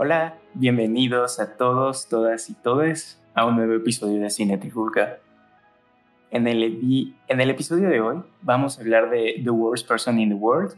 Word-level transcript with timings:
Hola, 0.00 0.38
bienvenidos 0.54 1.40
a 1.40 1.56
todos, 1.56 2.06
todas 2.06 2.48
y 2.50 2.54
todes 2.54 3.18
a 3.34 3.44
un 3.46 3.56
nuevo 3.56 3.74
episodio 3.74 4.20
de 4.20 4.30
Cine 4.30 4.56
Trifulca. 4.56 5.18
En 6.30 6.46
el, 6.46 6.62
en 7.26 7.40
episodio 7.40 7.88
de 7.88 8.00
hoy 8.00 8.22
vamos 8.40 8.78
a 8.78 8.82
hablar 8.82 9.10
de 9.10 9.40
The 9.42 9.50
Worst 9.50 9.88
Person 9.88 10.20
in 10.20 10.28
the 10.28 10.34
World, 10.36 10.76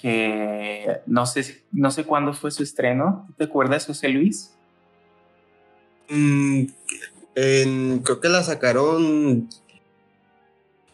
que 0.00 1.00
no 1.06 1.26
sé, 1.26 1.62
no 1.70 1.92
sé 1.92 2.02
cuándo 2.02 2.32
fue 2.32 2.50
su 2.50 2.64
estreno. 2.64 3.28
¿Te 3.38 3.44
acuerdas, 3.44 3.86
José 3.86 4.08
Luis? 4.08 4.52
Mm, 6.08 6.64
creo 8.02 8.20
que 8.20 8.28
la 8.28 8.42
sacaron, 8.42 9.48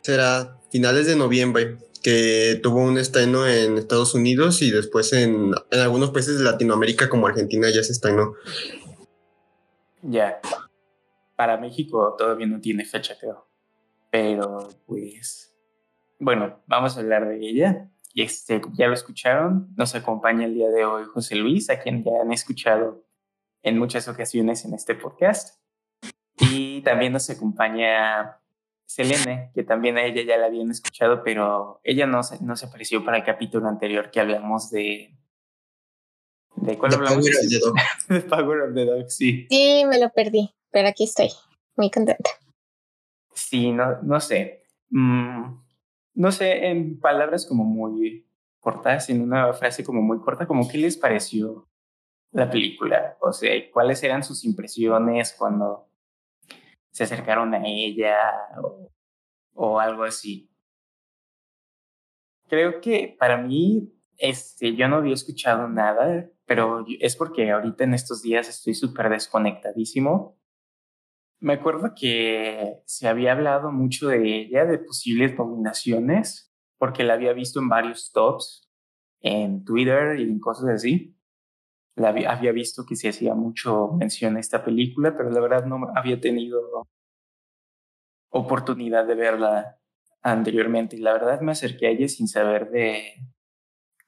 será 0.02 0.58
finales 0.70 1.06
de 1.06 1.16
noviembre 1.16 1.78
que 2.06 2.60
tuvo 2.62 2.84
un 2.84 2.98
estreno 2.98 3.48
en 3.48 3.78
Estados 3.78 4.14
Unidos 4.14 4.62
y 4.62 4.70
después 4.70 5.12
en, 5.12 5.50
en 5.72 5.80
algunos 5.80 6.12
países 6.12 6.38
de 6.38 6.44
Latinoamérica 6.44 7.08
como 7.08 7.26
Argentina 7.26 7.66
ya 7.68 7.82
se 7.82 7.90
estrenó. 7.90 8.34
Ya. 10.02 10.38
Para 11.34 11.56
México 11.56 12.14
todavía 12.16 12.46
no 12.46 12.60
tiene 12.60 12.84
fecha, 12.84 13.16
creo. 13.18 13.48
Pero 14.08 14.68
pues, 14.86 15.52
bueno, 16.20 16.62
vamos 16.68 16.96
a 16.96 17.00
hablar 17.00 17.28
de 17.28 17.40
ella. 17.40 17.90
Este, 18.14 18.62
ya 18.74 18.86
lo 18.86 18.94
escucharon, 18.94 19.74
nos 19.76 19.96
acompaña 19.96 20.46
el 20.46 20.54
día 20.54 20.68
de 20.68 20.84
hoy 20.84 21.06
José 21.12 21.34
Luis, 21.34 21.70
a 21.70 21.80
quien 21.80 22.04
ya 22.04 22.12
han 22.22 22.32
escuchado 22.32 23.04
en 23.64 23.80
muchas 23.80 24.06
ocasiones 24.06 24.64
en 24.64 24.74
este 24.74 24.94
podcast. 24.94 25.60
Y 26.38 26.82
también 26.82 27.14
nos 27.14 27.28
acompaña 27.30 28.38
Selene, 28.86 29.50
que 29.54 29.64
también 29.64 29.98
a 29.98 30.04
ella 30.04 30.22
ya 30.22 30.36
la 30.36 30.46
habían 30.46 30.70
escuchado, 30.70 31.22
pero 31.22 31.80
ella 31.82 32.06
no 32.06 32.22
se, 32.22 32.42
no 32.42 32.56
se 32.56 32.66
apareció 32.66 33.04
para 33.04 33.18
el 33.18 33.24
capítulo 33.24 33.68
anterior 33.68 34.10
que 34.10 34.20
hablamos 34.20 34.70
de... 34.70 35.14
¿De 36.54 36.78
cuál 36.78 36.94
hablamos? 36.94 37.24
de 38.08 38.20
Power 38.20 38.62
of 38.62 38.74
the 38.74 38.84
Dog, 38.86 39.10
sí. 39.10 39.46
Sí, 39.50 39.84
me 39.86 39.98
lo 39.98 40.10
perdí, 40.10 40.54
pero 40.70 40.88
aquí 40.88 41.04
estoy, 41.04 41.28
muy 41.76 41.90
contenta. 41.90 42.30
Sí, 43.34 43.72
no, 43.72 44.00
no 44.02 44.20
sé. 44.20 44.64
Mm, 44.88 45.58
no 46.14 46.32
sé, 46.32 46.68
en 46.68 46.98
palabras 46.98 47.44
como 47.44 47.64
muy 47.64 48.26
cortas, 48.60 49.10
en 49.10 49.20
una 49.20 49.52
frase 49.52 49.84
como 49.84 50.00
muy 50.00 50.18
corta, 50.20 50.46
como 50.46 50.68
qué 50.68 50.78
les 50.78 50.96
pareció 50.96 51.68
la 52.32 52.50
película? 52.50 53.16
O 53.20 53.32
sea, 53.32 53.50
¿cuáles 53.72 54.02
eran 54.02 54.22
sus 54.22 54.44
impresiones 54.44 55.34
cuando 55.36 55.88
se 56.96 57.04
acercaron 57.04 57.52
a 57.52 57.60
ella 57.62 58.16
o, 59.52 59.78
algo 59.78 60.04
así. 60.04 60.50
Creo 62.48 62.80
que 62.80 63.14
para 63.18 63.36
mí, 63.36 63.92
este, 64.16 64.74
yo 64.74 64.88
no 64.88 64.96
había 64.96 65.12
escuchado 65.12 65.68
nada, 65.68 66.30
pero 66.46 66.86
es 66.98 67.14
porque 67.14 67.50
ahorita 67.50 67.84
en 67.84 67.92
estos 67.92 68.22
días 68.22 68.48
estoy 68.48 68.72
súper 68.72 69.10
desconectadísimo. 69.10 70.40
Me 71.38 71.52
acuerdo 71.52 71.92
que 71.94 72.80
se 72.86 73.08
había 73.08 73.32
hablado 73.32 73.70
mucho 73.72 74.08
de 74.08 74.34
ella, 74.34 74.64
de 74.64 74.78
posibles 74.78 75.36
nominaciones, 75.36 76.50
porque 76.78 77.04
la 77.04 77.12
había 77.12 77.34
visto 77.34 77.60
en 77.60 77.68
varios 77.68 78.10
tops, 78.10 78.70
en 79.20 79.66
Twitter 79.66 80.18
y 80.18 80.22
en 80.22 80.40
cosas 80.40 80.70
así 80.70 81.14
había, 82.04 82.52
visto 82.52 82.84
que 82.84 82.96
se 82.96 83.08
hacía 83.08 83.34
mucho 83.34 83.88
mención 83.92 84.36
a 84.36 84.40
esta 84.40 84.64
película, 84.64 85.16
pero 85.16 85.30
la 85.30 85.40
verdad 85.40 85.64
no 85.64 85.88
había 85.94 86.20
tenido 86.20 86.86
oportunidad 88.30 89.06
de 89.06 89.14
verla 89.14 89.78
anteriormente. 90.22 90.96
Y 90.96 91.00
la 91.00 91.14
verdad 91.14 91.40
me 91.40 91.52
acerqué 91.52 91.86
a 91.86 91.90
ella 91.90 92.08
sin 92.08 92.28
saber 92.28 92.70
de, 92.70 93.14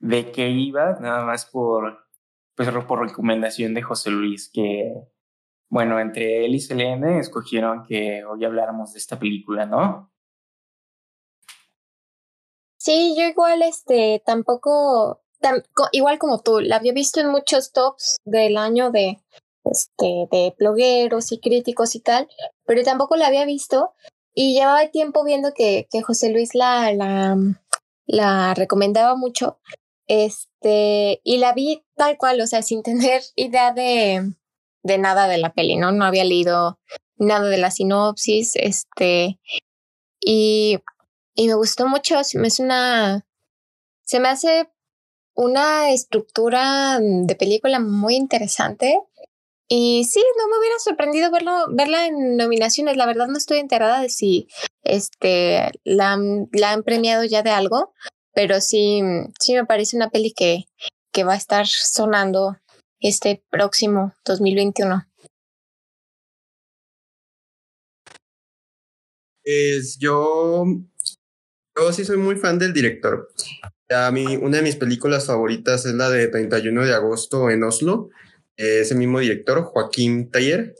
de 0.00 0.32
qué 0.32 0.50
iba, 0.50 0.98
nada 1.00 1.24
más 1.24 1.46
por, 1.46 2.06
pues, 2.54 2.68
por 2.86 3.00
recomendación 3.00 3.72
de 3.72 3.82
José 3.82 4.10
Luis, 4.10 4.50
que, 4.52 4.92
bueno, 5.70 5.98
entre 5.98 6.44
él 6.44 6.54
y 6.54 6.60
Selene 6.60 7.20
escogieron 7.20 7.86
que 7.86 8.24
hoy 8.24 8.44
habláramos 8.44 8.92
de 8.92 8.98
esta 8.98 9.18
película, 9.18 9.64
¿no? 9.64 10.12
Sí, 12.76 13.14
yo 13.18 13.24
igual, 13.24 13.62
este, 13.62 14.22
tampoco 14.24 15.22
igual 15.92 16.18
como 16.18 16.40
tú, 16.40 16.60
la 16.60 16.76
había 16.76 16.92
visto 16.92 17.20
en 17.20 17.28
muchos 17.28 17.72
tops 17.72 18.16
del 18.24 18.56
año 18.56 18.90
de, 18.90 19.20
este, 19.64 20.28
de 20.30 20.54
blogueros 20.58 21.32
y 21.32 21.40
críticos 21.40 21.94
y 21.94 22.00
tal, 22.00 22.28
pero 22.64 22.82
tampoco 22.82 23.16
la 23.16 23.26
había 23.26 23.44
visto 23.44 23.94
y 24.34 24.54
llevaba 24.54 24.88
tiempo 24.88 25.24
viendo 25.24 25.52
que, 25.54 25.88
que 25.90 26.02
José 26.02 26.30
Luis 26.30 26.54
la, 26.54 26.92
la, 26.92 27.36
la 28.06 28.54
recomendaba 28.54 29.16
mucho. 29.16 29.58
Este, 30.06 31.20
y 31.22 31.38
la 31.38 31.52
vi 31.52 31.84
tal 31.96 32.16
cual, 32.16 32.40
o 32.40 32.46
sea, 32.46 32.62
sin 32.62 32.82
tener 32.84 33.22
idea 33.36 33.72
de, 33.72 34.32
de 34.82 34.98
nada 34.98 35.28
de 35.28 35.38
la 35.38 35.52
peli, 35.52 35.76
¿no? 35.76 35.92
No 35.92 36.04
había 36.04 36.24
leído 36.24 36.78
nada 37.16 37.48
de 37.48 37.58
la 37.58 37.70
sinopsis, 37.70 38.54
este, 38.54 39.40
y, 40.20 40.78
y 41.34 41.48
me 41.48 41.54
gustó 41.54 41.88
mucho, 41.88 42.18
es 42.20 42.60
una, 42.60 43.26
se 44.04 44.20
me 44.20 44.28
hace 44.28 44.70
una 45.38 45.92
estructura 45.92 46.98
mm, 47.00 47.26
de 47.26 47.36
película 47.36 47.78
muy 47.78 48.16
interesante. 48.16 48.98
Y 49.68 50.04
sí, 50.04 50.20
no 50.36 50.48
me 50.48 50.58
hubiera 50.58 50.78
sorprendido 50.80 51.30
verlo, 51.30 51.66
verla 51.70 52.06
en 52.06 52.36
nominaciones. 52.36 52.96
La 52.96 53.06
verdad 53.06 53.28
no 53.28 53.38
estoy 53.38 53.58
enterada 53.58 54.00
de 54.00 54.08
si 54.08 54.48
este, 54.82 55.70
la, 55.84 56.18
la 56.52 56.72
han 56.72 56.82
premiado 56.82 57.22
ya 57.24 57.42
de 57.42 57.50
algo, 57.50 57.92
pero 58.34 58.60
sí, 58.60 59.00
sí 59.38 59.54
me 59.54 59.64
parece 59.64 59.96
una 59.96 60.10
peli 60.10 60.32
que, 60.32 60.64
que 61.12 61.22
va 61.22 61.34
a 61.34 61.36
estar 61.36 61.66
sonando 61.68 62.56
este 62.98 63.44
próximo 63.48 64.14
2021. 64.24 65.04
Es, 69.44 69.98
yo, 70.00 70.64
yo 71.78 71.92
sí 71.92 72.04
soy 72.04 72.16
muy 72.16 72.34
fan 72.36 72.58
del 72.58 72.72
director. 72.72 73.28
A 73.90 74.10
mí, 74.10 74.36
una 74.36 74.58
de 74.58 74.62
mis 74.62 74.76
películas 74.76 75.26
favoritas 75.26 75.86
es 75.86 75.94
la 75.94 76.10
de 76.10 76.28
31 76.28 76.84
de 76.84 76.94
agosto 76.94 77.48
en 77.50 77.62
Oslo, 77.64 78.10
ese 78.56 78.94
mismo 78.94 79.20
director, 79.20 79.62
Joaquín 79.62 80.30
Taller. 80.30 80.74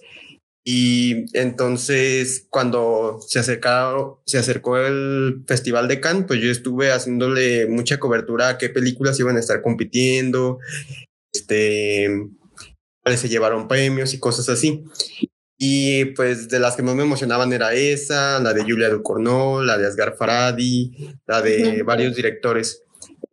Y 0.62 1.24
entonces, 1.32 2.46
cuando 2.50 3.20
se, 3.26 3.38
acercó, 3.38 4.22
se 4.26 4.36
acercó 4.36 4.76
el 4.76 5.42
Festival 5.46 5.88
de 5.88 6.00
Cannes, 6.00 6.26
pues 6.26 6.40
yo 6.40 6.50
estuve 6.50 6.92
haciéndole 6.92 7.66
mucha 7.66 7.98
cobertura 7.98 8.50
a 8.50 8.58
qué 8.58 8.68
películas 8.68 9.18
iban 9.18 9.36
a 9.36 9.40
estar 9.40 9.62
compitiendo, 9.62 10.58
este, 11.32 12.28
cuáles 13.02 13.20
se 13.20 13.30
llevaron 13.30 13.68
premios 13.68 14.12
y 14.12 14.18
cosas 14.18 14.50
así. 14.50 14.84
Y 15.56 16.04
pues 16.06 16.50
de 16.50 16.60
las 16.60 16.76
que 16.76 16.82
más 16.82 16.94
me 16.94 17.04
emocionaban 17.04 17.50
era 17.54 17.72
esa, 17.72 18.38
la 18.38 18.52
de 18.52 18.62
Julia 18.62 18.90
Ducournau, 18.90 19.62
la 19.62 19.78
de 19.78 19.86
Asghar 19.86 20.16
Faradi, 20.16 21.16
la 21.26 21.40
de 21.40 21.82
varios 21.82 22.14
directores. 22.14 22.82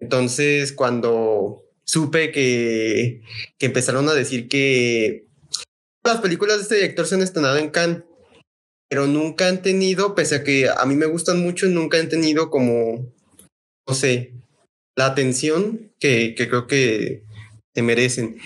Entonces, 0.05 0.71
cuando 0.71 1.63
supe 1.83 2.31
que, 2.31 3.23
que 3.57 3.65
empezaron 3.65 4.07
a 4.07 4.13
decir 4.13 4.47
que 4.47 5.25
las 6.03 6.21
películas 6.21 6.57
de 6.57 6.61
este 6.61 6.75
director 6.75 7.07
se 7.07 7.15
han 7.15 7.23
estrenado 7.23 7.57
en 7.57 7.71
Cannes, 7.71 8.03
pero 8.87 9.07
nunca 9.07 9.47
han 9.47 9.63
tenido, 9.63 10.13
pese 10.13 10.35
a 10.35 10.43
que 10.43 10.69
a 10.69 10.85
mí 10.85 10.93
me 10.93 11.07
gustan 11.07 11.41
mucho, 11.41 11.65
nunca 11.65 11.97
han 11.97 12.07
tenido 12.07 12.51
como, 12.51 13.11
no 13.87 13.95
sé, 13.95 14.35
la 14.95 15.07
atención 15.07 15.91
que, 15.99 16.35
que 16.35 16.47
creo 16.47 16.67
que 16.67 17.23
te 17.73 17.81
merecen. 17.81 18.37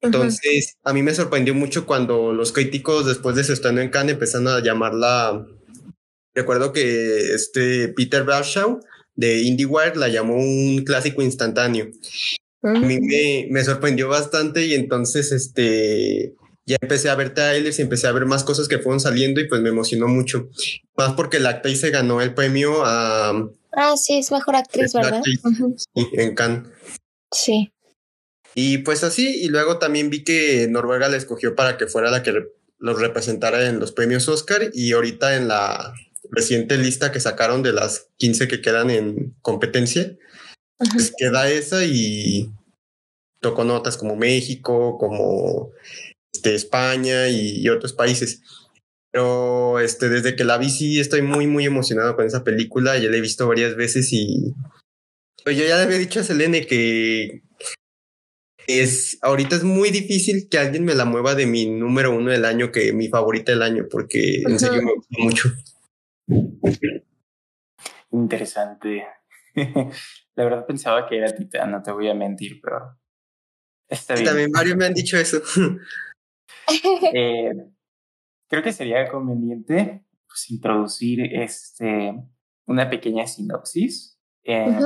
Entonces, 0.00 0.76
a 0.84 0.92
mí 0.92 1.02
me 1.02 1.12
sorprendió 1.12 1.56
mucho 1.56 1.86
cuando 1.86 2.32
los 2.32 2.52
críticos 2.52 3.04
después 3.04 3.34
de 3.34 3.42
su 3.42 3.52
estreno 3.52 3.80
en 3.80 3.90
Cannes 3.90 4.12
empezaron 4.12 4.46
a 4.46 4.62
llamarla, 4.62 5.44
recuerdo 6.36 6.72
que 6.72 7.34
este 7.34 7.88
Peter 7.88 8.22
Bradshaw 8.22 8.80
de 9.14 9.42
IndieWire 9.42 9.96
la 9.96 10.08
llamó 10.08 10.36
un 10.36 10.84
clásico 10.84 11.22
instantáneo. 11.22 11.90
A 12.62 12.72
mí 12.72 12.98
mm. 13.00 13.52
me, 13.52 13.64
sorprendió 13.64 14.08
bastante 14.08 14.66
y 14.66 14.74
entonces 14.74 15.32
este 15.32 16.34
ya 16.66 16.76
empecé 16.80 17.08
a 17.08 17.14
ver 17.14 17.34
trailers 17.34 17.78
y 17.78 17.82
empecé 17.82 18.06
a 18.06 18.12
ver 18.12 18.26
más 18.26 18.44
cosas 18.44 18.68
que 18.68 18.78
fueron 18.78 19.00
saliendo 19.00 19.40
y 19.40 19.48
pues 19.48 19.60
me 19.60 19.70
emocionó 19.70 20.08
mucho. 20.08 20.48
Más 20.96 21.14
porque 21.14 21.40
la 21.40 21.50
actriz 21.50 21.80
se 21.80 21.90
ganó 21.90 22.20
el 22.20 22.34
premio 22.34 22.84
a... 22.84 23.30
Ah, 23.72 23.96
sí, 23.96 24.18
es 24.18 24.30
mejor 24.30 24.56
actriz, 24.56 24.92
¿verdad? 24.92 25.22
en 26.12 26.34
Cannes. 26.34 26.68
Sí. 27.32 27.72
Y 28.54 28.78
pues 28.78 29.04
así, 29.04 29.42
y 29.42 29.48
luego 29.48 29.78
también 29.78 30.10
vi 30.10 30.22
que 30.22 30.66
Noruega 30.68 31.08
la 31.08 31.16
escogió 31.16 31.54
para 31.54 31.76
que 31.76 31.86
fuera 31.86 32.10
la 32.10 32.22
que 32.22 32.34
los 32.78 33.00
representara 33.00 33.68
en 33.68 33.78
los 33.78 33.92
premios 33.92 34.28
Oscar 34.28 34.70
y 34.72 34.92
ahorita 34.92 35.36
en 35.36 35.48
la 35.48 35.94
reciente 36.30 36.78
lista 36.78 37.12
que 37.12 37.20
sacaron 37.20 37.62
de 37.62 37.72
las 37.72 38.08
15 38.18 38.48
que 38.48 38.60
quedan 38.60 38.90
en 38.90 39.34
competencia, 39.42 40.16
pues 40.78 41.12
queda 41.16 41.50
esa 41.50 41.84
y 41.84 42.50
tocó 43.40 43.64
notas 43.64 43.96
como 43.96 44.16
México, 44.16 44.96
como 44.98 45.70
este, 46.32 46.54
España 46.54 47.28
y, 47.28 47.68
otros 47.68 47.92
países. 47.92 48.42
Pero 49.12 49.80
este, 49.80 50.08
desde 50.08 50.36
que 50.36 50.44
la 50.44 50.56
vi 50.56 50.70
sí 50.70 51.00
estoy 51.00 51.22
muy, 51.22 51.46
muy 51.46 51.64
emocionado 51.64 52.16
con 52.16 52.26
esa 52.26 52.44
película. 52.44 52.96
Ya 52.98 53.10
la 53.10 53.16
he 53.16 53.20
visto 53.20 53.48
varias 53.48 53.74
veces 53.76 54.12
y 54.12 54.54
pues 55.44 55.56
yo 55.56 55.64
ya 55.64 55.76
le 55.76 55.82
había 55.82 55.98
dicho 55.98 56.20
a 56.20 56.24
Selene 56.24 56.66
que 56.66 57.42
es, 58.66 59.18
ahorita 59.22 59.56
es 59.56 59.64
muy 59.64 59.90
difícil 59.90 60.48
que 60.48 60.58
alguien 60.58 60.84
me 60.84 60.94
la 60.94 61.04
mueva 61.04 61.34
de 61.34 61.46
mi 61.46 61.66
número 61.66 62.14
uno 62.14 62.30
del 62.30 62.44
año 62.44 62.70
que 62.70 62.92
mi 62.92 63.08
favorita 63.08 63.52
del 63.52 63.62
año, 63.62 63.86
porque 63.90 64.42
en 64.46 64.58
serio 64.58 64.82
me 64.82 64.94
gusta 64.94 65.16
mucho. 65.18 65.52
Interesante. 68.12 69.06
La 70.34 70.44
verdad 70.44 70.66
pensaba 70.66 71.06
que 71.06 71.18
era 71.18 71.34
Titán, 71.34 71.70
no 71.70 71.82
te 71.82 71.92
voy 71.92 72.08
a 72.08 72.14
mentir, 72.14 72.60
pero 72.62 72.98
está 73.88 74.14
bien. 74.14 74.26
También 74.26 74.50
varios 74.50 74.76
me 74.76 74.86
han 74.86 74.94
dicho 74.94 75.16
eso. 75.16 75.40
Eh, 77.12 77.52
creo 78.46 78.62
que 78.62 78.72
sería 78.72 79.08
conveniente 79.08 80.04
pues, 80.28 80.50
introducir 80.50 81.20
este, 81.34 82.14
una 82.66 82.88
pequeña 82.88 83.26
sinopsis. 83.26 84.20
Eh, 84.44 84.78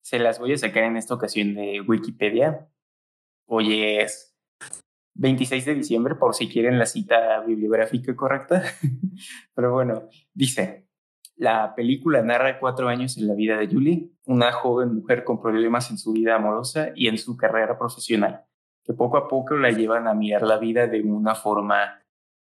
se 0.00 0.18
las 0.18 0.38
voy 0.38 0.54
a 0.54 0.56
sacar 0.56 0.84
en 0.84 0.96
esta 0.96 1.14
ocasión 1.14 1.54
de 1.54 1.82
Wikipedia. 1.82 2.66
Hoy 3.46 3.98
es 3.98 4.37
26 5.18 5.64
de 5.64 5.74
diciembre, 5.74 6.14
por 6.14 6.34
si 6.34 6.48
quieren 6.48 6.78
la 6.78 6.86
cita 6.86 7.40
bibliográfica 7.40 8.14
correcta. 8.14 8.62
Pero 9.54 9.72
bueno, 9.72 10.08
dice, 10.32 10.86
la 11.36 11.74
película 11.74 12.22
narra 12.22 12.58
cuatro 12.60 12.88
años 12.88 13.18
en 13.18 13.26
la 13.26 13.34
vida 13.34 13.56
de 13.56 13.66
Julie, 13.66 14.10
una 14.26 14.52
joven 14.52 14.94
mujer 14.94 15.24
con 15.24 15.40
problemas 15.40 15.90
en 15.90 15.98
su 15.98 16.12
vida 16.12 16.36
amorosa 16.36 16.92
y 16.94 17.08
en 17.08 17.18
su 17.18 17.36
carrera 17.36 17.76
profesional, 17.76 18.44
que 18.84 18.92
poco 18.92 19.16
a 19.16 19.28
poco 19.28 19.56
la 19.56 19.70
llevan 19.70 20.06
a 20.06 20.14
mirar 20.14 20.42
la 20.42 20.58
vida 20.58 20.86
de 20.86 21.02
una 21.02 21.34
forma 21.34 22.00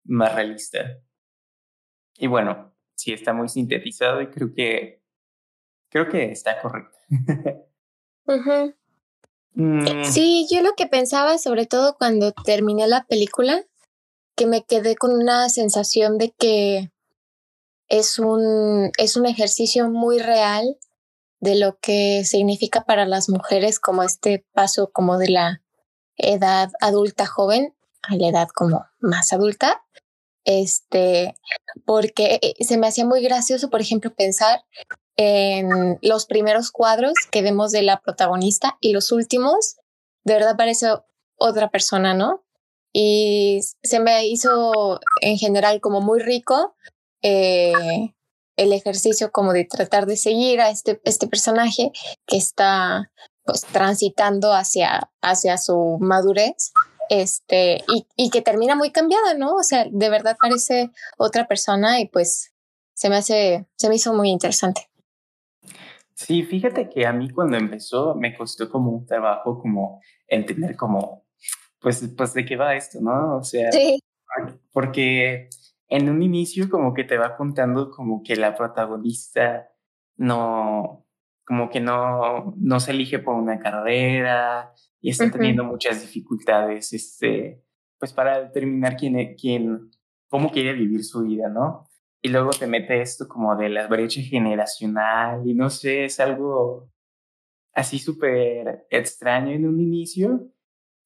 más 0.05 0.35
realista. 0.35 0.99
Y 2.17 2.27
bueno, 2.27 2.75
sí 2.95 3.13
está 3.13 3.35
muy 3.35 3.49
sintetizado 3.49 4.23
y 4.23 4.29
creo 4.29 4.53
que 4.55 5.03
creo 5.91 6.09
que 6.09 6.33
está 6.33 6.61
correcto. 6.61 6.97
Mm. 9.55 10.05
Sí, 10.05 10.47
yo 10.51 10.63
lo 10.63 10.73
que 10.75 10.87
pensaba, 10.87 11.39
sobre 11.39 11.67
todo 11.67 11.97
cuando 11.99 12.33
terminé 12.33 12.87
la 12.87 13.05
película, 13.05 13.65
que 14.35 14.47
me 14.47 14.65
quedé 14.65 14.97
con 14.97 15.13
una 15.13 15.49
sensación 15.49 16.19
de 16.19 16.31
que 16.39 16.91
es 17.89 18.19
un, 18.19 18.91
es 18.97 19.17
un 19.17 19.27
ejercicio 19.27 19.91
muy 19.91 20.19
real 20.19 20.79
de 21.41 21.57
lo 21.57 21.79
que 21.81 22.25
significa 22.25 22.85
para 22.85 23.05
las 23.05 23.29
mujeres 23.29 23.81
como 23.81 24.03
este 24.03 24.47
paso 24.53 24.91
como 24.93 25.19
de 25.19 25.29
la 25.29 25.63
edad 26.17 26.71
adulta 26.81 27.27
joven 27.27 27.75
a 28.03 28.17
la 28.17 28.29
edad 28.29 28.49
como 28.55 28.87
más 29.01 29.33
adulta. 29.33 29.83
Este, 30.45 31.35
porque 31.85 32.41
eh, 32.43 32.65
se 32.65 32.77
me 32.77 32.89
hacía 32.89 33.05
muy 33.05 33.23
gracioso, 33.23 33.71
por 33.71 33.81
ejemplo, 33.81 34.13
pensar 34.15 34.65
en 35.17 35.99
los 36.03 36.27
primeros 36.27 36.71
cuadros 36.71 37.15
que 37.31 37.43
vemos 37.43 37.73
de 37.73 37.83
la 37.83 38.01
protagonista 38.01 38.77
y 38.81 38.93
los 38.93 39.13
últimos, 39.13 39.77
de 40.25 40.35
verdad 40.35 40.57
parece 40.57 40.89
otra 41.37 41.71
persona, 41.71 42.15
¿no? 42.15 42.45
Y 42.93 43.61
se 43.83 44.01
me 44.01 44.27
hizo 44.27 45.01
en 45.21 45.39
general 45.39 45.81
como 45.81 46.01
muy 46.01 46.21
rico 46.21 46.75
eh, 47.23 48.15
el 48.57 48.73
ejercicio 48.73 49.33
como 49.33 49.53
de 49.53 49.65
tratar 49.65 50.07
de 50.07 50.17
seguir 50.17 50.61
a 50.61 50.71
este, 50.71 51.01
este 51.05 51.27
personaje 51.27 51.91
que 52.27 52.37
está 52.37 53.11
pues 53.45 53.63
transitando 53.63 54.53
hacia, 54.53 55.11
hacia 55.21 55.59
su 55.59 55.99
madurez 56.01 56.73
este, 57.09 57.83
y, 57.89 58.07
y 58.17 58.31
que 58.31 58.41
termina 58.41 58.77
muy 58.77 58.93
cambiada, 58.93 59.35
¿no? 59.35 59.55
O 59.55 59.63
sea, 59.63 59.87
de 59.91 60.09
verdad 60.11 60.37
parece 60.41 60.91
otra 61.19 61.49
persona 61.49 62.01
y 62.01 62.09
pues 62.09 62.53
se 62.95 63.09
me 63.09 63.17
hace, 63.17 63.67
se 63.77 63.89
me 63.89 63.97
hizo 63.97 64.15
muy 64.15 64.31
interesante. 64.31 64.92
Sí, 66.27 66.43
fíjate 66.43 66.89
que 66.89 67.07
a 67.07 67.13
mí 67.13 67.31
cuando 67.31 67.57
empezó 67.57 68.15
me 68.15 68.37
costó 68.37 68.71
como 68.71 68.91
un 68.91 69.07
trabajo 69.07 69.59
como 69.59 70.01
entender 70.27 70.77
como, 70.77 71.27
pues, 71.81 72.09
pues 72.17 72.35
de 72.35 72.45
qué 72.45 72.57
va 72.57 72.75
esto, 72.75 73.01
¿no? 73.01 73.37
O 73.37 73.43
sea, 73.43 73.71
porque 74.73 75.49
en 75.89 76.09
un 76.09 76.23
inicio 76.23 76.71
como 76.71 76.95
que 76.95 77.05
te 77.05 77.19
va 77.19 77.37
contando 77.37 77.91
como 77.91 78.23
que 78.23 78.37
la 78.37 78.55
protagonista 78.55 79.69
no, 80.17 81.07
como 81.45 81.69
que 81.69 81.81
no, 81.81 82.55
no 82.57 82.81
se 82.81 82.93
elige 82.93 83.19
por 83.19 83.35
una 83.35 83.59
carrera 83.59 84.73
y 85.01 85.11
está 85.11 85.31
teniendo 85.31 85.65
muchas 85.65 86.01
dificultades, 86.01 86.93
este, 86.93 87.63
pues 87.99 88.13
para 88.13 88.41
determinar 88.41 88.97
quién, 88.97 89.35
quién, 89.37 89.91
cómo 90.29 90.51
quiere 90.51 90.73
vivir 90.73 91.05
su 91.05 91.23
vida, 91.23 91.49
¿no? 91.49 91.89
Y 92.23 92.29
luego 92.29 92.51
te 92.51 92.69
mete 92.69 93.01
esto 93.01 93.27
como 93.27 93.57
de 93.57 93.69
la 93.69 93.89
brecha 93.89 94.21
generacional 94.23 95.43
y 95.45 95.55
no 95.55 95.71
sé, 95.71 96.05
es 96.05 96.21
algo 96.21 96.89
así 97.75 97.99
súper 97.99 98.87
extraño 98.91 99.51
en 99.51 99.67
un 99.67 99.81
inicio, 99.81 100.49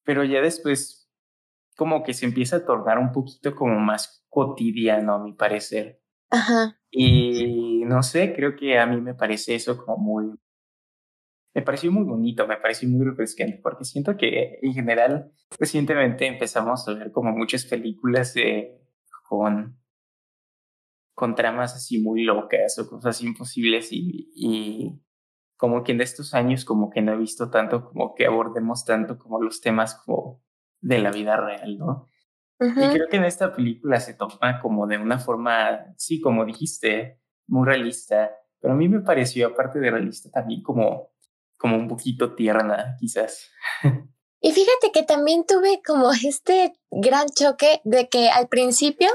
pero 0.03 0.23
ya 0.23 0.41
después 0.41 1.09
como 1.75 2.03
que 2.03 2.13
se 2.13 2.25
empieza 2.25 2.57
a 2.57 2.65
tornar 2.65 2.99
un 2.99 3.11
poquito 3.11 3.55
como 3.55 3.79
más 3.79 4.25
cotidiano, 4.29 5.15
a 5.15 5.23
mi 5.23 5.33
parecer. 5.33 6.01
Ajá. 6.29 6.79
Y 6.91 7.83
no 7.85 8.03
sé, 8.03 8.33
creo 8.35 8.55
que 8.55 8.77
a 8.77 8.85
mí 8.85 8.99
me 9.01 9.13
parece 9.13 9.55
eso 9.55 9.77
como 9.77 9.97
muy... 9.97 10.39
Me 11.53 11.61
pareció 11.63 11.91
muy 11.91 12.03
bonito, 12.03 12.45
me 12.45 12.57
pareció 12.57 12.87
muy 12.87 13.05
refrescante, 13.05 13.59
porque 13.63 13.85
siento 13.85 14.15
que 14.15 14.59
en 14.61 14.73
general 14.73 15.31
recientemente 15.59 16.27
empezamos 16.27 16.87
a 16.87 16.93
ver 16.93 17.11
como 17.11 17.31
muchas 17.31 17.65
películas 17.65 18.35
con, 19.27 19.79
con 21.17 21.33
tramas 21.33 21.73
así 21.73 21.99
muy 21.99 22.21
locas 22.23 22.77
o 22.77 22.87
cosas 22.87 23.23
imposibles 23.23 23.91
y, 23.91 24.29
y 24.35 25.01
como 25.57 25.83
que 25.83 25.93
en 25.93 26.01
estos 26.01 26.35
años 26.35 26.63
como 26.63 26.91
que 26.91 27.01
no 27.01 27.13
he 27.13 27.17
visto 27.17 27.49
tanto 27.49 27.85
como 27.85 28.13
que 28.13 28.27
abordemos 28.27 28.85
tanto 28.85 29.17
como 29.17 29.41
los 29.41 29.59
temas 29.59 29.95
como 29.95 30.43
de 30.79 30.99
la 30.99 31.09
vida 31.09 31.35
real, 31.35 31.79
¿no? 31.79 32.07
Y 32.59 32.89
creo 32.89 33.07
que 33.09 33.17
en 33.17 33.25
esta 33.25 33.55
película 33.55 33.99
se 33.99 34.13
toma 34.13 34.59
como 34.61 34.85
de 34.85 34.99
una 34.99 35.17
forma, 35.17 35.87
sí, 35.97 36.21
como 36.21 36.45
dijiste, 36.45 37.19
muy 37.47 37.65
realista, 37.65 38.31
pero 38.59 38.75
a 38.75 38.77
mí 38.77 38.87
me 38.87 39.01
pareció, 39.01 39.47
aparte 39.47 39.79
de 39.79 39.89
realista, 39.89 40.29
también 40.29 40.61
como, 40.61 41.13
como 41.57 41.77
un 41.77 41.87
poquito 41.87 42.35
tierna, 42.35 42.95
quizás. 42.99 43.49
Y 44.39 44.51
fíjate 44.51 44.91
que 44.93 45.01
también 45.01 45.45
tuve 45.47 45.81
como 45.83 46.11
este 46.11 46.73
gran 46.91 47.27
choque 47.27 47.81
de 47.83 48.07
que 48.07 48.29
al 48.29 48.47
principio, 48.47 49.09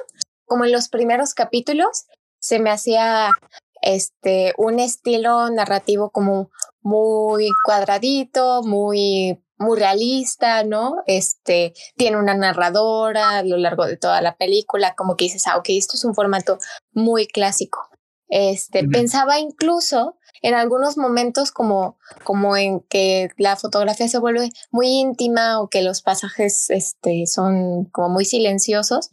como 0.53 0.67
en 0.67 0.73
los 0.73 0.91
primeros 0.91 1.33
capítulos, 1.33 2.05
se 2.39 2.59
me 2.59 2.69
hacía 2.69 3.31
este 3.81 4.53
un 4.59 4.81
estilo 4.81 5.49
narrativo 5.49 6.11
como 6.11 6.51
muy 6.83 7.49
cuadradito, 7.65 8.63
muy 8.63 9.43
muy 9.57 9.79
realista, 9.79 10.63
¿no? 10.63 10.97
Este, 11.07 11.73
tiene 11.97 12.19
una 12.19 12.35
narradora 12.35 13.39
a 13.39 13.43
lo 13.45 13.57
largo 13.57 13.87
de 13.87 13.97
toda 13.97 14.21
la 14.21 14.37
película, 14.37 14.95
como 14.95 15.17
que 15.17 15.25
dices, 15.25 15.47
ah, 15.47 15.57
ok, 15.57 15.71
esto 15.71 15.97
es 15.97 16.05
un 16.05 16.15
formato 16.15 16.59
muy 16.93 17.27
clásico. 17.27 17.89
Este, 18.29 18.87
pensaba 18.87 19.39
incluso 19.39 20.19
en 20.43 20.53
algunos 20.53 20.99
momentos 20.99 21.51
como, 21.51 21.97
como 22.25 22.59
en 22.59 22.81
que 22.81 23.31
la 23.39 23.57
fotografía 23.57 24.09
se 24.09 24.19
vuelve 24.19 24.51
muy 24.71 24.89
íntima 24.89 25.63
o 25.63 25.69
que 25.69 25.81
los 25.81 26.03
pasajes, 26.03 26.69
este, 26.69 27.27
son 27.27 27.87
como 27.87 28.11
muy 28.11 28.27
silenciosos. 28.27 29.09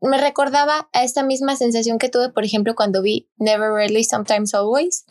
Me 0.00 0.18
recordaba 0.18 0.88
a 0.92 1.02
esta 1.02 1.22
misma 1.22 1.56
sensación 1.56 1.98
que 1.98 2.08
tuve, 2.08 2.30
por 2.30 2.44
ejemplo, 2.44 2.74
cuando 2.74 3.02
vi 3.02 3.28
Never 3.36 3.72
Really, 3.72 4.04
Sometimes 4.04 4.54
Always, 4.54 5.06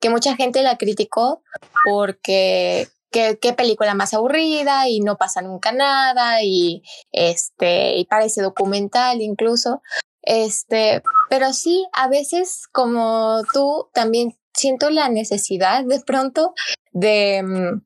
que 0.00 0.10
mucha 0.10 0.34
gente 0.36 0.62
la 0.62 0.78
criticó 0.78 1.42
porque 1.84 2.88
qué, 3.10 3.54
película 3.56 3.94
más 3.94 4.14
aburrida 4.14 4.88
y 4.88 5.00
no 5.00 5.16
pasa 5.16 5.42
nunca 5.42 5.72
nada 5.72 6.42
y 6.42 6.82
este 7.12 7.96
y 7.96 8.04
parece 8.06 8.42
documental 8.42 9.20
incluso. 9.20 9.82
Este 10.22 11.02
pero 11.28 11.52
sí 11.52 11.86
a 11.92 12.08
veces 12.08 12.66
como 12.72 13.42
tú 13.52 13.88
también 13.92 14.38
siento 14.54 14.90
la 14.90 15.08
necesidad 15.08 15.84
de 15.84 16.00
pronto 16.00 16.54
de 16.92 17.42
mm, 17.42 17.82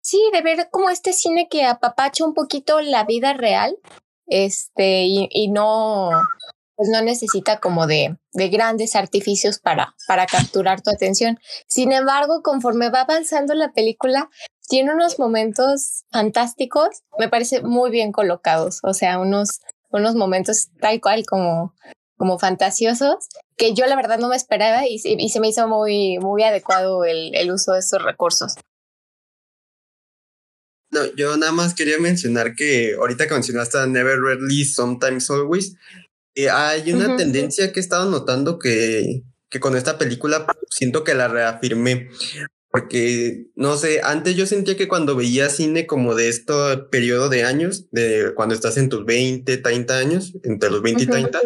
sí 0.00 0.22
de 0.32 0.40
ver 0.42 0.68
como 0.70 0.90
este 0.90 1.12
cine 1.12 1.48
que 1.50 1.64
apapacha 1.64 2.24
un 2.24 2.34
poquito 2.34 2.80
la 2.80 3.04
vida 3.04 3.34
real 3.34 3.76
este 4.26 5.04
y, 5.06 5.48
no 5.48 6.10
pues 6.76 6.88
no 6.88 7.02
necesita 7.02 7.60
como 7.60 7.86
de, 7.86 8.16
de 8.32 8.48
grandes 8.48 8.96
artificios 8.96 9.60
para, 9.60 9.94
para 10.08 10.26
capturar 10.26 10.82
tu 10.82 10.90
atención. 10.90 11.38
Sin 11.68 11.92
embargo, 11.92 12.42
conforme 12.42 12.90
va 12.90 13.02
avanzando 13.02 13.54
la 13.54 13.72
película, 13.72 14.28
tiene 14.68 14.92
unos 14.92 15.20
momentos 15.20 16.04
fantásticos, 16.10 17.02
me 17.16 17.28
parece 17.28 17.62
muy 17.62 17.92
bien 17.92 18.10
colocados, 18.10 18.80
o 18.82 18.92
sea, 18.92 19.20
unos, 19.20 19.60
unos 19.90 20.16
momentos 20.16 20.70
tal 20.80 21.00
cual 21.00 21.24
como, 21.26 21.74
como 22.16 22.40
fantasiosos, 22.40 23.28
que 23.56 23.72
yo 23.74 23.86
la 23.86 23.94
verdad 23.94 24.18
no 24.18 24.28
me 24.28 24.36
esperaba 24.36 24.84
y, 24.84 25.00
y 25.04 25.28
se 25.28 25.40
me 25.40 25.48
hizo 25.48 25.68
muy, 25.68 26.18
muy 26.18 26.42
adecuado 26.42 27.04
el, 27.04 27.36
el 27.36 27.52
uso 27.52 27.72
de 27.72 27.80
estos 27.80 28.02
recursos. 28.02 28.56
No, 30.94 31.04
yo 31.16 31.36
nada 31.36 31.50
más 31.50 31.74
quería 31.74 31.98
mencionar 31.98 32.54
que 32.54 32.94
ahorita 32.94 33.26
que 33.26 33.34
mencionaste 33.34 33.84
Never 33.88 34.20
Rarely, 34.20 34.64
Sometimes 34.64 35.28
Always, 35.28 35.74
eh, 36.36 36.50
hay 36.50 36.92
una 36.92 37.16
tendencia 37.16 37.72
que 37.72 37.80
he 37.80 37.82
estado 37.82 38.08
notando 38.08 38.60
que, 38.60 39.22
que 39.50 39.58
con 39.58 39.76
esta 39.76 39.98
película 39.98 40.46
siento 40.70 41.02
que 41.02 41.14
la 41.14 41.26
reafirmé. 41.26 42.10
porque, 42.70 43.46
no 43.54 43.76
sé, 43.76 44.00
antes 44.02 44.36
yo 44.36 44.46
sentía 44.46 44.76
que 44.76 44.88
cuando 44.88 45.14
veía 45.14 45.48
cine 45.48 45.86
como 45.86 46.14
de 46.14 46.28
este 46.28 46.52
periodo 46.90 47.28
de 47.28 47.44
años, 47.44 47.88
de 47.90 48.32
cuando 48.34 48.54
estás 48.54 48.76
en 48.76 48.88
tus 48.88 49.04
20, 49.04 49.58
30 49.58 49.98
años, 49.98 50.32
entre 50.42 50.70
los 50.70 50.82
20 50.82 51.04
y 51.04 51.06
30, 51.06 51.40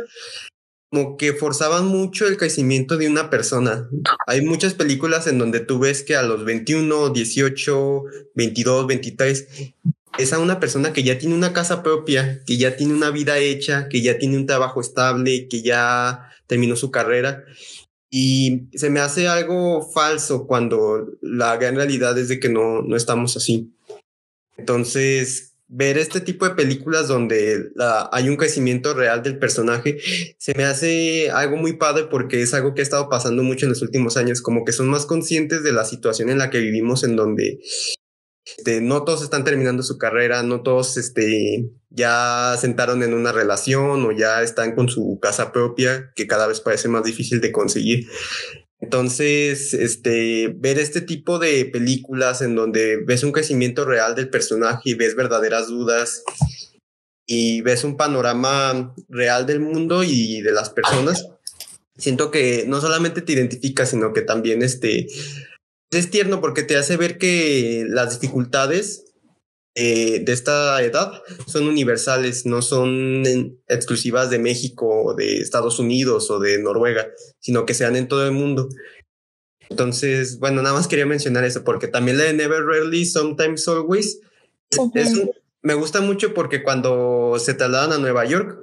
como 0.90 1.16
que 1.16 1.34
forzaban 1.34 1.86
mucho 1.86 2.26
el 2.26 2.36
crecimiento 2.36 2.96
de 2.96 3.08
una 3.08 3.30
persona. 3.30 3.88
Hay 4.26 4.40
muchas 4.42 4.74
películas 4.74 5.26
en 5.26 5.38
donde 5.38 5.60
tú 5.60 5.78
ves 5.78 6.02
que 6.02 6.16
a 6.16 6.22
los 6.22 6.44
21, 6.44 7.10
18, 7.10 8.04
22, 8.34 8.86
23 8.86 9.48
es 10.18 10.32
a 10.32 10.38
una 10.38 10.58
persona 10.58 10.92
que 10.92 11.02
ya 11.02 11.18
tiene 11.18 11.34
una 11.34 11.52
casa 11.52 11.82
propia, 11.82 12.42
que 12.46 12.56
ya 12.56 12.76
tiene 12.76 12.94
una 12.94 13.10
vida 13.10 13.38
hecha, 13.38 13.88
que 13.88 14.02
ya 14.02 14.18
tiene 14.18 14.36
un 14.36 14.46
trabajo 14.46 14.80
estable, 14.80 15.46
que 15.48 15.62
ya 15.62 16.30
terminó 16.46 16.74
su 16.74 16.90
carrera. 16.90 17.44
Y 18.10 18.68
se 18.74 18.88
me 18.88 19.00
hace 19.00 19.28
algo 19.28 19.82
falso 19.92 20.46
cuando 20.46 21.06
la 21.20 21.56
gran 21.58 21.76
realidad 21.76 22.18
es 22.18 22.28
de 22.28 22.40
que 22.40 22.48
no, 22.48 22.82
no 22.82 22.96
estamos 22.96 23.36
así. 23.36 23.74
Entonces, 24.56 25.54
ver 25.68 25.98
este 25.98 26.20
tipo 26.20 26.48
de 26.48 26.54
películas 26.54 27.08
donde 27.08 27.70
hay 28.10 28.28
un 28.28 28.36
crecimiento 28.36 28.94
real 28.94 29.22
del 29.22 29.38
personaje 29.38 29.98
se 30.38 30.54
me 30.54 30.64
hace 30.64 31.30
algo 31.30 31.56
muy 31.56 31.74
padre 31.74 32.04
porque 32.10 32.40
es 32.40 32.54
algo 32.54 32.74
que 32.74 32.80
ha 32.80 32.82
estado 32.82 33.10
pasando 33.10 33.42
mucho 33.42 33.66
en 33.66 33.70
los 33.70 33.82
últimos 33.82 34.16
años, 34.16 34.40
como 34.40 34.64
que 34.64 34.72
son 34.72 34.88
más 34.88 35.04
conscientes 35.04 35.62
de 35.62 35.72
la 35.72 35.84
situación 35.84 36.30
en 36.30 36.38
la 36.38 36.48
que 36.48 36.58
vivimos, 36.58 37.04
en 37.04 37.16
donde 37.16 37.60
este, 38.56 38.80
no 38.80 39.04
todos 39.04 39.22
están 39.22 39.44
terminando 39.44 39.82
su 39.82 39.98
carrera, 39.98 40.42
no 40.42 40.62
todos 40.62 40.96
este, 40.96 41.70
ya 41.90 42.56
sentaron 42.58 43.02
en 43.02 43.12
una 43.12 43.32
relación 43.32 44.04
o 44.06 44.12
ya 44.12 44.42
están 44.42 44.74
con 44.74 44.88
su 44.88 45.18
casa 45.20 45.52
propia, 45.52 46.12
que 46.16 46.26
cada 46.26 46.46
vez 46.46 46.60
parece 46.60 46.88
más 46.88 47.04
difícil 47.04 47.40
de 47.42 47.52
conseguir. 47.52 48.06
Entonces, 48.80 49.74
este, 49.74 50.54
ver 50.56 50.78
este 50.78 51.00
tipo 51.00 51.38
de 51.38 51.64
películas 51.64 52.42
en 52.42 52.54
donde 52.54 52.98
ves 53.04 53.24
un 53.24 53.32
crecimiento 53.32 53.84
real 53.84 54.14
del 54.14 54.30
personaje 54.30 54.90
y 54.90 54.94
ves 54.94 55.16
verdaderas 55.16 55.66
dudas 55.66 56.22
y 57.26 57.60
ves 57.60 57.84
un 57.84 57.96
panorama 57.96 58.94
real 59.08 59.46
del 59.46 59.60
mundo 59.60 60.04
y 60.04 60.40
de 60.42 60.52
las 60.52 60.70
personas, 60.70 61.28
siento 61.96 62.30
que 62.30 62.64
no 62.66 62.80
solamente 62.80 63.20
te 63.20 63.32
identificas, 63.32 63.90
sino 63.90 64.12
que 64.12 64.22
también 64.22 64.62
este, 64.62 65.08
es 65.90 66.10
tierno 66.10 66.40
porque 66.40 66.62
te 66.62 66.76
hace 66.76 66.96
ver 66.96 67.18
que 67.18 67.84
las 67.88 68.18
dificultades 68.18 69.07
eh, 69.80 70.24
de 70.24 70.32
esta 70.32 70.82
edad 70.82 71.22
son 71.46 71.68
universales, 71.68 72.46
no 72.46 72.62
son 72.62 73.22
exclusivas 73.68 74.28
de 74.28 74.40
México 74.40 74.88
o 74.88 75.14
de 75.14 75.36
Estados 75.36 75.78
Unidos 75.78 76.32
o 76.32 76.40
de 76.40 76.58
Noruega, 76.58 77.12
sino 77.38 77.64
que 77.64 77.74
sean 77.74 77.94
en 77.94 78.08
todo 78.08 78.26
el 78.26 78.32
mundo. 78.32 78.68
Entonces, 79.70 80.40
bueno, 80.40 80.62
nada 80.62 80.74
más 80.74 80.88
quería 80.88 81.06
mencionar 81.06 81.44
eso 81.44 81.62
porque 81.62 81.86
también 81.86 82.18
la 82.18 82.24
de 82.24 82.32
Never 82.32 82.64
Rarely, 82.64 83.06
Sometimes 83.06 83.68
Always, 83.68 84.18
me 85.62 85.74
gusta 85.74 86.00
mucho 86.00 86.34
porque 86.34 86.64
cuando 86.64 87.36
se 87.38 87.54
trasladan 87.54 87.92
a 87.92 87.98
Nueva 87.98 88.24
York, 88.24 88.58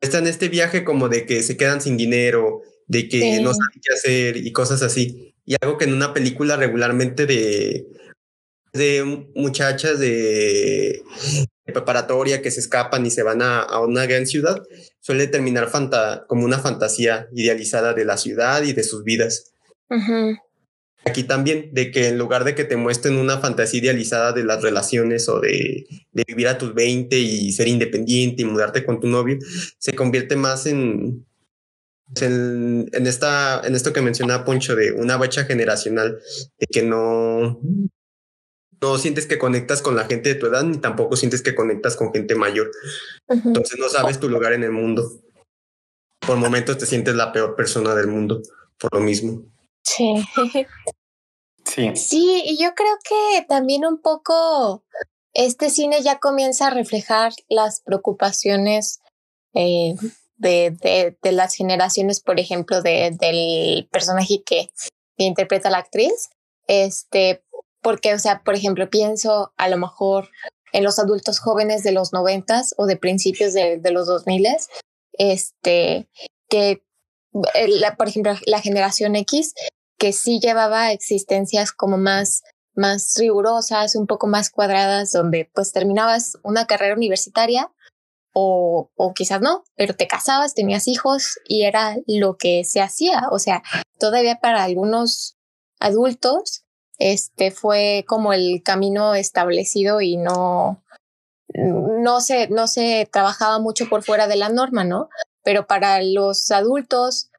están 0.00 0.24
en 0.24 0.30
este 0.30 0.48
viaje 0.48 0.82
como 0.82 1.08
de 1.08 1.26
que 1.26 1.44
se 1.44 1.56
quedan 1.56 1.80
sin 1.80 1.96
dinero, 1.96 2.62
de 2.88 3.08
que 3.08 3.40
no 3.40 3.54
saben 3.54 3.80
qué 3.80 3.94
hacer 3.94 4.36
y 4.36 4.50
cosas 4.50 4.82
así. 4.82 5.32
Y 5.44 5.54
algo 5.60 5.78
que 5.78 5.84
en 5.84 5.94
una 5.94 6.12
película 6.12 6.56
regularmente 6.56 7.26
de, 7.26 7.86
de 8.72 9.26
muchachas 9.34 9.98
de, 9.98 11.02
preparatoria 11.66 12.42
que 12.42 12.50
se 12.50 12.60
escapan 12.60 13.06
y 13.06 13.10
se 13.10 13.22
van 13.22 13.42
a, 13.42 13.80
una 13.80 14.06
gran 14.06 14.26
ciudad, 14.26 14.62
suele 15.00 15.26
terminar 15.26 15.70
como 16.26 16.44
una 16.44 16.58
fantasía 16.58 17.28
idealizada 17.32 17.94
de 17.94 18.04
la 18.04 18.16
ciudad 18.16 18.62
y 18.62 18.72
de 18.72 18.82
sus 18.82 19.04
vidas. 19.04 19.52
Aquí 21.06 21.24
también, 21.24 21.70
de 21.72 21.90
que 21.90 22.08
en 22.08 22.18
lugar 22.18 22.44
de 22.44 22.54
que 22.54 22.64
te 22.64 22.76
muestren 22.76 23.16
una 23.16 23.38
fantasía 23.38 23.80
idealizada 23.80 24.32
de 24.32 24.44
las 24.44 24.62
relaciones 24.62 25.28
o 25.28 25.40
de, 25.40 25.86
de 26.12 26.24
vivir 26.26 26.48
a 26.48 26.58
tus 26.58 26.74
20 26.74 27.18
y 27.18 27.52
ser 27.52 27.68
independiente 27.68 28.42
y 28.42 28.44
mudarte 28.44 28.84
con 28.84 29.00
tu 29.00 29.08
novio, 29.08 29.38
se 29.78 29.94
convierte 29.94 30.36
más 30.36 30.66
en, 30.66 31.24
en, 32.20 33.06
esta, 33.06 33.62
en 33.64 33.74
esto 33.74 33.92
que 33.92 34.02
mencionaba 34.02 34.44
Poncho 34.44 34.74
de 34.74 34.92
una 34.92 35.16
bacha 35.16 35.44
generacional, 35.44 36.20
de 36.58 36.66
que 36.66 36.82
no, 36.82 37.60
no 38.80 38.98
sientes 38.98 39.26
que 39.26 39.38
conectas 39.38 39.82
con 39.82 39.96
la 39.96 40.06
gente 40.06 40.30
de 40.30 40.34
tu 40.36 40.46
edad, 40.46 40.62
ni 40.62 40.78
tampoco 40.78 41.16
sientes 41.16 41.42
que 41.42 41.54
conectas 41.54 41.96
con 41.96 42.12
gente 42.12 42.34
mayor. 42.34 42.70
Entonces 43.28 43.78
no 43.78 43.88
sabes 43.88 44.20
tu 44.20 44.28
lugar 44.28 44.52
en 44.52 44.64
el 44.64 44.72
mundo. 44.72 45.10
Por 46.20 46.36
momentos 46.36 46.78
te 46.78 46.86
sientes 46.86 47.14
la 47.14 47.32
peor 47.32 47.56
persona 47.56 47.94
del 47.94 48.08
mundo, 48.08 48.42
por 48.78 48.94
lo 48.94 49.00
mismo. 49.00 49.42
Sí. 49.82 50.24
Sí. 51.64 51.92
Sí, 51.94 52.42
y 52.46 52.62
yo 52.62 52.74
creo 52.74 52.96
que 53.04 53.46
también 53.46 53.84
un 53.84 54.00
poco 54.00 54.82
este 55.34 55.70
cine 55.70 56.02
ya 56.02 56.18
comienza 56.18 56.66
a 56.66 56.70
reflejar 56.70 57.32
las 57.48 57.80
preocupaciones 57.80 59.00
eh, 59.54 59.94
de, 60.36 61.16
de, 61.22 61.32
las 61.32 61.54
generaciones, 61.54 62.20
por 62.20 62.40
ejemplo, 62.40 62.82
de, 62.82 63.16
del 63.18 63.88
personaje 63.90 64.42
que, 64.44 64.70
interpreta 65.16 65.68
la 65.68 65.78
actriz. 65.78 66.30
Este, 66.66 67.44
porque, 67.82 68.14
o 68.14 68.18
sea, 68.18 68.42
por 68.44 68.54
ejemplo, 68.54 68.88
pienso 68.90 69.52
a 69.56 69.68
lo 69.68 69.76
mejor 69.76 70.28
en 70.72 70.84
los 70.84 70.98
adultos 70.98 71.40
jóvenes 71.40 71.82
de 71.82 71.92
los 71.92 72.12
noventas 72.12 72.74
o 72.76 72.86
de 72.86 72.96
principios 72.96 73.52
de, 73.52 73.80
los 73.90 74.06
dos 74.06 74.26
miles, 74.26 74.68
este, 75.12 76.08
que, 76.48 76.84
eh, 77.54 77.68
la, 77.68 77.96
por 77.96 78.08
ejemplo, 78.08 78.34
la 78.46 78.60
generación 78.60 79.16
X, 79.16 79.54
que 79.98 80.12
sí 80.12 80.40
llevaba 80.40 80.92
existencias 80.92 81.72
como 81.72 81.98
más 81.98 82.42
más 82.74 83.14
rigurosas, 83.18 83.96
un 83.96 84.06
poco 84.06 84.26
más 84.26 84.50
cuadradas, 84.50 85.12
donde 85.12 85.50
pues 85.54 85.72
terminabas 85.72 86.38
una 86.42 86.66
carrera 86.66 86.94
universitaria 86.94 87.70
o, 88.32 88.90
o 88.94 89.14
quizás 89.14 89.40
no, 89.40 89.64
pero 89.76 89.94
te 89.94 90.06
casabas, 90.06 90.54
tenías 90.54 90.86
hijos 90.88 91.38
y 91.46 91.64
era 91.64 91.96
lo 92.06 92.36
que 92.36 92.64
se 92.64 92.80
hacía. 92.80 93.22
O 93.30 93.38
sea, 93.38 93.62
todavía 93.98 94.36
para 94.40 94.62
algunos 94.64 95.36
adultos, 95.80 96.64
este 97.00 97.50
fue 97.50 98.04
como 98.06 98.32
el 98.32 98.62
camino 98.62 99.14
establecido 99.14 100.00
y 100.02 100.16
no, 100.18 100.84
no 101.54 102.20
se, 102.20 102.48
no 102.48 102.68
se 102.68 103.08
trabajaba 103.10 103.58
mucho 103.58 103.88
por 103.88 104.04
fuera 104.04 104.28
de 104.28 104.36
la 104.36 104.50
norma, 104.50 104.84
¿no? 104.84 105.08
Pero 105.42 105.66
para 105.66 106.02
los 106.02 106.50
adultos 106.50 107.30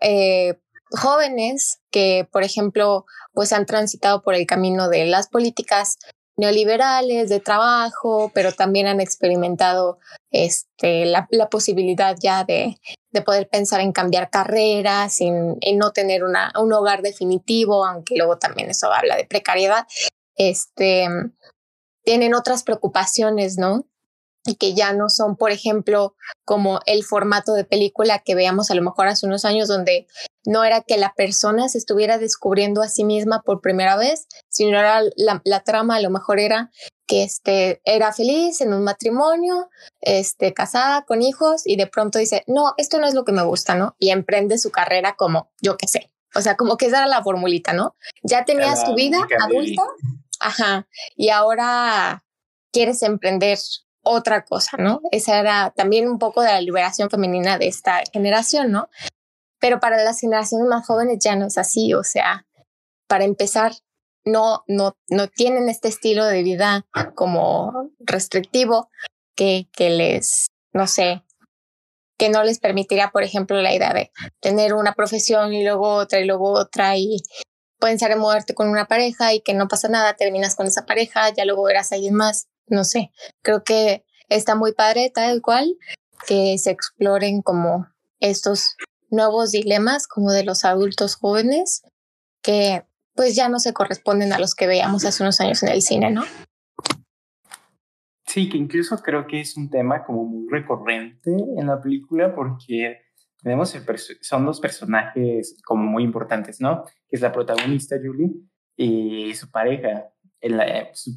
eh, 0.00 0.60
jóvenes 0.92 1.80
que, 1.90 2.28
por 2.30 2.44
ejemplo, 2.44 3.04
pues 3.34 3.52
han 3.52 3.66
transitado 3.66 4.22
por 4.22 4.34
el 4.34 4.46
camino 4.46 4.88
de 4.88 5.04
las 5.06 5.28
políticas 5.28 5.98
neoliberales 6.38 7.28
de 7.28 7.40
trabajo, 7.40 8.30
pero 8.32 8.52
también 8.52 8.86
han 8.86 9.00
experimentado 9.00 9.98
este, 10.30 11.04
la, 11.04 11.26
posibilidad 11.50 12.16
ya 12.18 12.44
de, 12.44 12.78
de, 13.10 13.22
poder 13.22 13.48
pensar 13.48 13.80
en 13.80 13.92
cambiar 13.92 14.30
carreras, 14.30 15.20
en, 15.20 15.58
en 15.60 15.78
no 15.78 15.92
tener 15.92 16.24
una, 16.24 16.52
un 16.58 16.72
hogar 16.72 17.02
definitivo, 17.02 17.84
aunque 17.84 18.16
luego 18.16 18.38
también 18.38 18.70
eso 18.70 18.92
habla 18.92 19.16
de 19.16 19.26
precariedad. 19.26 19.86
Este, 20.36 21.08
tienen 22.04 22.34
otras 22.34 22.62
preocupaciones, 22.62 23.58
¿no? 23.58 23.84
Y 24.48 24.54
que 24.54 24.72
ya 24.72 24.94
no 24.94 25.10
son, 25.10 25.36
por 25.36 25.50
ejemplo, 25.50 26.14
como 26.46 26.80
el 26.86 27.04
formato 27.04 27.52
de 27.52 27.64
película 27.64 28.20
que 28.20 28.34
veíamos 28.34 28.70
a 28.70 28.74
lo 28.74 28.80
mejor 28.80 29.06
hace 29.06 29.26
unos 29.26 29.44
años, 29.44 29.68
donde 29.68 30.06
no 30.46 30.64
era 30.64 30.80
que 30.80 30.96
la 30.96 31.12
persona 31.14 31.68
se 31.68 31.76
estuviera 31.76 32.16
descubriendo 32.16 32.80
a 32.80 32.88
sí 32.88 33.04
misma 33.04 33.42
por 33.42 33.60
primera 33.60 33.98
vez, 33.98 34.26
sino 34.48 34.78
era 34.78 35.02
la, 35.16 35.42
la 35.44 35.60
trama, 35.64 35.96
a 35.96 36.00
lo 36.00 36.08
mejor 36.08 36.40
era 36.40 36.70
que 37.06 37.24
este, 37.24 37.82
era 37.84 38.10
feliz 38.14 38.62
en 38.62 38.72
un 38.72 38.84
matrimonio, 38.84 39.68
este, 40.00 40.54
casada 40.54 41.04
con 41.04 41.20
hijos 41.20 41.66
y 41.66 41.76
de 41.76 41.86
pronto 41.86 42.18
dice, 42.18 42.42
no, 42.46 42.72
esto 42.78 42.98
no 42.98 43.06
es 43.06 43.12
lo 43.12 43.26
que 43.26 43.32
me 43.32 43.42
gusta, 43.42 43.74
¿no? 43.74 43.96
Y 43.98 44.08
emprende 44.10 44.56
su 44.56 44.70
carrera 44.70 45.14
como, 45.14 45.50
yo 45.60 45.76
qué 45.76 45.88
sé, 45.88 46.10
o 46.34 46.40
sea, 46.40 46.56
como 46.56 46.78
que 46.78 46.86
esa 46.86 46.98
era 46.98 47.06
la 47.06 47.22
formulita, 47.22 47.74
¿no? 47.74 47.96
Ya 48.22 48.46
tenías 48.46 48.82
tu 48.82 48.94
vida 48.94 49.26
adulta, 49.42 49.82
ajá, 50.40 50.88
y 51.16 51.28
ahora 51.28 52.24
quieres 52.72 53.02
emprender 53.02 53.58
otra 54.08 54.44
cosa, 54.44 54.76
¿no? 54.78 55.00
Esa 55.10 55.38
era 55.38 55.72
también 55.76 56.08
un 56.08 56.18
poco 56.18 56.42
de 56.42 56.48
la 56.48 56.60
liberación 56.60 57.10
femenina 57.10 57.58
de 57.58 57.68
esta 57.68 58.02
generación, 58.12 58.70
¿no? 58.70 58.88
Pero 59.60 59.80
para 59.80 60.02
las 60.02 60.20
generaciones 60.20 60.68
más 60.68 60.86
jóvenes 60.86 61.18
ya 61.20 61.36
no 61.36 61.46
es 61.46 61.58
así, 61.58 61.94
o 61.94 62.04
sea, 62.04 62.46
para 63.08 63.24
empezar, 63.24 63.72
no, 64.24 64.64
no, 64.66 64.96
no 65.08 65.28
tienen 65.28 65.68
este 65.68 65.88
estilo 65.88 66.24
de 66.26 66.42
vida 66.42 66.86
como 67.14 67.90
restrictivo 67.98 68.90
que, 69.34 69.68
que 69.72 69.90
les, 69.90 70.46
no 70.72 70.86
sé, 70.86 71.24
que 72.18 72.28
no 72.28 72.42
les 72.42 72.58
permitiría, 72.58 73.10
por 73.10 73.22
ejemplo, 73.22 73.60
la 73.62 73.74
idea 73.74 73.92
de 73.92 74.10
tener 74.40 74.74
una 74.74 74.92
profesión 74.92 75.52
y 75.52 75.64
luego 75.64 75.94
otra 75.94 76.20
y 76.20 76.24
luego 76.24 76.50
otra 76.52 76.96
y 76.96 77.22
pensar 77.78 78.10
en 78.10 78.18
moverte 78.18 78.54
con 78.54 78.68
una 78.68 78.86
pareja 78.86 79.32
y 79.32 79.40
que 79.40 79.54
no 79.54 79.68
pasa 79.68 79.88
nada, 79.88 80.14
te 80.14 80.24
terminas 80.24 80.56
con 80.56 80.66
esa 80.66 80.84
pareja, 80.84 81.30
ya 81.30 81.44
luego 81.44 81.62
verás 81.62 81.92
a 81.92 81.94
alguien 81.94 82.14
más 82.14 82.48
no 82.70 82.84
sé, 82.84 83.10
creo 83.42 83.64
que 83.64 84.04
está 84.28 84.54
muy 84.54 84.72
padre 84.72 85.10
tal 85.14 85.40
cual 85.42 85.76
que 86.26 86.58
se 86.58 86.70
exploren 86.70 87.42
como 87.42 87.86
estos 88.20 88.76
nuevos 89.10 89.52
dilemas 89.52 90.06
como 90.06 90.32
de 90.32 90.44
los 90.44 90.64
adultos 90.64 91.16
jóvenes 91.16 91.82
que 92.42 92.84
pues 93.14 93.34
ya 93.34 93.48
no 93.48 93.58
se 93.58 93.72
corresponden 93.72 94.32
a 94.32 94.38
los 94.38 94.54
que 94.54 94.66
veíamos 94.66 95.04
hace 95.04 95.22
unos 95.22 95.40
años 95.40 95.62
en 95.62 95.70
el 95.70 95.82
cine, 95.82 96.10
¿no? 96.10 96.22
Sí, 98.26 98.48
que 98.48 98.58
incluso 98.58 98.96
creo 98.98 99.26
que 99.26 99.40
es 99.40 99.56
un 99.56 99.70
tema 99.70 100.04
como 100.04 100.24
muy 100.24 100.46
recurrente 100.50 101.30
en 101.30 101.66
la 101.66 101.80
película 101.80 102.34
porque 102.34 103.00
tenemos 103.42 103.74
son 104.20 104.46
dos 104.46 104.60
personajes 104.60 105.56
como 105.64 105.84
muy 105.84 106.04
importantes, 106.04 106.60
¿no? 106.60 106.84
Que 107.08 107.16
es 107.16 107.20
la 107.20 107.32
protagonista 107.32 107.96
Julie 107.96 108.30
y 108.76 109.34
su 109.34 109.50
pareja, 109.50 110.12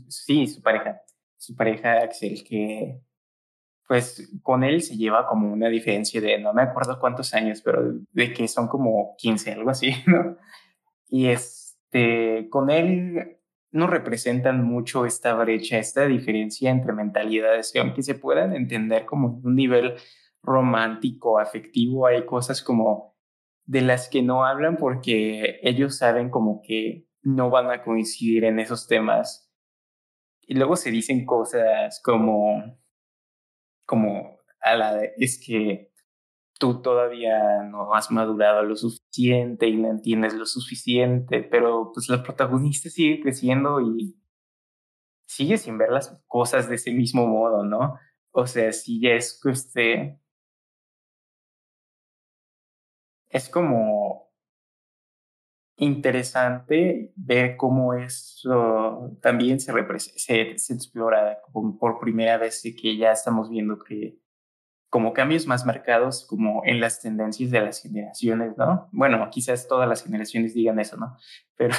sí, 0.07 0.47
su 0.47 0.61
pareja, 0.61 1.01
su 1.41 1.55
pareja 1.55 1.93
Axel, 2.03 2.43
que 2.43 3.01
pues 3.87 4.31
con 4.43 4.63
él 4.63 4.83
se 4.83 4.95
lleva 4.95 5.27
como 5.27 5.51
una 5.51 5.69
diferencia 5.69 6.21
de, 6.21 6.37
no 6.37 6.53
me 6.53 6.61
acuerdo 6.61 6.99
cuántos 6.99 7.33
años, 7.33 7.61
pero 7.63 7.93
de 8.11 8.31
que 8.31 8.47
son 8.47 8.67
como 8.67 9.15
15, 9.17 9.53
algo 9.53 9.71
así, 9.71 9.91
¿no? 10.05 10.37
Y 11.09 11.27
este, 11.27 12.47
con 12.51 12.69
él 12.69 13.39
no 13.71 13.87
representan 13.87 14.63
mucho 14.63 15.07
esta 15.07 15.33
brecha, 15.33 15.79
esta 15.79 16.05
diferencia 16.05 16.69
entre 16.69 16.93
mentalidades, 16.93 17.71
que 17.71 17.79
aunque 17.79 18.03
se 18.03 18.13
puedan 18.13 18.55
entender 18.55 19.05
como 19.05 19.41
un 19.43 19.55
nivel 19.55 19.95
romántico, 20.43 21.39
afectivo, 21.39 22.05
hay 22.05 22.23
cosas 22.25 22.61
como 22.61 23.15
de 23.65 23.81
las 23.81 24.09
que 24.09 24.21
no 24.21 24.45
hablan 24.45 24.77
porque 24.77 25.59
ellos 25.63 25.97
saben 25.97 26.29
como 26.29 26.61
que 26.61 27.07
no 27.23 27.49
van 27.49 27.71
a 27.71 27.81
coincidir 27.81 28.45
en 28.45 28.59
esos 28.59 28.87
temas. 28.87 29.50
Y 30.47 30.55
luego 30.55 30.75
se 30.75 30.91
dicen 30.91 31.25
cosas 31.25 32.01
como, 32.03 32.77
como 33.85 34.39
a 34.61 34.75
la 34.75 35.03
es 35.17 35.41
que 35.43 35.91
tú 36.59 36.81
todavía 36.81 37.63
no 37.63 37.93
has 37.95 38.11
madurado 38.11 38.63
lo 38.63 38.75
suficiente 38.75 39.67
y 39.67 39.77
no 39.77 39.89
entiendes 39.89 40.35
lo 40.35 40.45
suficiente, 40.45 41.41
pero 41.43 41.91
pues 41.93 42.07
la 42.09 42.21
protagonista 42.21 42.89
sigue 42.89 43.21
creciendo 43.21 43.81
y 43.81 44.15
sigue 45.25 45.57
sin 45.57 45.77
ver 45.77 45.89
las 45.91 46.21
cosas 46.27 46.69
de 46.69 46.75
ese 46.75 46.91
mismo 46.91 47.25
modo, 47.25 47.63
¿no? 47.63 47.97
O 48.31 48.45
sea, 48.47 48.71
si 48.73 49.01
ya 49.01 49.11
es 49.11 49.41
este, 49.45 50.19
es 53.29 53.49
como 53.49 54.30
interesante 55.81 57.11
ver 57.15 57.57
cómo 57.57 57.95
eso 57.95 59.17
también 59.19 59.59
se, 59.59 59.73
se, 60.15 60.57
se 60.57 60.73
explora 60.73 61.39
por 61.79 61.99
primera 61.99 62.37
vez 62.37 62.63
y 62.65 62.75
que 62.75 62.95
ya 62.97 63.11
estamos 63.11 63.49
viendo 63.49 63.79
que 63.79 64.15
como 64.91 65.13
cambios 65.13 65.47
más 65.47 65.65
marcados 65.65 66.25
como 66.27 66.61
en 66.65 66.81
las 66.81 67.01
tendencias 67.01 67.49
de 67.49 67.61
las 67.61 67.81
generaciones, 67.81 68.57
¿no? 68.57 68.89
Bueno, 68.91 69.27
quizás 69.31 69.67
todas 69.67 69.89
las 69.89 70.03
generaciones 70.03 70.53
digan 70.53 70.79
eso, 70.79 70.97
¿no? 70.97 71.17
Pero... 71.57 71.75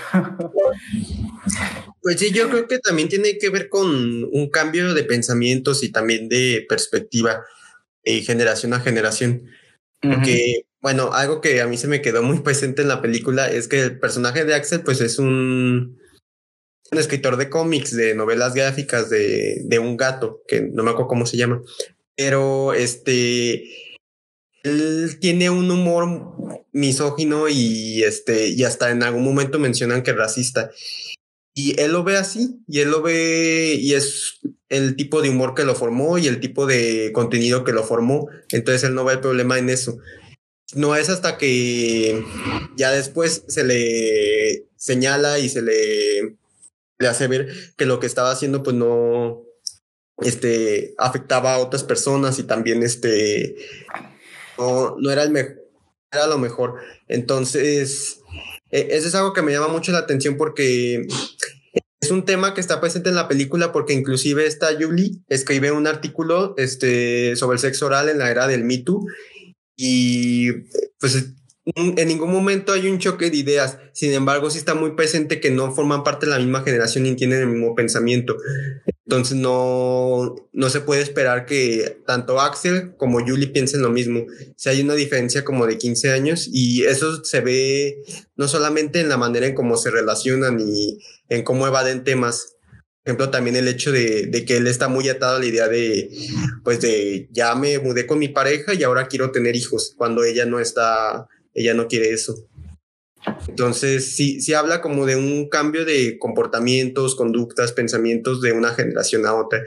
Pues 2.00 2.18
sí, 2.18 2.32
yo 2.32 2.48
creo 2.48 2.66
que 2.66 2.80
también 2.80 3.08
tiene 3.08 3.38
que 3.38 3.50
ver 3.50 3.68
con 3.68 4.24
un 4.24 4.50
cambio 4.50 4.94
de 4.94 5.04
pensamientos 5.04 5.84
y 5.84 5.92
también 5.92 6.28
de 6.28 6.66
perspectiva 6.68 7.44
eh, 8.02 8.22
generación 8.22 8.74
a 8.74 8.80
generación. 8.80 9.42
Porque 10.00 10.64
bueno, 10.82 11.12
algo 11.12 11.40
que 11.40 11.60
a 11.60 11.66
mí 11.68 11.78
se 11.78 11.86
me 11.86 12.02
quedó 12.02 12.24
muy 12.24 12.40
presente 12.40 12.82
en 12.82 12.88
la 12.88 13.00
película 13.00 13.48
es 13.48 13.68
que 13.68 13.80
el 13.80 14.00
personaje 14.00 14.44
de 14.44 14.54
Axel, 14.54 14.82
pues 14.82 15.00
es 15.00 15.20
un, 15.20 15.96
escritor 16.90 17.36
de 17.36 17.48
cómics, 17.48 17.96
de 17.96 18.16
novelas 18.16 18.52
gráficas 18.52 19.08
de, 19.08 19.62
de, 19.64 19.78
un 19.78 19.96
gato, 19.96 20.42
que 20.46 20.60
no 20.60 20.82
me 20.82 20.90
acuerdo 20.90 21.08
cómo 21.08 21.24
se 21.24 21.36
llama. 21.36 21.62
Pero 22.16 22.74
este, 22.74 23.64
él 24.64 25.18
tiene 25.20 25.50
un 25.50 25.70
humor 25.70 26.64
misógino 26.72 27.48
y 27.48 28.02
este, 28.02 28.48
y 28.48 28.64
hasta 28.64 28.90
en 28.90 29.04
algún 29.04 29.22
momento 29.22 29.60
mencionan 29.60 30.02
que 30.02 30.10
es 30.10 30.16
racista. 30.16 30.72
Y 31.54 31.80
él 31.80 31.92
lo 31.92 32.02
ve 32.02 32.16
así, 32.16 32.60
y 32.66 32.80
él 32.80 32.90
lo 32.90 33.02
ve, 33.02 33.76
y 33.78 33.94
es 33.94 34.40
el 34.68 34.96
tipo 34.96 35.22
de 35.22 35.30
humor 35.30 35.54
que 35.54 35.64
lo 35.64 35.76
formó 35.76 36.18
y 36.18 36.26
el 36.26 36.40
tipo 36.40 36.66
de 36.66 37.12
contenido 37.12 37.62
que 37.62 37.72
lo 37.72 37.84
formó. 37.84 38.28
Entonces 38.50 38.82
él 38.82 38.96
no 38.96 39.04
ve 39.04 39.12
el 39.12 39.20
problema 39.20 39.58
en 39.58 39.68
eso 39.68 39.98
no 40.74 40.96
es 40.96 41.08
hasta 41.08 41.38
que 41.38 42.24
ya 42.76 42.90
después 42.90 43.44
se 43.48 43.64
le 43.64 44.66
señala 44.76 45.38
y 45.38 45.48
se 45.48 45.62
le, 45.62 46.36
le 46.98 47.08
hace 47.08 47.28
ver 47.28 47.48
que 47.76 47.86
lo 47.86 48.00
que 48.00 48.06
estaba 48.06 48.30
haciendo 48.30 48.62
pues 48.62 48.76
no 48.76 49.42
este 50.18 50.94
afectaba 50.98 51.54
a 51.54 51.58
otras 51.58 51.84
personas 51.84 52.38
y 52.38 52.44
también 52.44 52.82
este 52.82 53.56
no, 54.58 54.96
no 54.98 55.10
era 55.10 55.22
el 55.22 55.30
mejor 55.30 55.62
era 56.12 56.26
lo 56.26 56.38
mejor. 56.38 56.74
Entonces 57.08 58.20
e, 58.70 58.88
eso 58.90 59.08
es 59.08 59.14
algo 59.14 59.32
que 59.32 59.42
me 59.42 59.52
llama 59.52 59.68
mucho 59.68 59.92
la 59.92 59.98
atención 59.98 60.36
porque 60.36 61.06
es 62.00 62.10
un 62.10 62.24
tema 62.24 62.54
que 62.54 62.60
está 62.60 62.80
presente 62.80 63.08
en 63.08 63.14
la 63.14 63.28
película 63.28 63.72
porque 63.72 63.92
inclusive 63.92 64.46
esta 64.46 64.68
Julie 64.78 65.22
escribe 65.28 65.72
un 65.72 65.86
artículo 65.86 66.54
este, 66.58 67.36
sobre 67.36 67.54
el 67.54 67.60
sexo 67.60 67.86
oral 67.86 68.08
en 68.08 68.18
la 68.18 68.30
era 68.30 68.46
del 68.46 68.64
Me 68.64 68.78
Too 68.78 69.04
y 69.76 70.52
pues 70.98 71.34
en 71.64 72.08
ningún 72.08 72.32
momento 72.32 72.72
hay 72.72 72.88
un 72.88 72.98
choque 72.98 73.30
de 73.30 73.36
ideas. 73.36 73.78
Sin 73.92 74.12
embargo, 74.12 74.50
sí 74.50 74.58
está 74.58 74.74
muy 74.74 74.92
presente 74.92 75.40
que 75.40 75.50
no 75.50 75.72
forman 75.72 76.02
parte 76.02 76.26
de 76.26 76.32
la 76.32 76.38
misma 76.38 76.62
generación 76.62 77.04
ni 77.04 77.14
tienen 77.14 77.40
el 77.40 77.48
mismo 77.48 77.74
pensamiento. 77.74 78.36
Entonces 79.06 79.36
no, 79.36 80.34
no 80.52 80.70
se 80.70 80.80
puede 80.80 81.02
esperar 81.02 81.46
que 81.46 81.98
tanto 82.06 82.40
Axel 82.40 82.96
como 82.96 83.20
Julie 83.20 83.48
piensen 83.48 83.82
lo 83.82 83.90
mismo. 83.90 84.26
Si 84.56 84.68
hay 84.70 84.80
una 84.80 84.94
diferencia 84.94 85.44
como 85.44 85.66
de 85.66 85.78
15 85.78 86.10
años 86.12 86.48
y 86.50 86.84
eso 86.84 87.22
se 87.24 87.40
ve 87.40 88.02
no 88.36 88.48
solamente 88.48 89.00
en 89.00 89.08
la 89.08 89.16
manera 89.16 89.46
en 89.46 89.54
cómo 89.54 89.76
se 89.76 89.90
relacionan 89.90 90.58
y 90.58 90.98
en 91.28 91.44
cómo 91.44 91.66
evaden 91.66 92.02
temas, 92.02 92.56
ejemplo, 93.04 93.30
también 93.30 93.56
el 93.56 93.68
hecho 93.68 93.90
de, 93.90 94.26
de, 94.26 94.44
que 94.44 94.56
él 94.56 94.66
está 94.66 94.88
muy 94.88 95.08
atado 95.08 95.36
a 95.36 95.40
la 95.40 95.46
idea 95.46 95.68
de, 95.68 96.10
pues 96.62 96.80
de, 96.80 97.28
ya 97.32 97.54
me 97.54 97.78
mudé 97.78 98.06
con 98.06 98.18
mi 98.18 98.28
pareja 98.28 98.74
y 98.74 98.82
ahora 98.84 99.08
quiero 99.08 99.32
tener 99.32 99.56
hijos, 99.56 99.94
cuando 99.96 100.24
ella 100.24 100.46
no 100.46 100.60
está, 100.60 101.26
ella 101.54 101.74
no 101.74 101.88
quiere 101.88 102.10
eso. 102.10 102.48
Entonces, 103.48 104.14
sí, 104.16 104.40
sí 104.40 104.54
habla 104.54 104.80
como 104.80 105.06
de 105.06 105.16
un 105.16 105.48
cambio 105.48 105.84
de 105.84 106.18
comportamientos, 106.18 107.14
conductas, 107.14 107.72
pensamientos 107.72 108.40
de 108.40 108.52
una 108.52 108.74
generación 108.74 109.26
a 109.26 109.34
otra. 109.34 109.62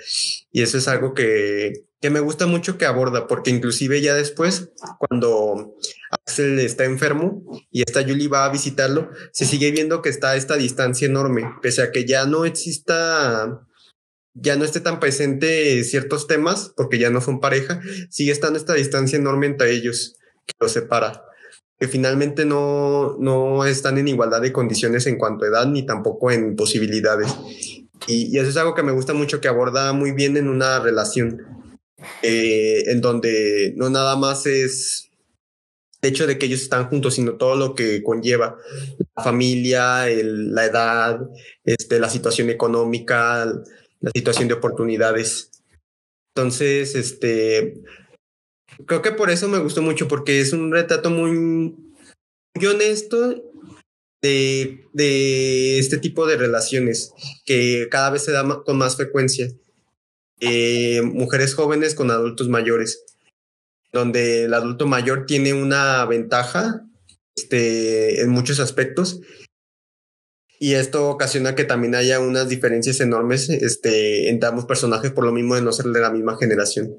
Y 0.51 0.61
eso 0.61 0.77
es 0.77 0.87
algo 0.87 1.13
que, 1.13 1.85
que 2.01 2.09
me 2.09 2.19
gusta 2.19 2.47
mucho 2.47 2.77
que 2.77 2.85
aborda, 2.85 3.27
porque 3.27 3.51
inclusive 3.51 4.01
ya 4.01 4.13
después, 4.13 4.71
cuando 4.99 5.75
Axel 6.11 6.59
está 6.59 6.85
enfermo 6.85 7.43
y 7.71 7.81
esta 7.81 8.03
Julie 8.03 8.27
va 8.27 8.45
a 8.45 8.51
visitarlo, 8.51 9.09
se 9.31 9.45
sigue 9.45 9.71
viendo 9.71 10.01
que 10.01 10.09
está 10.09 10.31
a 10.31 10.35
esta 10.35 10.55
distancia 10.55 11.07
enorme, 11.07 11.49
pese 11.61 11.81
a 11.81 11.91
que 11.91 12.05
ya 12.05 12.25
no 12.25 12.45
exista, 12.45 13.65
ya 14.33 14.55
no 14.55 14.65
esté 14.65 14.81
tan 14.81 14.99
presente 14.99 15.83
ciertos 15.83 16.27
temas, 16.27 16.73
porque 16.75 16.99
ya 16.99 17.09
no 17.09 17.21
son 17.21 17.39
pareja, 17.39 17.81
sigue 18.09 18.31
estando 18.31 18.59
esta 18.59 18.73
distancia 18.73 19.17
enorme 19.17 19.47
entre 19.47 19.71
ellos 19.71 20.17
que 20.45 20.53
los 20.59 20.73
separa 20.73 21.25
que 21.79 21.87
finalmente 21.87 22.45
no, 22.45 23.17
no 23.19 23.65
están 23.65 23.97
en 23.97 24.07
igualdad 24.07 24.41
de 24.41 24.53
condiciones 24.53 25.07
en 25.07 25.17
cuanto 25.17 25.45
a 25.45 25.49
edad 25.49 25.67
ni 25.67 25.85
tampoco 25.85 26.31
en 26.31 26.55
posibilidades. 26.55 27.33
Y, 28.07 28.35
y 28.35 28.39
eso 28.39 28.49
es 28.49 28.57
algo 28.57 28.75
que 28.75 28.83
me 28.83 28.91
gusta 28.91 29.13
mucho, 29.13 29.41
que 29.41 29.47
aborda 29.47 29.91
muy 29.93 30.11
bien 30.11 30.37
en 30.37 30.47
una 30.47 30.79
relación, 30.79 31.41
eh, 32.21 32.83
en 32.87 33.01
donde 33.01 33.73
no 33.75 33.89
nada 33.89 34.15
más 34.15 34.45
es 34.45 35.09
el 36.01 36.11
hecho 36.11 36.27
de 36.27 36.37
que 36.37 36.45
ellos 36.45 36.61
están 36.61 36.87
juntos, 36.87 37.15
sino 37.15 37.33
todo 37.33 37.55
lo 37.55 37.73
que 37.75 38.03
conlleva 38.03 38.57
la 39.15 39.23
familia, 39.23 40.07
el, 40.09 40.53
la 40.53 40.65
edad, 40.65 41.19
este, 41.63 41.99
la 41.99 42.09
situación 42.09 42.49
económica, 42.49 43.45
la 43.99 44.11
situación 44.13 44.47
de 44.47 44.53
oportunidades. 44.53 45.51
Entonces, 46.35 46.95
este, 46.95 47.81
creo 48.85 49.01
que 49.01 49.11
por 49.11 49.29
eso 49.29 49.47
me 49.47 49.59
gustó 49.59 49.81
mucho, 49.81 50.07
porque 50.07 50.41
es 50.41 50.53
un 50.53 50.71
retrato 50.71 51.09
muy, 51.09 51.31
muy 51.31 52.65
honesto 52.65 53.43
de, 54.21 54.85
de, 54.93 55.79
este 55.79 55.97
tipo 55.97 56.25
de 56.25 56.37
relaciones 56.37 57.13
que 57.45 57.87
cada 57.91 58.09
vez 58.09 58.23
se 58.23 58.31
da 58.31 58.63
con 58.63 58.77
más 58.77 58.95
frecuencia. 58.95 59.49
Eh, 60.39 61.01
mujeres 61.01 61.53
jóvenes 61.53 61.95
con 61.95 62.11
adultos 62.11 62.49
mayores 62.49 63.05
donde 63.95 64.43
el 64.43 64.53
adulto 64.53 64.85
mayor 64.85 65.25
tiene 65.25 65.53
una 65.53 66.05
ventaja 66.05 66.85
este, 67.35 68.21
en 68.21 68.29
muchos 68.29 68.59
aspectos. 68.59 69.21
Y 70.59 70.73
esto 70.73 71.09
ocasiona 71.09 71.55
que 71.55 71.63
también 71.63 71.95
haya 71.95 72.19
unas 72.19 72.49
diferencias 72.49 72.99
enormes 72.99 73.49
este, 73.49 74.29
entre 74.29 74.49
ambos 74.49 74.65
personajes 74.65 75.11
por 75.11 75.25
lo 75.25 75.31
mismo 75.31 75.55
de 75.55 75.61
no 75.61 75.71
ser 75.71 75.87
de 75.87 75.99
la 76.01 76.11
misma 76.11 76.37
generación. 76.37 76.95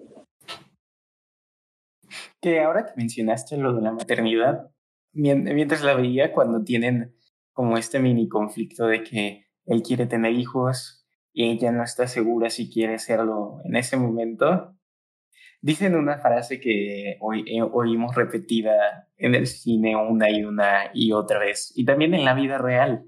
Que 2.40 2.60
ahora 2.60 2.86
que 2.86 2.92
mencionaste 2.96 3.56
lo 3.56 3.74
de 3.74 3.82
la 3.82 3.92
maternidad, 3.92 4.70
mientras 5.12 5.82
la 5.82 5.94
veía 5.94 6.32
cuando 6.32 6.62
tienen 6.62 7.14
como 7.52 7.78
este 7.78 7.98
mini 7.98 8.28
conflicto 8.28 8.86
de 8.86 9.02
que 9.02 9.46
él 9.64 9.82
quiere 9.82 10.06
tener 10.06 10.32
hijos 10.32 11.06
y 11.32 11.50
ella 11.50 11.72
no 11.72 11.82
está 11.82 12.06
segura 12.06 12.50
si 12.50 12.70
quiere 12.70 12.94
hacerlo 12.94 13.60
en 13.64 13.76
ese 13.76 13.96
momento, 13.96 14.76
Dicen 15.66 15.96
una 15.96 16.18
frase 16.18 16.60
que 16.60 17.16
hoy, 17.20 17.44
eh, 17.46 17.60
oímos 17.60 18.14
repetida 18.14 19.08
en 19.16 19.34
el 19.34 19.46
cine 19.46 19.96
una 19.96 20.30
y 20.30 20.44
una 20.44 20.90
y 20.94 21.10
otra 21.12 21.38
vez, 21.38 21.72
y 21.74 21.84
también 21.84 22.14
en 22.14 22.24
la 22.24 22.34
vida 22.34 22.58
real, 22.58 23.04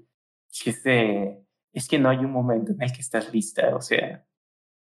es, 0.65 0.83
es 0.85 1.87
que 1.87 1.99
no 1.99 2.09
hay 2.09 2.17
un 2.17 2.31
momento 2.31 2.73
en 2.73 2.81
el 2.81 2.91
que 2.91 3.01
estás 3.01 3.31
lista, 3.33 3.75
o 3.75 3.81
sea, 3.81 4.25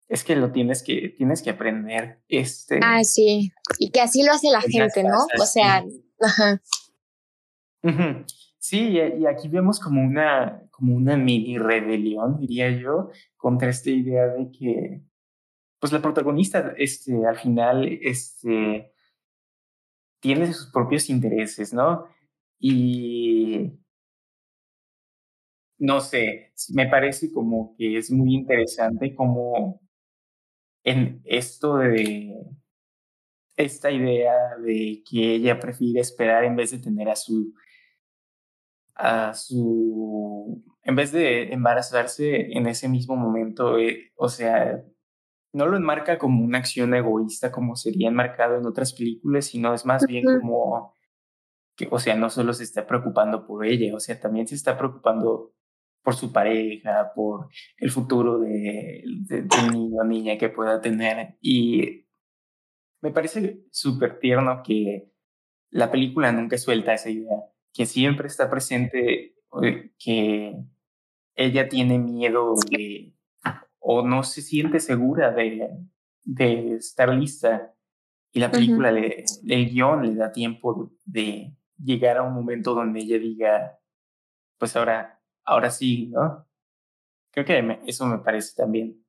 es 0.09 0.25
que 0.25 0.37
lo 0.37 0.53
tienes 0.53 0.83
que, 0.83 1.15
tienes 1.17 1.43
que 1.43 1.51
aprender. 1.51 2.23
Este, 2.29 2.81
ah, 2.83 3.03
sí, 3.05 3.53
y 3.79 3.91
que 3.91 4.01
así 4.01 4.23
lo 4.23 4.33
hace 4.33 4.49
la 4.51 4.61
gente, 4.61 5.03
¿no? 5.03 5.19
O 5.41 5.47
sea, 5.47 5.85
ajá. 6.21 6.61
Sí, 8.59 8.99
y 8.99 9.27
aquí 9.27 9.47
vemos 9.49 9.79
como 9.79 10.03
una, 10.03 10.61
como 10.73 10.97
una 10.97 11.17
mini 11.17 11.57
rebelión, 11.57 12.39
diría 12.41 12.69
yo, 12.71 13.11
contra 13.37 13.71
esta 13.71 13.91
idea 13.91 14.27
de 14.27 14.51
que, 14.51 15.03
pues 15.79 15.93
la 15.93 16.03
protagonista, 16.03 16.75
este, 16.77 17.25
al 17.27 17.37
final, 17.37 17.87
este, 18.03 18.93
tiene 20.21 20.53
sus 20.53 20.73
propios 20.73 21.09
intereses, 21.11 21.73
¿no? 21.73 22.07
Y 22.59 23.79
no 25.79 26.01
sé, 26.01 26.53
me 26.71 26.89
parece 26.89 27.33
como 27.33 27.77
que 27.77 27.99
es 27.99 28.11
muy 28.11 28.35
interesante 28.35 29.15
como 29.15 29.86
en 30.87 31.21
esto 31.25 31.79
de 31.79 32.33
esta 33.57 33.91
idea 33.91 34.57
de 34.63 35.03
que 35.09 35.35
ella 35.35 35.59
prefiere 35.59 36.01
esperar 36.01 36.45
en 36.45 36.55
vez 36.57 36.71
de 36.71 36.79
tener 36.79 37.09
a 37.09 37.17
su 37.17 37.53
a 38.95 39.35
su 39.35 40.65
en 40.85 40.95
vez 40.95 41.11
de 41.11 41.53
embarazarse 41.53 42.53
en 42.57 42.69
ese 42.69 42.89
mismo 42.89 43.17
momento, 43.17 43.79
eh, 43.79 44.13
o 44.15 44.29
sea, 44.29 44.81
no 45.53 45.67
lo 45.67 45.77
enmarca 45.77 46.19
como 46.19 46.45
una 46.45 46.59
acción 46.59 46.95
egoísta 46.95 47.51
como 47.51 47.75
sería 47.75 48.09
enmarcado 48.09 48.57
en 48.57 48.67
otras 48.67 48.93
películas, 48.95 49.47
sino 49.47 49.75
es 49.75 49.85
más 49.85 50.07
bien 50.07 50.25
como 50.41 50.95
que, 51.77 51.89
o 51.91 51.99
sea, 51.99 52.15
no 52.15 52.31
solo 52.31 52.53
se 52.53 52.63
está 52.63 52.87
preocupando 52.87 53.45
por 53.47 53.67
ella, 53.67 53.95
o 53.95 54.01
sea, 54.01 54.21
también 54.21 54.47
se 54.47 54.55
está 54.55 54.79
preocupando 54.79 55.53
por 56.07 56.15
su 56.15 56.31
pareja, 56.33 57.11
por 57.17 57.49
el 57.79 57.91
futuro 57.91 58.39
de, 58.39 59.03
de, 59.05 59.43
niño 59.73 59.97
o 60.03 60.05
niña 60.05 60.39
que 60.39 60.51
pueda 60.51 60.81
tener. 60.81 61.37
Y 61.41 62.07
me 63.03 63.11
parece 63.11 63.65
súper 63.73 64.21
tierno 64.21 64.63
que 64.63 65.11
la 65.71 65.91
película 65.91 66.31
nunca 66.31 66.59
suelta 66.59 66.95
esa 66.95 67.11
idea, 67.11 67.39
que 67.75 67.87
siempre 67.87 68.29
está 68.29 68.49
presente, 68.49 69.35
eh, 69.65 69.91
que 69.99 70.55
ella 71.35 71.69
tiene 71.69 71.99
miedo 71.99 72.55
de 72.71 73.13
o 73.81 74.07
no 74.07 74.23
se 74.23 74.43
siente 74.43 74.79
segura 74.79 75.33
de, 75.33 75.69
de 76.23 76.75
estar 76.77 77.13
lista 77.13 77.75
y 78.31 78.39
la 78.39 78.53
película, 78.53 78.93
le, 78.93 79.25
el 79.49 79.71
guion 79.71 80.07
le 80.07 80.15
da 80.15 80.31
tiempo 80.31 80.93
de 81.05 81.53
llegar 81.83 82.19
a 82.19 82.23
un 82.23 82.33
momento 82.33 82.75
donde 82.75 83.01
ella 83.01 83.19
diga, 83.19 83.81
pues 84.57 84.77
ahora, 84.77 85.16
ahora 85.47 85.71
sí, 85.71 86.09
¿no? 86.09 86.47
Creo 87.31 87.47
que 87.47 87.81
eso 87.87 88.07
me 88.07 88.19
parece 88.19 88.55
también 88.57 89.05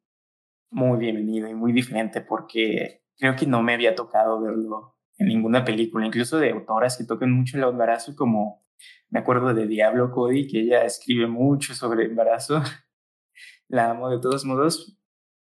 muy 0.70 1.00
bienvenido 1.00 1.48
y 1.50 1.54
muy 1.54 1.74
diferente 1.74 2.22
porque 2.22 3.04
creo 3.18 3.36
que 3.36 3.48
no 3.48 3.64
me 3.64 3.74
había 3.74 3.96
tocado 3.96 4.42
verlo 4.42 4.98
en 5.18 5.28
ninguna 5.28 5.66
película, 5.66 6.06
incluso 6.06 6.38
de 6.38 6.52
autoras 6.52 6.98
que 6.98 7.06
toquen 7.06 7.32
mucho 7.32 7.58
el 7.58 7.64
embarazo, 7.64 8.16
como 8.16 8.64
me 9.10 9.20
acuerdo 9.20 9.54
de 9.54 9.66
Diablo 9.66 10.12
Cody, 10.12 10.48
que 10.48 10.60
ella 10.60 10.84
escribe 10.86 11.28
mucho 11.28 11.74
sobre 11.74 12.06
embarazo 12.06 12.62
la 13.68 13.92
amo 13.92 14.10
de 14.10 14.20
todos 14.20 14.46
modos, 14.46 14.98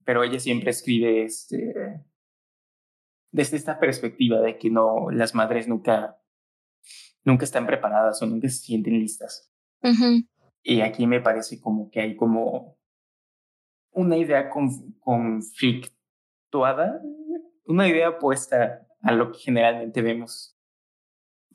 pero 0.04 0.24
ella 0.24 0.40
siempre 0.40 0.72
escribe 0.72 1.24
este, 1.24 2.04
desde 3.32 3.58
esta 3.58 3.80
perspectiva 3.80 4.42
de 4.42 4.58
que 4.58 4.72
no, 4.72 5.12
las 5.12 5.36
madres 5.36 5.68
nunca, 5.68 6.20
nunca 7.24 7.46
están 7.46 7.68
preparadas 7.68 8.22
o 8.22 8.26
nunca 8.26 8.50
se 8.50 8.58
sienten 8.58 9.00
listas. 9.00 9.52
Y 10.64 10.82
aquí 10.82 11.08
me 11.08 11.22
parece 11.22 11.60
como 11.60 11.90
que 11.90 12.02
hay 12.02 12.16
como 12.16 12.78
una 13.92 14.18
idea 14.18 14.50
conflictuada, 15.00 15.92
una 17.66 17.88
idea 17.88 18.10
opuesta 18.10 18.86
a 19.02 19.12
lo 19.12 19.32
que 19.32 19.40
generalmente 19.40 20.02
vemos. 20.02 20.56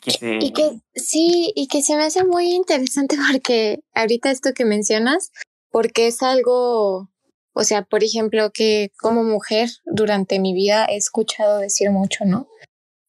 Que 0.02 0.38
Y 0.40 0.52
que 0.52 0.80
sí, 0.94 1.52
y 1.54 1.68
que 1.68 1.82
se 1.82 1.96
me 1.96 2.04
hace 2.04 2.24
muy 2.24 2.52
interesante 2.52 3.16
porque 3.30 3.80
ahorita 3.94 4.30
esto 4.30 4.52
que 4.54 4.64
mencionas, 4.64 5.32
porque 5.70 6.06
es 6.06 6.22
algo, 6.22 7.10
o 7.52 7.64
sea, 7.64 7.82
por 7.82 8.04
ejemplo, 8.04 8.50
que 8.52 8.90
como 9.00 9.24
mujer 9.24 9.70
durante 9.84 10.38
mi 10.38 10.54
vida 10.54 10.86
he 10.86 10.96
escuchado 10.96 11.58
decir 11.58 11.90
mucho, 11.90 12.24
¿no? 12.24 12.48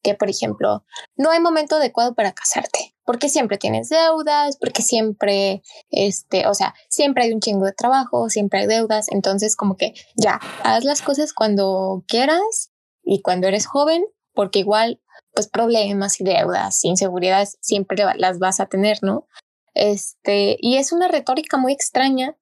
Que, 0.04 0.16
por 0.16 0.30
ejemplo, 0.30 0.86
no 1.18 1.32
hay 1.32 1.40
momento 1.40 1.76
adecuado 1.76 2.14
para 2.16 2.34
casarte, 2.34 2.95
porque 3.06 3.30
siempre 3.30 3.58
tienes 3.58 3.90
deudas, 3.90 4.58
porque 4.58 4.82
siempre, 4.82 5.62
este, 5.90 6.48
o 6.48 6.54
sea, 6.54 6.74
siempre 6.90 7.24
hay 7.24 7.34
un 7.34 7.40
chingo 7.40 7.66
de 7.66 7.74
trabajo, 7.74 8.30
siempre 8.30 8.62
hay 8.62 8.68
deudas, 8.68 9.08
entonces 9.12 9.56
como 9.56 9.78
que 9.78 9.94
ya, 10.16 10.40
haz 10.64 10.84
las 10.84 11.02
cosas 11.02 11.34
cuando 11.34 12.04
quieras 12.08 12.72
y 13.04 13.22
cuando 13.22 13.48
eres 13.48 13.68
joven, 13.68 14.04
porque 14.34 14.60
igual, 14.60 15.02
pues 15.34 15.48
problemas 15.48 16.20
y 16.20 16.24
deudas, 16.24 16.84
inseguridades 16.84 17.58
siempre 17.62 18.04
las 18.18 18.40
vas 18.40 18.60
a 18.60 18.66
tener, 18.66 18.98
¿no? 19.02 19.28
Este, 19.74 20.58
y 20.60 20.78
es 20.78 20.92
una 20.92 21.08
retórica 21.08 21.58
muy 21.58 21.74
extraña 21.74 22.36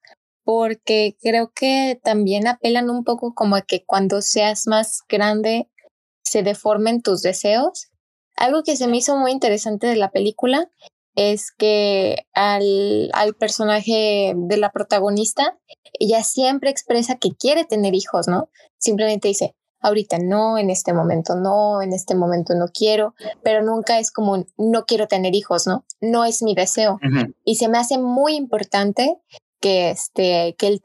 porque 0.44 1.18
creo 1.22 1.52
que 1.54 2.00
también 2.04 2.48
apelan 2.48 2.90
un 2.90 3.04
poco 3.04 3.34
como 3.34 3.56
a 3.56 3.62
que 3.62 3.86
cuando 3.86 4.22
seas 4.22 4.68
más 4.68 5.02
grande 5.10 5.70
se 6.24 6.44
deformen 6.44 7.02
tus 7.02 7.22
deseos. 7.22 7.90
Algo 8.36 8.64
que 8.64 8.76
se 8.76 8.88
me 8.88 8.98
hizo 8.98 9.18
muy 9.18 9.32
interesante 9.32 9.88
de 9.88 9.96
la 9.96 10.12
película 10.12 10.70
es 11.16 11.52
que 11.52 12.26
al, 12.34 13.10
al 13.14 13.36
personaje 13.36 14.34
de 14.36 14.58
la 14.58 14.72
protagonista, 14.72 15.58
ella 16.00 16.24
siempre 16.24 16.70
expresa 16.70 17.16
que 17.16 17.36
quiere 17.36 17.66
tener 17.66 17.94
hijos, 17.94 18.28
¿no? 18.28 18.50
Simplemente 18.80 19.28
dice, 19.28 19.56
ahorita 19.84 20.18
no, 20.18 20.58
en 20.58 20.70
este 20.70 20.94
momento 20.94 21.36
no, 21.36 21.82
en 21.82 21.94
este 21.94 22.16
momento 22.16 22.56
no 22.56 22.68
quiero, 22.68 23.14
pero 23.44 23.62
nunca 23.62 24.00
es 24.00 24.12
como 24.12 24.46
no 24.58 24.86
quiero 24.86 25.08
tener 25.08 25.36
hijos, 25.36 25.68
¿no? 25.68 25.86
No 26.02 26.26
es 26.26 26.42
mi 26.42 26.56
deseo. 26.56 27.00
Y 27.44 27.56
se 27.56 27.68
me 27.68 27.78
hace 27.78 28.00
muy 28.00 28.36
importante 28.36 29.18
que, 29.62 29.92
este, 29.92 30.56
que 30.58 30.68
el 30.68 30.82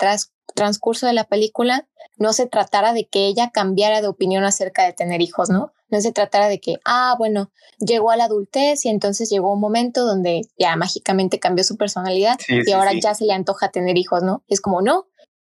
transcurso 0.55 1.07
de 1.07 1.13
la 1.13 1.25
película 1.25 1.89
no 2.17 2.33
se 2.33 2.47
tratara 2.47 2.93
de 2.93 3.07
que 3.07 3.27
ella 3.27 3.51
cambiara 3.51 4.03
de 4.03 4.09
opinión 4.09 4.45
acerca 4.45 4.85
de 4.85 4.93
tener 4.93 5.23
hijos, 5.23 5.49
¿no? 5.49 5.73
No 5.91 6.01
se 6.01 6.13
tratara 6.13 6.49
de 6.49 6.61
que, 6.61 6.77
ah, 6.85 7.15
bueno, 7.19 7.51
llegó 7.79 8.11
a 8.11 8.17
la 8.17 8.25
adultez 8.25 8.85
y 8.85 8.89
entonces 8.89 9.31
llegó 9.31 9.53
un 9.53 9.61
momento 9.61 10.05
donde 10.05 10.43
ya 10.59 10.77
mágicamente 10.77 11.39
cambió 11.39 11.65
su 11.65 11.77
personalidad 11.77 12.39
y 12.49 12.71
ahora 12.73 12.93
ya 12.93 13.15
se 13.15 13.25
le 13.25 13.33
antoja 13.33 13.71
tener 13.71 13.97
hijos, 13.97 14.23
¿no? 14.23 14.45
Es 14.49 14.61
como, 14.61 14.83
no, 14.83 15.07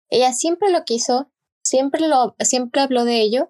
ella 0.10 0.34
siempre 0.34 0.72
lo 0.72 0.84
quiso, 0.84 1.32
siempre 1.64 2.08
lo, 2.08 2.36
siempre 2.40 2.82
habló 2.82 3.06
de 3.06 3.22
ello. 3.22 3.50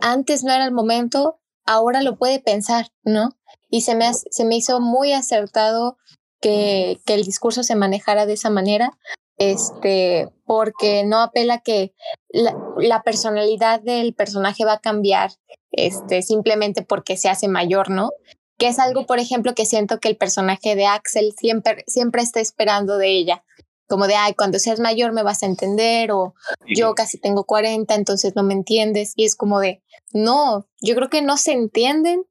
antes 0.00 0.44
no 0.44 0.52
era 0.52 0.64
el 0.64 0.72
momento, 0.72 1.40
ahora 1.66 2.02
lo 2.02 2.16
puede 2.16 2.40
pensar, 2.40 2.88
¿no? 3.04 3.30
Y 3.68 3.82
se 3.82 3.94
me, 3.94 4.12
se 4.12 4.44
me 4.44 4.56
hizo 4.56 4.80
muy 4.80 5.12
acertado 5.12 5.96
que, 6.40 7.00
que 7.06 7.14
el 7.14 7.22
discurso 7.22 7.62
se 7.62 7.76
manejara 7.76 8.26
de 8.26 8.32
esa 8.32 8.50
manera, 8.50 8.98
este, 9.38 10.28
porque 10.44 11.04
no 11.04 11.20
apela 11.20 11.60
que 11.60 11.94
la, 12.28 12.56
la, 12.78 13.02
personalidad 13.02 13.80
del 13.80 14.14
personaje 14.14 14.64
va 14.64 14.74
a 14.74 14.80
cambiar, 14.80 15.32
este, 15.70 16.22
simplemente 16.22 16.82
porque 16.82 17.16
se 17.16 17.28
hace 17.28 17.48
mayor, 17.48 17.90
¿no? 17.90 18.10
Que 18.58 18.68
es 18.68 18.78
algo, 18.78 19.06
por 19.06 19.18
ejemplo, 19.18 19.54
que 19.54 19.66
siento 19.66 19.98
que 19.98 20.08
el 20.08 20.16
personaje 20.16 20.76
de 20.76 20.86
Axel 20.86 21.32
siempre, 21.38 21.84
siempre 21.86 22.22
está 22.22 22.40
esperando 22.40 22.98
de 22.98 23.08
ella, 23.08 23.44
como 23.88 24.06
de, 24.06 24.14
ay, 24.14 24.34
cuando 24.34 24.58
seas 24.58 24.80
mayor 24.80 25.12
me 25.12 25.22
vas 25.22 25.42
a 25.42 25.46
entender, 25.46 26.12
o 26.12 26.34
yo 26.66 26.94
casi 26.94 27.18
tengo 27.18 27.44
40, 27.44 27.94
entonces 27.94 28.34
no 28.34 28.42
me 28.42 28.54
entiendes, 28.54 29.12
y 29.16 29.24
es 29.24 29.36
como 29.36 29.60
de, 29.60 29.82
no, 30.12 30.66
yo 30.80 30.94
creo 30.94 31.10
que 31.10 31.22
no 31.22 31.36
se 31.36 31.52
entienden 31.52 32.24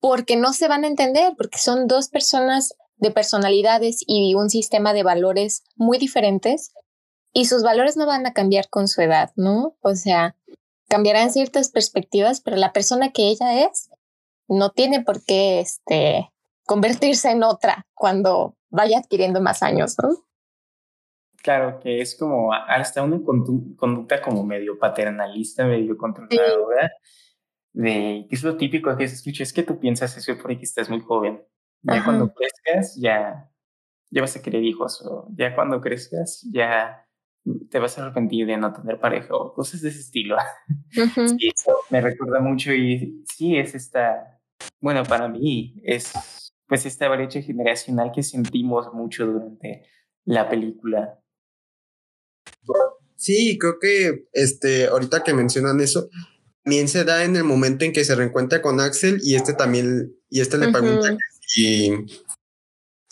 porque 0.00 0.36
no 0.36 0.52
se 0.52 0.66
van 0.66 0.84
a 0.84 0.88
entender, 0.88 1.34
porque 1.36 1.58
son 1.58 1.86
dos 1.86 2.08
personas 2.08 2.74
de 3.00 3.10
personalidades 3.10 4.04
y 4.06 4.34
un 4.34 4.50
sistema 4.50 4.92
de 4.92 5.02
valores 5.02 5.64
muy 5.76 5.98
diferentes 5.98 6.72
y 7.32 7.46
sus 7.46 7.62
valores 7.62 7.96
no 7.96 8.06
van 8.06 8.26
a 8.26 8.32
cambiar 8.32 8.68
con 8.68 8.88
su 8.88 9.00
edad, 9.02 9.30
¿no? 9.36 9.76
O 9.80 9.94
sea, 9.94 10.36
cambiarán 10.88 11.30
ciertas 11.30 11.70
perspectivas, 11.70 12.40
pero 12.40 12.56
la 12.56 12.72
persona 12.72 13.10
que 13.10 13.28
ella 13.28 13.64
es 13.64 13.90
no 14.48 14.70
tiene 14.70 15.02
por 15.02 15.24
qué 15.24 15.60
este, 15.60 16.30
convertirse 16.64 17.30
en 17.30 17.44
otra 17.44 17.86
cuando 17.94 18.56
vaya 18.68 18.98
adquiriendo 18.98 19.40
más 19.40 19.62
años, 19.62 19.96
¿no? 20.02 20.10
Claro, 21.42 21.80
que 21.80 22.00
es 22.00 22.16
como 22.16 22.52
hasta 22.52 23.02
una 23.02 23.22
conducta 23.24 24.20
como 24.20 24.44
medio 24.44 24.78
paternalista, 24.78 25.64
medio 25.64 25.96
controladora, 25.96 26.92
de 27.72 28.26
que 28.28 28.34
es 28.34 28.42
lo 28.42 28.56
típico 28.56 28.94
que 28.96 29.08
se 29.08 29.14
escucha, 29.14 29.42
es 29.42 29.52
que 29.52 29.62
tú 29.62 29.78
piensas 29.78 30.16
eso 30.16 30.36
porque 30.42 30.64
estás 30.64 30.90
muy 30.90 31.00
joven. 31.00 31.42
Ya 31.82 32.04
cuando 32.04 32.32
crezcas, 32.34 32.96
ya, 33.00 33.50
ya 34.10 34.20
vas 34.20 34.36
a 34.36 34.42
querer 34.42 34.62
hijos, 34.64 35.00
o 35.02 35.28
ya 35.34 35.54
cuando 35.54 35.80
crezcas, 35.80 36.46
ya 36.52 37.06
te 37.70 37.78
vas 37.78 37.96
a 37.96 38.04
arrepentir 38.04 38.46
de 38.46 38.56
no 38.56 38.72
tener 38.72 39.00
pareja, 39.00 39.34
o 39.34 39.54
cosas 39.54 39.80
de 39.80 39.88
ese 39.88 40.00
estilo. 40.00 40.36
sí, 40.90 41.50
eso 41.54 41.76
me 41.90 42.00
recuerda 42.00 42.40
mucho 42.40 42.72
y 42.72 43.24
sí, 43.34 43.56
es 43.56 43.74
esta, 43.74 44.40
bueno, 44.80 45.04
para 45.04 45.28
mí 45.28 45.80
es 45.84 46.12
pues 46.66 46.86
esta 46.86 47.08
brecha 47.08 47.42
generacional 47.42 48.12
que 48.14 48.22
sentimos 48.22 48.92
mucho 48.92 49.26
durante 49.26 49.82
la 50.24 50.48
película. 50.48 51.18
Sí, 53.16 53.58
creo 53.58 53.78
que 53.80 54.28
este, 54.32 54.86
ahorita 54.86 55.24
que 55.24 55.34
mencionan 55.34 55.80
eso, 55.80 56.08
también 56.62 56.86
se 56.88 57.04
da 57.04 57.24
en 57.24 57.34
el 57.34 57.42
momento 57.42 57.84
en 57.84 57.92
que 57.92 58.04
se 58.04 58.14
reencuentra 58.14 58.62
con 58.62 58.80
Axel 58.80 59.18
y 59.22 59.34
este 59.34 59.52
también, 59.52 60.14
y 60.28 60.40
este 60.40 60.58
le 60.58 60.70
pregunta 60.70 61.16
y 61.56 61.90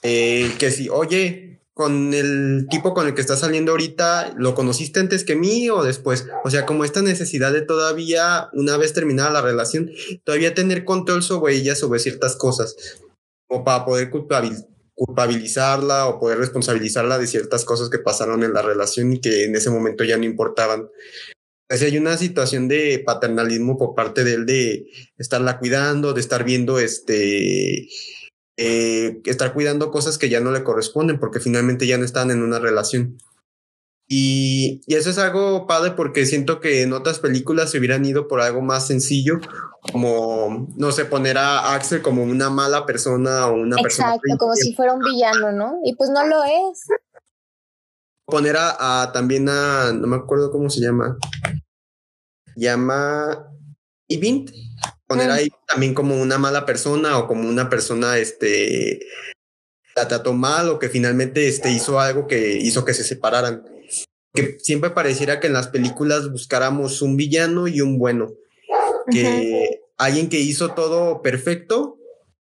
eh, 0.02 0.52
que 0.58 0.70
si, 0.70 0.88
oye, 0.88 1.48
con 1.78 2.12
el 2.12 2.66
tipo 2.68 2.92
con 2.92 3.06
el 3.06 3.14
que 3.14 3.20
está 3.20 3.36
saliendo 3.36 3.70
ahorita, 3.70 4.34
¿lo 4.36 4.56
conociste 4.56 4.98
antes 4.98 5.22
que 5.22 5.36
mí 5.36 5.70
o 5.70 5.84
después? 5.84 6.26
O 6.42 6.50
sea, 6.50 6.66
como 6.66 6.84
esta 6.84 7.02
necesidad 7.02 7.52
de 7.52 7.62
todavía, 7.62 8.48
una 8.52 8.76
vez 8.76 8.92
terminada 8.92 9.30
la 9.30 9.42
relación, 9.42 9.90
todavía 10.24 10.54
tener 10.54 10.84
control 10.84 11.22
sobre 11.22 11.54
ella, 11.54 11.76
sobre 11.76 12.00
ciertas 12.00 12.34
cosas, 12.34 12.74
o 13.48 13.62
para 13.62 13.84
poder 13.84 14.10
culpabilizarla 14.10 16.08
o 16.08 16.18
poder 16.18 16.38
responsabilizarla 16.38 17.16
de 17.16 17.28
ciertas 17.28 17.64
cosas 17.64 17.90
que 17.90 18.00
pasaron 18.00 18.42
en 18.42 18.54
la 18.54 18.62
relación 18.62 19.12
y 19.12 19.20
que 19.20 19.44
en 19.44 19.54
ese 19.54 19.70
momento 19.70 20.02
ya 20.02 20.16
no 20.16 20.24
importaban. 20.24 20.88
Pues 21.68 21.82
hay 21.82 21.96
una 21.96 22.16
situación 22.16 22.66
de 22.66 23.04
paternalismo 23.06 23.78
por 23.78 23.94
parte 23.94 24.24
de 24.24 24.34
él 24.34 24.46
de 24.46 24.86
estarla 25.16 25.60
cuidando, 25.60 26.12
de 26.12 26.20
estar 26.20 26.42
viendo 26.42 26.80
este 26.80 27.88
eh, 28.60 29.22
estar 29.24 29.54
cuidando 29.54 29.92
cosas 29.92 30.18
que 30.18 30.28
ya 30.28 30.40
no 30.40 30.50
le 30.50 30.64
corresponden 30.64 31.20
porque 31.20 31.38
finalmente 31.38 31.86
ya 31.86 31.96
no 31.96 32.04
están 32.04 32.32
en 32.32 32.42
una 32.42 32.58
relación. 32.58 33.16
Y, 34.08 34.80
y, 34.86 34.96
eso 34.96 35.10
es 35.10 35.18
algo 35.18 35.68
padre 35.68 35.92
porque 35.92 36.26
siento 36.26 36.58
que 36.58 36.82
en 36.82 36.92
otras 36.92 37.20
películas 37.20 37.70
se 37.70 37.78
hubieran 37.78 38.04
ido 38.04 38.26
por 38.26 38.40
algo 38.40 38.60
más 38.60 38.86
sencillo, 38.86 39.38
como, 39.92 40.66
no 40.76 40.90
sé, 40.90 41.04
poner 41.04 41.38
a 41.38 41.74
Axel 41.74 42.02
como 42.02 42.24
una 42.24 42.50
mala 42.50 42.84
persona 42.84 43.46
o 43.46 43.52
una 43.52 43.76
persona. 43.76 44.14
Exacto, 44.14 44.38
como 44.38 44.54
si 44.54 44.74
fuera 44.74 44.94
un 44.94 45.04
villano, 45.04 45.52
¿no? 45.52 45.78
Y 45.84 45.94
pues 45.94 46.10
no 46.10 46.26
lo 46.26 46.42
es. 46.42 46.84
Poner 48.24 48.56
a, 48.56 49.02
a 49.02 49.12
también 49.12 49.48
a, 49.48 49.92
no 49.92 50.08
me 50.08 50.16
acuerdo 50.16 50.50
cómo 50.50 50.68
se 50.68 50.80
llama, 50.80 51.16
llama 52.56 53.46
Ivint, 54.08 54.50
poner 55.08 55.30
ahí 55.30 55.48
también 55.66 55.94
como 55.94 56.20
una 56.20 56.38
mala 56.38 56.66
persona 56.66 57.18
o 57.18 57.26
como 57.26 57.48
una 57.48 57.68
persona, 57.68 58.18
este, 58.18 59.00
la 59.96 60.06
trató 60.06 60.34
mal 60.34 60.68
o 60.68 60.78
que 60.78 60.88
finalmente 60.88 61.48
este, 61.48 61.72
hizo 61.72 61.98
algo 61.98 62.26
que 62.28 62.56
hizo 62.58 62.84
que 62.84 62.94
se 62.94 63.02
separaran. 63.02 63.64
Que 64.34 64.58
siempre 64.60 64.90
pareciera 64.90 65.40
que 65.40 65.48
en 65.48 65.54
las 65.54 65.68
películas 65.68 66.30
buscáramos 66.30 67.02
un 67.02 67.16
villano 67.16 67.66
y 67.66 67.80
un 67.80 67.98
bueno. 67.98 68.34
Que 69.10 69.80
alguien 69.96 70.28
que 70.28 70.38
hizo 70.38 70.74
todo 70.74 71.22
perfecto, 71.22 71.96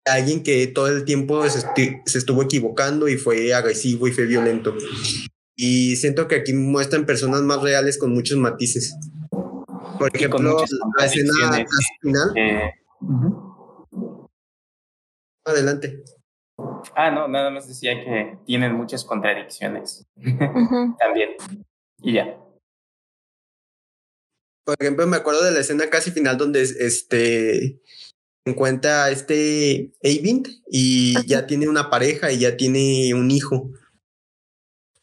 alguien 0.07 0.43
que 0.43 0.67
todo 0.67 0.89
el 0.89 1.05
tiempo 1.05 1.49
se, 1.49 1.61
se 2.07 2.19
estuvo 2.19 2.43
equivocando 2.43 3.07
y 3.09 3.19
fue 3.19 3.53
agresivo 3.53 4.09
y 4.09 4.13
fue 4.13 4.25
violento. 4.25 4.75
Y 5.55 5.97
siento 5.97 6.27
que 6.27 6.37
aquí 6.37 6.55
muestran 6.55 7.07
personas 7.07 7.43
más 7.43 7.63
reales 7.63 7.99
con 7.99 8.13
muchos 8.13 8.39
matices. 8.39 8.95
Por 9.99 10.15
ejemplo, 10.15 10.65
la 10.99 11.05
escena 11.05 11.67
final. 12.01 12.45
Adelante. 15.45 16.05
Ah, 16.95 17.11
no, 17.11 17.29
nada 17.29 17.51
más 17.51 17.69
decía 17.69 17.95
que 17.95 18.39
tienen 18.47 18.75
muchas 18.75 19.05
contradicciones. 19.05 20.07
También. 20.99 21.37
Y 22.01 22.15
ya. 22.15 22.39
Por 24.65 24.77
ejemplo, 24.81 25.07
me 25.07 25.17
acuerdo 25.17 25.45
de 25.45 25.53
la 25.53 25.61
escena 25.61 25.89
casi 25.89 26.11
final 26.11 26.37
donde 26.37 26.63
este 26.63 27.81
encuentra 28.45 29.11
este 29.11 29.93
Eivind 30.03 30.49
y 30.69 31.27
ya 31.27 31.47
tiene 31.47 31.69
una 31.69 31.91
pareja 31.91 32.33
y 32.33 32.39
ya 32.39 32.57
tiene 32.57 33.13
un 33.15 33.31
hijo. 33.31 33.71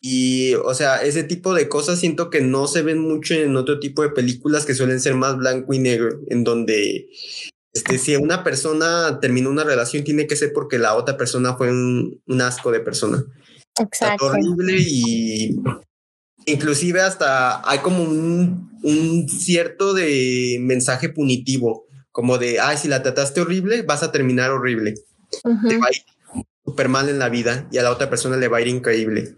Y, 0.06 0.56
o 0.56 0.74
sea, 0.74 1.02
ese 1.02 1.24
tipo 1.24 1.54
de 1.54 1.70
cosas 1.70 1.98
siento 1.98 2.30
que 2.30 2.42
no 2.42 2.68
se 2.68 2.82
ven 2.82 3.00
mucho 3.00 3.36
en 3.36 3.56
otro 3.56 3.80
tipo 3.80 4.02
de 4.02 4.10
películas 4.10 4.66
que 4.66 4.76
suelen 4.76 5.00
ser 5.00 5.16
más 5.16 5.38
blanco 5.38 5.74
y 5.74 5.80
negro, 5.80 6.20
en 6.28 6.44
donde 6.44 7.08
este, 7.72 7.98
si 7.98 8.18
una 8.18 8.44
persona 8.44 9.22
terminó 9.22 9.50
una 9.50 9.64
relación, 9.64 10.04
tiene 10.04 10.28
que 10.28 10.36
ser 10.36 10.52
porque 10.52 10.78
la 10.78 10.96
otra 10.96 11.16
persona 11.16 11.56
fue 11.56 11.72
un, 11.72 12.42
asco 12.42 12.70
de 12.70 12.82
persona. 12.82 13.24
Exacto. 13.80 14.26
horrible 14.26 14.76
y 14.78 15.56
inclusive 16.48 17.00
hasta 17.00 17.68
hay 17.68 17.80
como 17.80 18.04
un, 18.04 18.78
un 18.84 19.30
cierto 19.30 19.94
de 19.94 20.58
mensaje 20.60 21.08
punitivo, 21.08 21.86
como 22.12 22.38
de, 22.38 22.60
ay, 22.60 22.76
si 22.76 22.90
la 22.90 23.04
trataste 23.04 23.40
horrible, 23.40 23.84
vas 23.84 24.04
a 24.04 24.12
terminar 24.12 24.52
horrible. 24.52 24.96
Te 25.42 25.78
va 25.78 25.88
a 25.88 25.96
ir 25.96 26.04
súper 26.66 26.90
mal 26.90 27.08
en 27.08 27.20
la 27.20 27.30
vida 27.30 27.70
y 27.72 27.78
a 27.78 27.84
la 27.84 27.92
otra 27.92 28.10
persona 28.10 28.36
le 28.36 28.50
va 28.50 28.58
a 28.58 28.62
ir 28.62 28.68
increíble. 28.68 29.38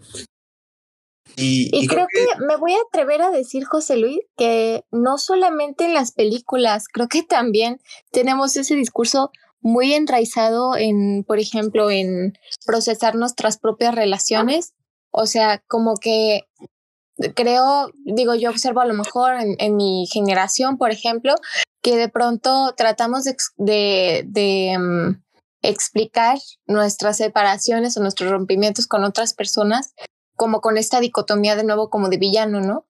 Y, 1.37 1.87
creo, 1.87 2.07
que, 2.11 2.25
me 2.45 2.55
voy 2.55 2.73
a 2.73 2.77
atrever 2.87 3.21
a 3.21 3.29
decir, 3.29 3.65
José 3.65 3.97
Luis, 3.97 4.19
que 4.37 4.85
no 4.91 5.17
solamente 5.17 5.85
en 5.85 5.93
las 5.93 6.11
películas, 6.11 6.85
creo 6.87 7.07
que 7.07 7.23
también 7.23 7.79
tenemos 8.11 8.55
ese 8.55 8.75
discurso 8.75 9.31
muy 9.59 9.93
enraizado 9.93 10.77
en, 10.77 11.23
por 11.23 11.39
ejemplo, 11.39 11.89
en 11.89 12.33
procesar 12.65 13.15
nuestras 13.15 13.57
propias 13.57 13.95
relaciones. 13.95 14.73
O 15.11 15.25
sea, 15.25 15.63
como 15.67 15.95
que 15.95 16.41
creo, 17.35 17.91
digo, 18.03 18.35
yo 18.35 18.49
observo 18.49 18.81
a 18.81 18.85
lo 18.85 18.93
mejor 18.93 19.33
en, 19.39 19.75
mi 19.75 20.05
generación, 20.11 20.77
por 20.77 20.91
ejemplo, 20.91 21.35
que 21.81 21.97
de 21.97 22.09
pronto 22.09 22.73
tratamos 22.75 23.23
de, 23.57 24.23
de, 24.27 24.77
mm, 24.77 25.23
explicar 25.61 26.37
nuestras 26.67 27.17
separaciones 27.17 27.97
o 27.97 28.01
nuestros 28.01 28.29
rompimientos 28.29 28.87
con 28.87 29.03
otras 29.03 29.33
personas 29.33 29.93
como 30.35 30.61
con 30.61 30.77
esta 30.77 30.99
dicotomía 30.99 31.55
de 31.55 31.63
nuevo 31.63 31.89
como 31.89 32.09
de 32.09 32.17
villano, 32.17 32.61
¿no? 32.61 32.85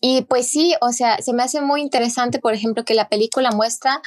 Y 0.00 0.22
pues 0.22 0.48
sí, 0.48 0.74
o 0.80 0.92
sea, 0.92 1.18
se 1.18 1.32
me 1.32 1.42
hace 1.44 1.60
muy 1.60 1.80
interesante, 1.80 2.40
por 2.40 2.54
ejemplo, 2.54 2.84
que 2.84 2.94
la 2.94 3.08
película 3.08 3.52
muestra 3.52 4.02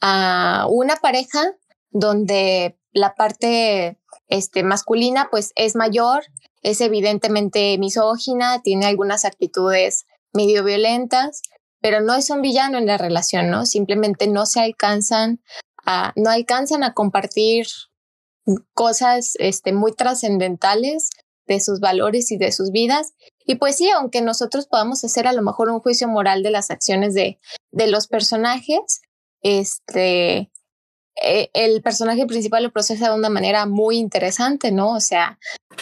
a 0.00 0.66
una 0.68 0.96
pareja 0.96 1.54
donde 1.90 2.76
la 2.92 3.14
parte 3.14 3.98
este, 4.28 4.62
masculina 4.62 5.28
pues 5.30 5.52
es 5.54 5.76
mayor, 5.76 6.24
es 6.62 6.80
evidentemente 6.80 7.78
misógina, 7.78 8.62
tiene 8.62 8.86
algunas 8.86 9.24
actitudes 9.24 10.06
medio 10.32 10.64
violentas, 10.64 11.42
pero 11.80 12.00
no 12.00 12.14
es 12.14 12.30
un 12.30 12.42
villano 12.42 12.78
en 12.78 12.86
la 12.86 12.98
relación, 12.98 13.50
¿no? 13.50 13.64
Simplemente 13.64 14.26
no 14.26 14.44
se 14.46 14.60
alcanzan 14.60 15.40
a, 15.86 16.12
no 16.16 16.30
alcanzan 16.30 16.82
a 16.82 16.94
compartir 16.94 17.66
cosas 18.74 19.34
este, 19.38 19.72
muy 19.72 19.92
trascendentales 19.92 21.10
de 21.48 21.60
sus 21.60 21.80
valores 21.80 22.30
y 22.30 22.36
de 22.36 22.52
sus 22.52 22.70
vidas. 22.70 23.14
Y 23.44 23.56
pues 23.56 23.76
sí, 23.76 23.90
aunque 23.90 24.20
nosotros 24.20 24.66
podamos 24.66 25.02
hacer 25.02 25.26
a 25.26 25.32
lo 25.32 25.42
mejor 25.42 25.70
un 25.70 25.80
juicio 25.80 26.06
moral 26.06 26.42
de 26.42 26.50
las 26.50 26.70
acciones 26.70 27.14
de, 27.14 27.40
de 27.72 27.86
los 27.88 28.06
personajes, 28.06 29.00
este, 29.42 30.52
eh, 31.20 31.50
el 31.54 31.82
personaje 31.82 32.26
principal 32.26 32.62
lo 32.62 32.72
procesa 32.72 33.08
de 33.08 33.16
una 33.16 33.30
manera 33.30 33.66
muy 33.66 33.96
interesante, 33.96 34.70
¿no? 34.70 34.94
O 34.94 35.00
sea, 35.00 35.38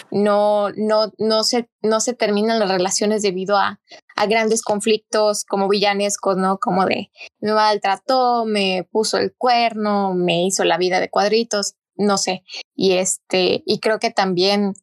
no, 0.09 0.69
no, 0.71 1.11
no, 1.17 1.43
se, 1.43 1.69
no 1.81 1.99
se 1.99 2.13
terminan 2.13 2.59
las 2.59 2.69
relaciones 2.69 3.21
debido 3.21 3.57
a, 3.57 3.79
a 4.15 4.25
grandes 4.25 4.63
conflictos 4.63 5.43
como 5.43 5.67
villanescos, 5.67 6.37
¿no? 6.37 6.57
Como 6.57 6.85
de 6.85 7.11
me 7.39 7.53
maltrató, 7.53 8.45
me 8.45 8.87
puso 8.91 9.17
el 9.17 9.35
cuerno, 9.35 10.13
me 10.13 10.45
hizo 10.45 10.63
la 10.63 10.77
vida 10.77 10.99
de 10.99 11.09
cuadritos, 11.09 11.75
no 11.97 12.17
sé. 12.17 12.43
Y 12.75 12.93
este, 12.93 13.63
y 13.65 13.79
creo 13.79 13.99
que 13.99 14.11
también 14.11 14.73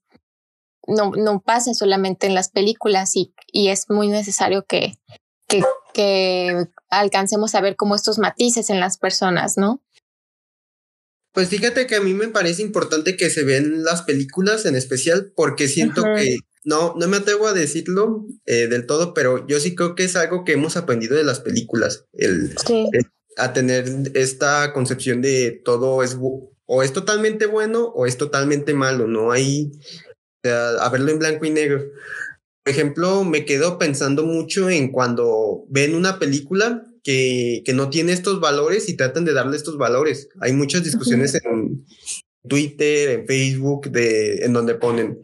no, 0.87 1.12
no 1.12 1.40
pasa 1.40 1.75
solamente 1.75 2.27
en 2.27 2.35
las 2.35 2.51
películas 2.51 3.16
y, 3.16 3.35
y 3.53 3.68
es 3.68 3.88
muy 3.88 4.09
necesario 4.09 4.64
que, 4.66 4.94
que, 5.49 5.62
que 5.92 6.66
alcancemos 6.90 7.55
a 7.55 7.61
ver 7.61 7.77
como 7.77 7.94
estos 7.94 8.18
matices 8.18 8.70
en 8.70 8.81
las 8.81 8.99
personas, 8.99 9.57
¿no? 9.57 9.83
Pues 11.33 11.49
fíjate 11.49 11.88
que 11.88 11.97
a 11.97 12.01
mí 12.01 12.14
me 12.14 12.29
parece 12.29 12.62
importante 12.62 13.16
que 13.16 13.29
se 13.29 13.42
vean 13.42 13.83
las 13.83 14.03
películas 14.03 14.66
en 14.66 14.77
especial 14.77 15.33
porque 15.35 15.66
siento 15.66 16.05
que 16.16 16.37
no, 16.62 16.94
no 16.97 17.09
me 17.09 17.16
atrevo 17.16 17.49
a 17.49 17.53
decirlo 17.53 18.25
eh, 18.47 18.68
del 18.68 18.87
todo, 18.87 19.14
pero 19.14 19.44
yo 19.49 19.59
sí 19.59 19.75
creo 19.75 19.97
que 19.97 20.05
es 20.05 20.14
algo 20.14 20.44
que 20.44 20.53
hemos 20.53 20.77
aprendido 20.77 21.16
de 21.16 21.25
las 21.25 21.40
películas, 21.40 22.07
el, 22.12 22.55
a 23.37 23.53
tener 23.53 23.85
esta 24.14 24.73
concepción 24.73 25.23
de 25.23 25.61
todo 25.64 26.05
es 26.05 26.16
o 26.66 26.83
es 26.83 26.92
totalmente 26.92 27.47
bueno 27.47 27.85
o 27.85 28.07
es 28.07 28.16
totalmente 28.16 28.73
malo, 28.73 29.09
no 29.09 29.33
hay 29.33 29.73
a 30.50 30.88
verlo 30.90 31.11
en 31.11 31.18
blanco 31.18 31.44
y 31.44 31.50
negro. 31.50 31.85
Por 32.64 32.72
ejemplo, 32.72 33.24
me 33.24 33.44
quedo 33.44 33.78
pensando 33.78 34.24
mucho 34.24 34.70
en 34.70 34.90
cuando 34.90 35.64
ven 35.68 35.94
una 35.94 36.18
película 36.18 36.85
que, 37.02 37.62
que 37.64 37.74
no 37.74 37.90
tiene 37.90 38.12
estos 38.12 38.40
valores 38.40 38.88
y 38.88 38.96
tratan 38.96 39.24
de 39.24 39.35
darle 39.35 39.57
estos 39.57 39.76
valores. 39.76 40.28
Hay 40.40 40.52
muchas 40.52 40.83
discusiones 40.83 41.35
en 41.44 41.85
Twitter, 42.48 43.11
en 43.11 43.26
Facebook, 43.26 43.90
de, 43.90 44.44
en 44.44 44.52
donde 44.54 44.74
ponen, 44.74 45.20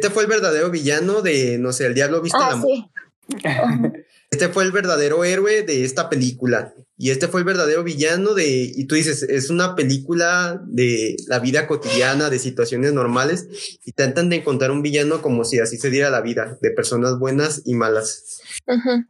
este 0.00 0.08
fue 0.08 0.22
el 0.22 0.30
verdadero 0.30 0.70
villano 0.70 1.20
de, 1.20 1.58
no 1.58 1.74
sé, 1.74 1.84
el 1.84 1.92
diablo 1.92 2.22
viste 2.22 2.38
ah, 2.40 2.56
la 2.56 2.62
sí. 2.62 2.90
Este 4.30 4.48
fue 4.48 4.64
el 4.64 4.72
verdadero 4.72 5.24
héroe 5.24 5.62
de 5.62 5.84
esta 5.84 6.08
película. 6.08 6.72
Y 7.02 7.08
este 7.08 7.28
fue 7.28 7.40
el 7.40 7.46
verdadero 7.46 7.82
villano 7.82 8.34
de, 8.34 8.46
y 8.46 8.84
tú 8.84 8.94
dices, 8.94 9.22
es 9.22 9.48
una 9.48 9.74
película 9.74 10.62
de 10.66 11.16
la 11.28 11.38
vida 11.38 11.66
cotidiana, 11.66 12.28
de 12.28 12.38
situaciones 12.38 12.92
normales, 12.92 13.78
y 13.86 13.92
tratan 13.92 14.28
de 14.28 14.36
encontrar 14.36 14.70
un 14.70 14.82
villano 14.82 15.22
como 15.22 15.46
si 15.46 15.60
así 15.60 15.78
se 15.78 15.88
diera 15.88 16.10
la 16.10 16.20
vida, 16.20 16.58
de 16.60 16.70
personas 16.72 17.18
buenas 17.18 17.62
y 17.64 17.72
malas. 17.72 18.42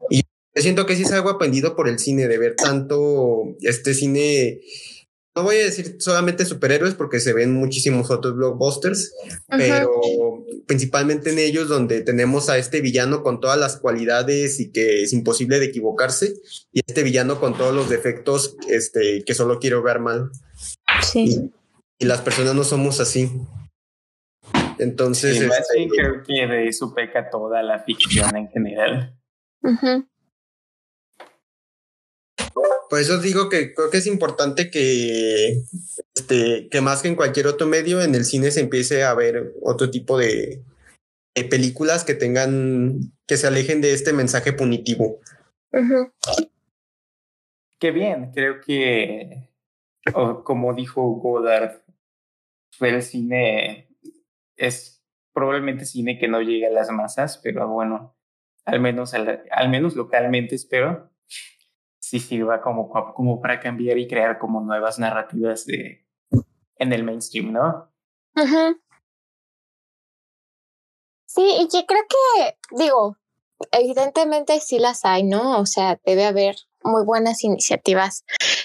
Y 0.09 0.19
yo 0.55 0.63
siento 0.63 0.87
que 0.87 0.95
sí 0.95 1.03
es 1.03 1.11
algo 1.11 1.31
aprendido 1.31 1.75
por 1.75 1.89
el 1.89 1.99
cine, 1.99 2.29
de 2.29 2.39
ver 2.39 2.55
tanto 2.55 3.57
este 3.61 3.93
cine 3.93 4.61
no 5.37 5.45
voy 5.45 5.57
a 5.57 5.65
decir 5.65 5.97
solamente 6.01 6.45
superhéroes 6.45 6.95
porque 6.95 7.21
se 7.21 7.33
ven 7.33 7.55
muchísimos 7.55 8.11
otros 8.11 8.35
blockbusters, 8.35 9.15
pero 9.49 10.45
principalmente 10.67 11.31
en 11.31 11.39
ellos 11.39 11.69
donde 11.69 12.01
tenemos 12.01 12.49
a 12.49 12.59
este 12.59 12.81
villano 12.81 13.23
con 13.23 13.41
todas 13.41 13.59
las 13.59 13.77
cualidades 13.77 14.59
y 14.59 14.73
que 14.73 15.03
es 15.03 15.13
imposible 15.13 15.61
de 15.61 15.67
equivocarse 15.67 16.35
y 16.73 16.81
este 16.85 17.05
villano 17.05 17.39
con 17.39 17.57
todos 17.57 17.75
los 17.75 17.89
defectos 17.89 18.57
este, 18.69 19.23
que 19.25 19.35
solo 19.35 19.61
quiero 19.61 19.83
ver 19.83 20.01
mal. 20.01 20.31
Sí. 21.03 21.51
Y, 21.99 22.05
las 22.07 22.23
personas 22.23 22.55
no 22.55 22.65
somos 22.65 22.99
así. 22.99 23.31
Entonces... 24.79 25.39
Sí, 25.39 25.45
este, 25.45 25.89
creo 25.89 26.23
que 26.27 26.47
de 26.47 26.67
eso 26.67 26.93
peca 26.95 27.31
toda 27.31 27.63
la 27.63 27.81
ficción 27.85 28.35
en 28.37 28.49
general. 28.49 29.15
Por 32.91 32.99
eso 32.99 33.21
digo 33.21 33.49
que 33.49 33.73
creo 33.73 33.89
que 33.89 33.99
es 33.99 34.07
importante 34.09 34.69
que, 34.69 35.63
este, 36.13 36.69
que 36.69 36.81
más 36.81 37.03
que 37.03 37.09
en 37.09 37.15
cualquier 37.15 37.47
otro 37.47 37.69
medio, 37.69 38.03
en 38.03 38.17
el 38.17 38.25
cine 38.25 38.51
se 38.51 38.61
empiece 38.61 39.05
a 39.05 39.15
ver 39.15 39.55
otro 39.63 39.93
tipo 39.93 40.19
de, 40.19 40.65
películas 41.49 42.05
que 42.05 42.15
tengan, 42.15 43.13
que 43.29 43.37
se 43.37 43.47
alejen 43.47 43.81
de 43.81 43.95
este 43.95 44.13
mensaje 44.13 44.53
punitivo. 44.53 45.21
Qué 47.79 47.93
bien, 47.93 48.33
creo 48.35 48.61
que, 48.61 49.49
como 50.45 50.75
dijo 50.75 51.03
Godard, 51.03 51.83
el 52.81 53.03
cine 53.03 53.89
es 54.57 55.01
probablemente 55.33 55.87
cine 55.87 56.19
que 56.19 56.27
no 56.27 56.43
llegue 56.43 56.67
a 56.67 56.71
las 56.71 56.91
masas, 56.91 57.39
pero 57.39 57.69
bueno, 57.69 58.17
al 58.65 58.81
menos, 58.81 59.15
al 59.15 59.69
menos 59.71 59.95
localmente 59.95 60.57
espero 60.57 61.09
sí 62.11 62.19
sirva 62.19 62.61
como, 62.61 62.91
como 63.15 63.41
para 63.41 63.61
cambiar 63.61 63.97
y 63.97 64.09
crear 64.09 64.37
como 64.41 64.61
nuevas 64.61 64.99
narrativas 64.99 65.65
de, 65.65 66.05
en 66.75 66.93
el 66.93 67.05
mainstream, 67.05 67.53
¿no? 67.53 67.89
Sí, 71.27 71.43
y 71.61 71.69
yo 71.73 71.87
creo 71.87 72.03
que, 72.09 72.57
digo, 72.77 73.17
evidentemente 73.71 74.59
sí 74.59 74.81
las 74.81 75.05
hay, 75.05 75.23
¿no? 75.23 75.61
O 75.61 75.67
sea, 75.67 76.01
debe 76.05 76.25
haber 76.25 76.57
muy 76.83 77.05
buenas 77.05 77.45
iniciativas 77.45 78.25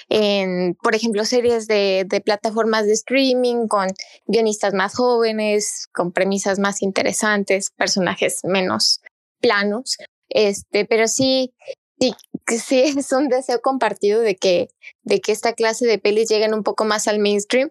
en, 0.10 0.74
por 0.82 0.96
ejemplo, 0.96 1.24
series 1.24 1.68
de, 1.68 2.04
de, 2.08 2.22
plataformas 2.22 2.88
de 2.88 2.94
streaming 2.94 3.68
con 3.68 3.90
guionistas 4.26 4.74
más 4.74 4.96
jóvenes, 4.96 5.88
con 5.94 6.12
premisas 6.12 6.58
más 6.58 6.82
interesantes, 6.82 7.70
personajes 7.70 8.40
menos 8.44 9.02
planos. 9.40 9.98
Este, 10.30 10.86
pero 10.86 11.08
sí, 11.08 11.54
Sí, 12.00 12.14
sí, 12.48 12.82
es 12.98 13.12
un 13.12 13.30
deseo 13.30 13.62
compartido 13.62 14.22
de 14.22 14.36
que, 14.36 14.70
de 15.04 15.22
que 15.22 15.32
esta 15.32 15.54
clase 15.54 15.86
de 15.86 15.98
pelis 15.98 16.30
lleguen 16.30 16.54
un 16.54 16.64
poco 16.64 16.86
más 16.86 17.08
al 17.08 17.20
mainstream 17.20 17.70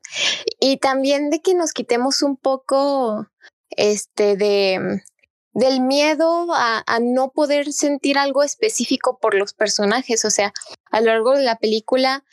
y 0.60 0.78
también 0.78 1.30
de 1.30 1.40
que 1.40 1.54
nos 1.54 1.72
quitemos 1.72 2.22
un 2.22 2.37
poco 2.37 3.26
este 3.70 4.37
de 4.37 5.02
del 5.54 5.80
miedo 5.80 6.52
a, 6.52 6.82
a, 6.84 6.98
no 6.98 7.30
poder 7.30 7.72
sentir 7.72 8.18
algo 8.18 8.42
específico 8.42 9.18
por 9.20 9.34
los 9.34 9.54
personajes. 9.54 10.24
O 10.24 10.30
sea, 10.30 10.52
a 10.90 11.00
lo 11.00 11.06
largo 11.06 11.30
de 11.37 11.44
la 11.44 11.56
película, 11.56 12.24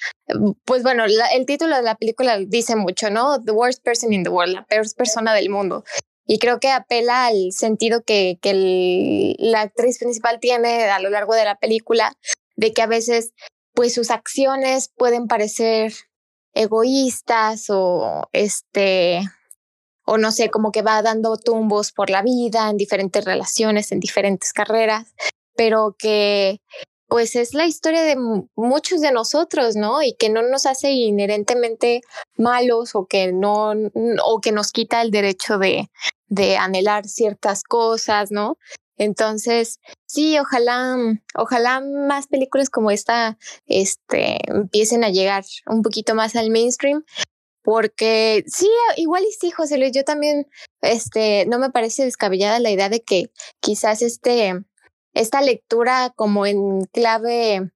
pues 0.66 0.84
bueno, 0.84 1.06
el 1.06 1.46
título 1.46 1.76
de 1.76 1.84
la 1.84 1.96
película 1.96 2.40
dice 2.40 2.76
mucho, 2.76 3.10
¿no? 3.10 3.42
The 3.42 3.52
worst 3.52 3.84
person 3.84 4.12
in 4.12 4.24
the 4.24 4.30
world, 4.30 4.56
la 4.56 4.66
peor 4.66 4.86
persona 4.96 5.34
del 5.34 5.50
mundo. 5.50 5.84
Y 6.32 6.40
creo 6.40 6.62
que 6.62 6.70
apela 6.70 7.26
al 7.26 7.52
sentido 7.52 8.04
que, 8.06 8.40
la 9.38 9.60
actriz 9.60 10.00
principal 10.00 10.40
tiene 10.40 10.86
a 10.86 11.02
lo 11.02 11.10
largo 11.10 11.36
de 11.36 11.44
la 11.44 11.58
película, 11.58 12.14
de 12.56 12.72
que 12.72 12.82
a 12.82 12.88
veces 12.88 13.34
pues 13.74 13.94
sus 13.94 14.12
acciones 14.12 14.90
pueden 14.96 15.28
parecer 15.28 15.92
egoístas 16.54 17.66
o 17.68 18.30
este 18.32 19.20
o 20.06 20.18
no 20.18 20.32
sé, 20.32 20.50
como 20.50 20.72
que 20.72 20.82
va 20.82 21.02
dando 21.02 21.36
tumbos 21.36 21.92
por 21.92 22.10
la 22.10 22.22
vida 22.22 22.70
en 22.70 22.78
diferentes 22.78 23.26
relaciones, 23.26 23.92
en 23.92 24.00
diferentes 24.00 24.54
carreras, 24.54 25.14
pero 25.58 25.98
que 26.00 26.62
pues 27.08 27.36
es 27.36 27.54
la 27.54 27.66
historia 27.66 28.04
de 28.04 28.16
muchos 28.56 29.02
de 29.02 29.12
nosotros, 29.12 29.76
¿no? 29.76 30.02
Y 30.02 30.14
que 30.14 30.30
no 30.30 30.44
nos 30.44 30.66
hace 30.66 30.92
inherentemente 30.92 32.00
malos 32.38 32.96
o 32.96 33.06
que 33.06 33.34
no, 33.34 33.74
o 34.24 34.40
que 34.40 34.54
nos 34.54 34.72
quita 34.72 35.02
el 35.02 35.12
derecho 35.12 35.58
de, 35.58 35.90
de 36.32 36.56
anhelar 36.56 37.08
ciertas 37.08 37.64
cosas, 37.64 38.32
¿no? 38.32 38.58
Entonces, 38.98 39.80
sí, 40.06 40.40
ojalá, 40.40 40.96
ojalá 41.36 41.82
más 41.82 42.28
películas 42.28 42.70
como 42.70 42.90
esta, 42.90 43.38
este, 43.66 44.38
empiecen 44.50 45.04
a 45.04 45.10
llegar 45.10 45.44
un 45.68 45.82
poquito 45.82 46.16
más 46.16 46.36
al 46.38 46.50
mainstream, 46.50 47.04
porque 47.64 48.46
sí, 48.48 48.70
igual 48.96 49.24
y 49.24 49.34
sí, 49.34 49.52
José 49.52 49.78
Luis, 49.78 49.92
yo 49.92 50.06
también, 50.06 50.48
este, 50.82 51.46
no 51.48 51.60
me 51.60 51.70
parece 51.70 52.06
descabellada 52.06 52.60
la 52.60 52.72
idea 52.72 52.88
de 52.88 53.02
que 53.02 53.32
quizás 53.60 54.02
este, 54.02 54.54
esta 55.14 55.42
lectura 55.42 56.14
como 56.16 56.46
en 56.46 56.86
clave 56.94 57.72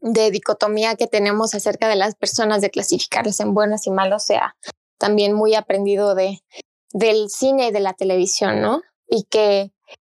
de 0.00 0.30
dicotomía 0.30 0.94
que 0.94 1.08
tenemos 1.08 1.54
acerca 1.54 1.88
de 1.88 1.96
las 1.96 2.14
personas, 2.14 2.60
de 2.60 2.70
clasificarlas 2.70 3.40
en 3.40 3.54
buenas 3.54 3.88
y 3.88 3.90
malos, 3.90 4.22
sea 4.22 4.56
también 4.98 5.32
muy 5.32 5.56
aprendido 5.56 6.14
de, 6.14 6.38
del 6.92 7.28
cine 7.28 7.68
y 7.68 7.72
de 7.72 7.80
la 7.80 7.94
televisión, 7.94 8.60
¿no? 8.60 8.82
Y 9.08 9.24
que 9.24 9.72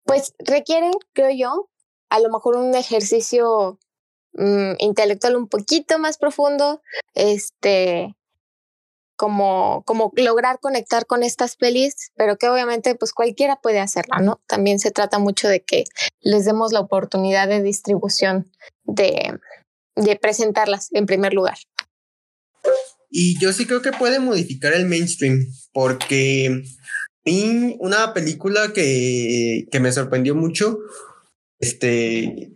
pues 0.05 0.35
requieren, 0.39 0.93
creo 1.13 1.31
yo, 1.31 1.69
a 2.11 2.21
lo 2.21 2.31
mejor 2.31 2.57
un 2.57 2.75
ejercicio 2.75 3.79
mm, 4.35 4.75
intelectual 4.79 5.37
un 5.37 5.49
poquito 5.49 5.99
más 5.99 6.19
profundo, 6.19 6.83
este, 7.15 8.15
como, 9.17 9.83
como 9.85 10.13
lograr 10.17 10.59
conectar 10.59 11.07
con 11.07 11.23
estas 11.23 11.57
pelis, 11.57 12.11
pero 12.17 12.37
que 12.37 12.49
obviamente 12.49 12.95
pues 12.95 13.13
cualquiera 13.13 13.57
puede 13.57 13.79
hacerla, 13.79 14.19
¿no? 14.19 14.41
También 14.47 14.79
se 14.79 14.91
trata 14.91 15.19
mucho 15.19 15.49
de 15.49 15.63
que 15.63 15.85
les 16.21 16.45
demos 16.45 16.73
la 16.73 16.81
oportunidad 16.81 17.49
de 17.49 17.63
distribución 17.63 18.51
de, 18.85 19.39
de 19.95 20.17
presentarlas 20.17 20.89
en 20.93 21.07
primer 21.07 21.35
lugar. 21.35 21.57
Y 23.15 23.39
yo 23.39 23.53
sí 23.53 23.67
creo 23.67 23.83
que 23.83 23.93
puede 23.93 24.19
modificar 24.21 24.73
el 24.73 24.87
mainstream, 24.87 25.47
porque 25.75 26.63
una 27.79 28.15
película 28.15 28.73
que, 28.73 29.67
que 29.71 29.81
me 29.81 29.93
sorprendió 29.93 30.35
mucho, 30.35 30.79
este, 31.61 32.53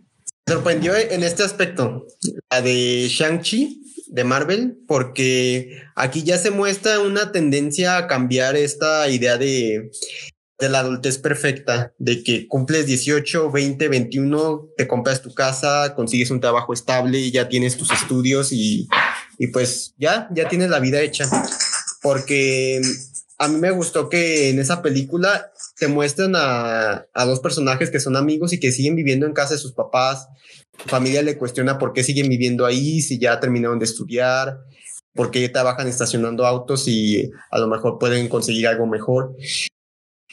sorprendió 0.47 0.95
en 0.95 1.21
este 1.23 1.43
aspecto, 1.43 2.07
la 2.51 2.63
de 2.63 3.07
Shang-Chi, 3.07 3.83
de 4.07 4.23
Marvel, 4.23 4.79
porque 4.87 5.83
aquí 5.95 6.23
ya 6.23 6.39
se 6.39 6.49
muestra 6.49 6.99
una 7.01 7.31
tendencia 7.31 7.97
a 7.97 8.07
cambiar 8.07 8.55
esta 8.55 9.07
idea 9.09 9.37
de, 9.37 9.91
de 10.59 10.69
la 10.69 10.79
adultez 10.79 11.19
perfecta, 11.19 11.93
de 11.99 12.23
que 12.23 12.47
cumples 12.47 12.87
18, 12.87 13.51
20, 13.51 13.87
21, 13.89 14.69
te 14.75 14.87
compras 14.87 15.21
tu 15.21 15.33
casa, 15.35 15.93
consigues 15.95 16.31
un 16.31 16.39
trabajo 16.39 16.73
estable 16.73 17.29
ya 17.29 17.47
tienes 17.47 17.77
tus 17.77 17.91
estudios 17.91 18.51
y, 18.51 18.87
y 19.37 19.47
pues 19.47 19.93
ya, 19.97 20.27
ya 20.31 20.47
tienes 20.49 20.69
la 20.69 20.79
vida 20.79 21.01
hecha. 21.01 21.25
Porque 22.01 22.81
a 23.37 23.47
mí 23.47 23.57
me 23.57 23.71
gustó 23.71 24.09
que 24.09 24.49
en 24.49 24.59
esa 24.59 24.81
película 24.81 25.51
te 25.77 25.87
muestran 25.87 26.35
a, 26.35 27.05
a, 27.13 27.25
dos 27.25 27.39
personajes 27.39 27.91
que 27.91 27.99
son 27.99 28.15
amigos 28.15 28.53
y 28.53 28.59
que 28.59 28.71
siguen 28.71 28.95
viviendo 28.95 29.25
en 29.25 29.33
casa 29.33 29.53
de 29.53 29.59
sus 29.59 29.73
papás. 29.73 30.27
Su 30.81 30.89
familia 30.89 31.21
le 31.21 31.37
cuestiona 31.37 31.77
por 31.77 31.93
qué 31.93 32.03
siguen 32.03 32.29
viviendo 32.29 32.65
ahí, 32.65 33.01
si 33.01 33.19
ya 33.19 33.39
terminaron 33.39 33.79
de 33.79 33.85
estudiar, 33.85 34.59
por 35.13 35.31
qué 35.31 35.49
trabajan 35.49 35.87
estacionando 35.87 36.45
autos 36.45 36.87
y 36.87 37.31
a 37.51 37.59
lo 37.59 37.67
mejor 37.67 37.99
pueden 37.99 38.27
conseguir 38.29 38.67
algo 38.67 38.87
mejor. 38.87 39.35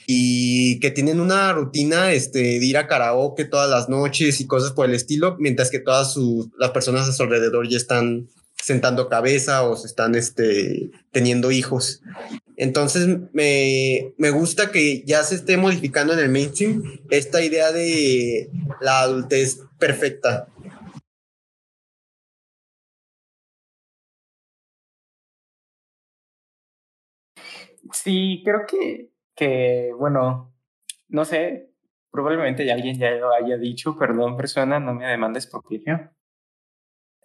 Y 0.06 0.80
que 0.80 0.90
tienen 0.90 1.18
una 1.18 1.52
rutina 1.54 2.12
este, 2.12 2.38
de 2.38 2.64
ir 2.64 2.76
a 2.76 2.86
karaoke 2.86 3.46
todas 3.46 3.70
las 3.70 3.88
noches 3.88 4.40
y 4.40 4.46
cosas 4.46 4.72
por 4.72 4.86
el 4.86 4.94
estilo, 4.94 5.36
mientras 5.38 5.70
que 5.70 5.78
todas 5.78 6.12
sus, 6.12 6.48
las 6.58 6.72
personas 6.72 7.08
a 7.08 7.12
su 7.12 7.22
alrededor 7.22 7.68
ya 7.68 7.78
están 7.78 8.28
sentando 8.64 9.10
cabeza 9.10 9.62
o 9.62 9.76
se 9.76 9.86
están 9.86 10.14
este, 10.14 10.90
teniendo 11.12 11.52
hijos. 11.52 12.02
Entonces 12.56 13.06
me, 13.34 14.14
me, 14.16 14.30
gusta 14.30 14.70
que 14.70 15.02
ya 15.04 15.22
se 15.22 15.34
esté 15.34 15.58
modificando 15.58 16.14
en 16.14 16.20
el 16.20 16.30
mainstream 16.30 16.82
esta 17.10 17.42
idea 17.44 17.72
de 17.72 18.50
la 18.80 19.00
adultez 19.00 19.60
perfecta. 19.78 20.48
Sí, 27.92 28.40
creo 28.44 28.64
que, 28.66 29.10
que, 29.36 29.90
bueno, 29.98 30.54
no 31.08 31.24
sé, 31.26 31.70
probablemente 32.10 32.72
alguien 32.72 32.98
ya 32.98 33.10
lo 33.10 33.32
haya 33.34 33.58
dicho, 33.58 33.98
perdón 33.98 34.36
persona, 34.38 34.80
no 34.80 34.94
me 34.94 35.06
demandes 35.06 35.46
propio. 35.46 36.13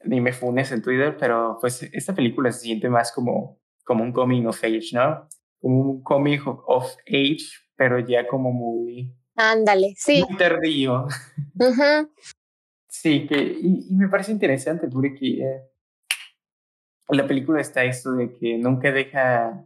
Ni 0.04 0.22
me 0.22 0.34
funes 0.34 0.72
en 0.72 0.82
Twitter, 0.82 1.18
pero 1.18 1.58
pues 1.60 1.84
esta 1.84 2.14
película 2.14 2.52
se 2.52 2.62
siente 2.62 2.90
más 2.90 3.12
como, 3.12 3.60
como 3.84 4.04
un 4.04 4.14
coming 4.14 4.46
of 4.46 4.64
age, 4.64 4.90
¿no? 4.94 5.28
Como 5.60 5.82
un 5.82 6.04
coming 6.04 6.40
of 6.46 6.96
age, 7.08 7.46
pero 7.76 8.00
ya 8.00 8.28
como 8.28 8.52
muy... 8.52 9.16
Ándale, 9.36 9.94
sí. 9.98 10.24
Muy 10.28 10.38
tardío. 10.38 11.08
Sí, 12.92 13.28
que, 13.28 13.38
y, 13.38 13.94
me 13.94 14.10
parece 14.10 14.32
interesante 14.32 14.88
porque 14.88 15.44
eh, 15.44 15.62
la 17.10 17.28
película 17.28 17.62
está 17.62 17.84
esto 17.84 18.14
de 18.14 18.36
que 18.36 18.58
nunca 18.58 18.92
deja, 18.92 19.64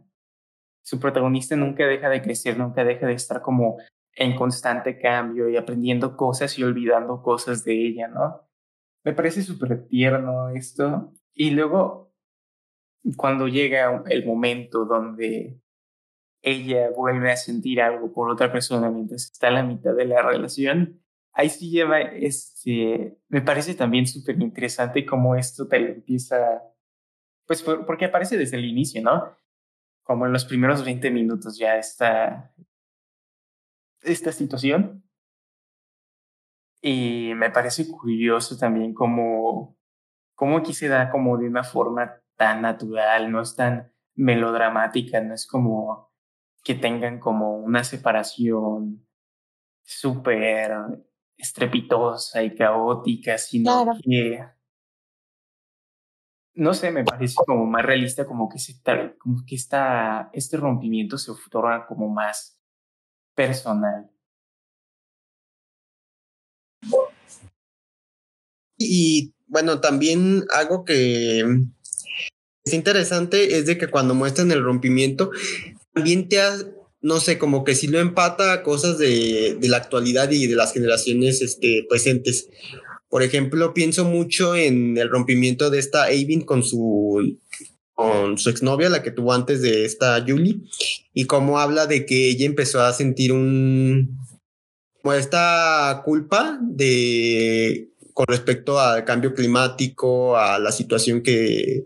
su 0.82 1.00
protagonista 1.00 1.56
nunca 1.56 1.86
deja 1.86 2.10
de 2.10 2.20
crecer, 2.20 2.58
nunca 2.58 2.84
deja 2.84 3.06
de 3.06 3.14
estar 3.14 3.40
como 3.40 3.78
en 4.12 4.36
constante 4.36 4.98
cambio 4.98 5.48
y 5.48 5.56
aprendiendo 5.56 6.16
cosas 6.16 6.58
y 6.58 6.64
olvidando 6.64 7.22
cosas 7.22 7.64
de 7.64 7.72
ella, 7.86 8.08
¿no? 8.08 8.42
Me 9.04 9.12
parece 9.12 9.42
súper 9.42 9.86
tierno 9.86 10.48
esto. 10.48 11.12
Y 11.34 11.50
luego, 11.50 12.12
cuando 13.16 13.48
llega 13.48 14.02
el 14.08 14.24
momento 14.24 14.86
donde 14.86 15.60
ella 16.42 16.90
vuelve 16.90 17.30
a 17.30 17.36
sentir 17.36 17.82
algo 17.82 18.12
por 18.12 18.30
otra 18.30 18.50
persona 18.50 18.90
mientras 18.90 19.30
está 19.30 19.48
a 19.48 19.52
la 19.52 19.62
mitad 19.62 19.94
de 19.94 20.06
la 20.06 20.22
relación, 20.22 21.02
ahí 21.32 21.50
sí 21.50 21.70
lleva, 21.70 22.00
este, 22.00 23.18
me 23.28 23.42
parece 23.42 23.74
también 23.74 24.06
súper 24.06 24.40
interesante 24.40 25.04
cómo 25.04 25.36
esto 25.36 25.68
te 25.68 25.76
empieza, 25.76 26.62
pues 27.46 27.62
porque 27.62 28.06
aparece 28.06 28.38
desde 28.38 28.56
el 28.56 28.64
inicio, 28.64 29.02
¿no? 29.02 29.36
Como 30.02 30.26
en 30.26 30.32
los 30.32 30.44
primeros 30.44 30.84
20 30.84 31.10
minutos 31.10 31.58
ya 31.58 31.76
está 31.76 32.54
esta 34.02 34.32
situación 34.32 35.03
y 36.86 37.32
me 37.34 37.48
parece 37.48 37.90
curioso 37.90 38.58
también 38.58 38.92
cómo, 38.92 39.74
cómo 40.34 40.58
aquí 40.58 40.74
se 40.74 40.88
da 40.88 41.10
como 41.10 41.38
de 41.38 41.48
una 41.48 41.64
forma 41.64 42.20
tan 42.36 42.60
natural, 42.60 43.32
no 43.32 43.40
es 43.40 43.56
tan 43.56 43.90
melodramática, 44.14 45.18
no 45.22 45.32
es 45.32 45.46
como 45.46 46.12
que 46.62 46.74
tengan 46.74 47.20
como 47.20 47.56
una 47.56 47.84
separación 47.84 49.08
súper 49.82 50.72
estrepitosa 51.38 52.42
y 52.42 52.54
caótica, 52.54 53.38
sino 53.38 53.86
que 54.02 54.44
no 56.56 56.74
sé, 56.74 56.90
me 56.90 57.02
parece 57.02 57.36
como 57.46 57.64
más 57.64 57.82
realista, 57.82 58.26
como 58.26 58.46
que 58.50 58.58
se 58.58 58.78
como 59.18 59.42
que 59.46 59.54
esta, 59.54 60.28
este 60.34 60.58
rompimiento 60.58 61.16
se 61.16 61.32
torna 61.50 61.86
como 61.86 62.10
más 62.10 62.62
personal. 63.34 64.13
Y 68.84 69.32
bueno, 69.46 69.80
también 69.80 70.44
algo 70.50 70.84
que 70.84 71.40
es 72.64 72.72
interesante 72.72 73.58
es 73.58 73.66
de 73.66 73.78
que 73.78 73.88
cuando 73.88 74.14
muestran 74.14 74.50
el 74.50 74.62
rompimiento, 74.62 75.30
también 75.92 76.28
te 76.28 76.38
no 77.04 77.20
sé, 77.20 77.36
como 77.36 77.64
que 77.64 77.74
sí 77.74 77.86
lo 77.86 78.00
empata 78.00 78.54
a 78.54 78.62
cosas 78.62 78.96
de, 78.96 79.58
de 79.60 79.68
la 79.68 79.76
actualidad 79.76 80.30
y 80.30 80.46
de 80.46 80.56
las 80.56 80.72
generaciones 80.72 81.42
este, 81.42 81.84
presentes. 81.86 82.48
Por 83.10 83.22
ejemplo, 83.22 83.74
pienso 83.74 84.06
mucho 84.06 84.56
en 84.56 84.96
el 84.96 85.10
rompimiento 85.10 85.68
de 85.68 85.80
esta 85.80 86.04
Avin 86.04 86.40
con 86.40 86.62
su 86.62 87.38
con 87.92 88.38
su 88.38 88.50
exnovia, 88.50 88.88
la 88.88 89.02
que 89.02 89.12
tuvo 89.12 89.32
antes 89.32 89.62
de 89.62 89.84
esta 89.84 90.20
Julie, 90.26 90.62
y 91.12 91.26
cómo 91.26 91.60
habla 91.60 91.86
de 91.86 92.06
que 92.06 92.28
ella 92.28 92.46
empezó 92.46 92.80
a 92.80 92.92
sentir 92.92 93.32
un 93.32 94.18
como 95.00 95.12
esta 95.12 96.02
culpa 96.04 96.58
de 96.60 97.90
con 98.14 98.26
respecto 98.28 98.78
al 98.78 99.04
cambio 99.04 99.34
climático, 99.34 100.36
a 100.36 100.58
la 100.60 100.72
situación 100.72 101.22
que 101.22 101.84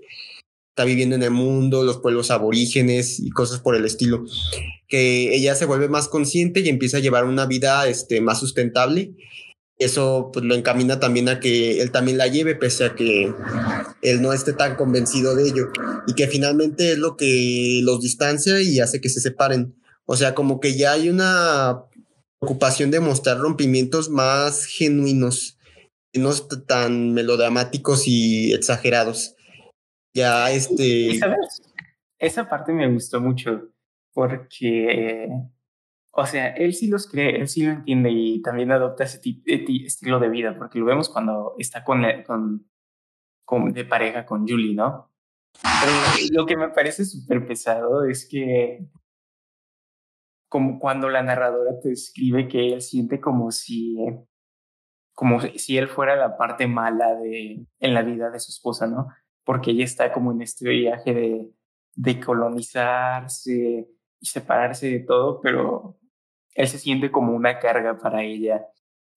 está 0.69 0.85
viviendo 0.85 1.17
en 1.17 1.23
el 1.25 1.31
mundo, 1.33 1.83
los 1.83 1.99
pueblos 1.99 2.31
aborígenes 2.31 3.19
y 3.19 3.31
cosas 3.31 3.61
por 3.61 3.75
el 3.75 3.85
estilo, 3.85 4.25
que 4.87 5.35
ella 5.35 5.57
se 5.57 5.65
vuelve 5.65 5.89
más 5.89 6.07
consciente 6.07 6.61
y 6.61 6.69
empieza 6.69 6.99
a 6.99 7.01
llevar 7.01 7.25
una 7.25 7.47
vida 7.47 7.89
este, 7.89 8.21
más 8.21 8.39
sustentable. 8.39 9.15
Eso 9.79 10.31
pues, 10.33 10.45
lo 10.45 10.55
encamina 10.55 11.01
también 11.01 11.29
a 11.29 11.41
que 11.41 11.81
él 11.81 11.91
también 11.91 12.19
la 12.19 12.27
lleve, 12.27 12.55
pese 12.55 12.85
a 12.85 12.95
que 12.95 13.33
él 14.03 14.23
no 14.23 14.33
esté 14.33 14.53
tan 14.53 14.77
convencido 14.77 15.35
de 15.35 15.49
ello. 15.49 15.69
Y 16.07 16.15
que 16.15 16.29
finalmente 16.29 16.93
es 16.93 16.99
lo 16.99 17.17
que 17.17 17.81
los 17.83 18.01
distancia 18.01 18.61
y 18.61 18.81
hace 18.81 19.01
que 19.01 19.09
se 19.09 19.21
separen. 19.21 19.75
O 20.05 20.17
sea, 20.17 20.35
como 20.35 20.61
que 20.61 20.77
ya 20.77 20.93
hay 20.93 21.09
una 21.09 21.85
preocupación 22.39 22.91
de 22.91 23.01
mostrar 23.01 23.39
rompimientos 23.39 24.11
más 24.11 24.65
genuinos 24.65 25.58
no 26.19 26.31
tan 26.67 27.15
melodramáticos 27.15 28.05
y 28.07 28.53
exagerados. 28.53 29.37
Ya 30.15 30.51
este... 30.51 31.19
Esa 32.19 32.49
parte 32.49 32.73
me 32.73 32.93
gustó 32.93 33.21
mucho 33.21 33.71
porque, 34.13 35.29
o 36.11 36.27
sea, 36.27 36.49
él 36.49 36.75
sí 36.75 36.89
los 36.89 37.07
cree, 37.09 37.41
él 37.41 37.47
sí 37.47 37.63
lo 37.63 37.71
entiende 37.71 38.11
y 38.11 38.43
también 38.43 38.73
adopta 38.73 39.05
ese 39.05 39.21
estilo 39.45 40.19
de 40.19 40.29
vida, 40.29 40.59
porque 40.59 40.81
lo 40.81 40.85
vemos 40.85 41.09
cuando 41.09 41.55
está 41.59 41.85
con, 41.85 42.03
con, 43.45 43.73
de 43.73 43.85
pareja 43.85 44.27
con 44.27 44.49
Julie, 44.49 44.75
¿no? 44.75 45.13
Lo 46.33 46.47
que 46.47 46.57
me 46.57 46.71
parece 46.71 47.05
súper 47.05 47.47
pesado 47.47 48.05
es 48.05 48.27
que 48.29 48.85
como 50.49 50.79
cuando 50.79 51.09
la 51.09 51.23
narradora 51.23 51.79
te 51.81 51.93
escribe 51.93 52.49
que 52.49 52.73
él 52.73 52.83
siente 52.83 53.21
como 53.21 53.53
si 53.53 53.97
como 55.19 55.41
si 55.41 55.77
él 55.77 55.89
fuera 55.89 56.15
la 56.15 56.37
parte 56.37 56.69
mala 56.69 57.17
de, 57.17 57.67
en 57.81 57.93
la 57.93 58.03
vida 58.03 58.31
de 58.31 58.39
su 58.39 58.53
esposa, 58.53 58.87
¿no? 58.87 59.09
Porque 59.43 59.73
ella 59.73 59.83
está 59.83 60.13
como 60.13 60.31
en 60.31 60.43
este 60.43 60.69
viaje 60.69 61.13
de, 61.13 61.51
de 61.97 62.21
colonizarse 62.21 63.89
y 64.21 64.27
separarse 64.27 64.89
de 64.89 65.01
todo, 65.01 65.41
pero 65.41 65.99
él 66.55 66.69
se 66.69 66.79
siente 66.79 67.11
como 67.11 67.35
una 67.35 67.59
carga 67.59 67.99
para 67.99 68.23
ella. 68.23 68.69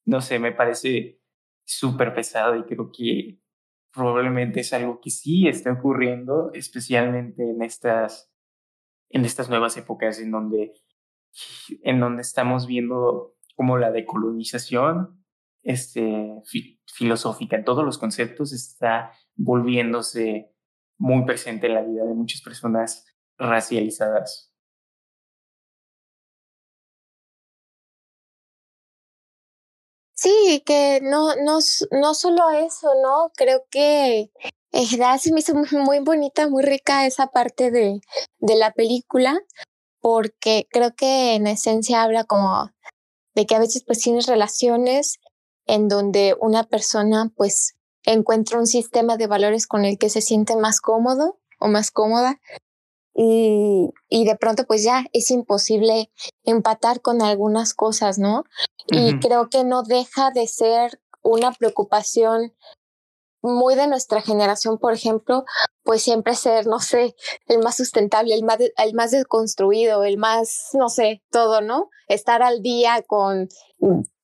No 0.03 0.21
sé, 0.21 0.39
me 0.39 0.51
parece 0.51 1.19
súper 1.65 2.15
pesado 2.15 2.55
y 2.55 2.63
creo 2.63 2.89
que 2.91 3.39
probablemente 3.93 4.61
es 4.61 4.73
algo 4.73 5.01
que 5.01 5.11
sí 5.11 5.47
está 5.47 5.71
ocurriendo, 5.71 6.49
especialmente 6.55 7.47
en 7.47 7.61
estas, 7.61 8.33
en 9.11 9.23
estas 9.23 9.51
nuevas 9.51 9.77
épocas 9.77 10.17
en 10.17 10.31
donde, 10.31 10.73
en 11.83 11.99
donde 11.99 12.23
estamos 12.23 12.65
viendo 12.65 13.35
como 13.55 13.77
la 13.77 13.91
decolonización 13.91 15.20
este, 15.64 16.41
filosófica 16.86 17.55
en 17.55 17.66
todos 17.66 17.86
los 17.86 17.97
conceptos 17.97 18.53
está 18.53 19.12
volviéndose 19.36 20.51
muy 20.97 21.26
presente 21.26 21.68
en 21.68 21.74
la 21.76 21.82
vida 21.82 22.03
de 22.05 22.14
muchas 22.14 22.41
personas 22.41 23.05
racializadas. 23.38 24.51
Sí, 30.14 30.62
que 30.68 30.99
no, 31.01 31.36
no, 31.38 31.57
no 31.91 32.14
solo 32.14 32.49
eso, 32.51 32.91
¿no? 33.01 33.32
Creo 33.36 33.66
que 33.72 34.30
en 34.72 35.20
se 35.20 35.34
me 35.34 35.39
hizo 35.39 35.55
muy 35.55 35.99
bonita, 35.99 36.47
muy 36.47 36.64
rica 36.64 37.07
esa 37.07 37.28
parte 37.28 37.72
de, 37.72 38.01
de 38.39 38.55
la 38.55 38.72
película, 38.72 39.39
porque 39.99 40.68
creo 40.70 40.93
que 40.95 41.36
en 41.36 41.47
esencia 41.47 42.03
habla 42.03 42.24
como 42.26 42.70
de 43.36 43.45
que 43.45 43.55
a 43.55 43.59
veces 43.59 43.84
pues 43.86 43.99
tienes 43.99 44.28
relaciones 44.28 45.20
en 45.72 45.88
donde 45.88 46.36
una 46.41 46.63
persona 46.63 47.32
pues 47.38 47.78
encuentra 48.03 48.59
un 48.59 48.67
sistema 48.67 49.15
de 49.15 49.28
valores 49.28 49.67
con 49.67 49.86
el 49.86 49.97
que 49.97 50.09
se 50.09 50.22
siente 50.22 50.57
más 50.57 50.82
cómodo 50.82 51.39
o 51.61 51.69
más 51.69 51.91
cómoda 51.91 52.41
y, 53.13 53.89
y 54.09 54.26
de 54.26 54.36
pronto 54.36 54.65
pues 54.65 54.84
ya 54.84 55.05
es 55.13 55.32
imposible 55.32 56.11
empatar 56.43 56.99
con 56.99 57.22
algunas 57.22 57.74
cosas, 57.74 58.19
¿no? 58.19 58.43
Y 58.88 59.17
creo 59.19 59.47
que 59.49 59.63
no 59.63 59.84
deja 59.84 60.32
de 60.32 60.45
ser 60.47 60.99
una 61.22 61.53
preocupación 61.53 62.53
muy 63.41 63.76
de 63.76 63.88
nuestra 63.88 64.22
generación, 64.22 64.78
por 64.78 64.93
ejemplo, 64.93 65.45
pues 65.84 66.01
siempre 66.01 66.36
ser, 66.36 66.67
no 66.67 66.80
sé, 66.80 67.15
el 67.47 67.59
más 67.59 67.78
sustentable, 67.78 68.36
el 68.36 68.43
más, 68.43 68.57
el 68.59 68.93
más 68.93 69.11
desconstruido, 69.11 70.03
el 70.03 70.17
más, 70.17 70.69
no 70.74 70.89
sé, 70.89 71.24
todo, 71.32 71.61
¿no? 71.61 71.89
Estar 72.07 72.43
al 72.43 72.61
día 72.61 73.03
con 73.07 73.47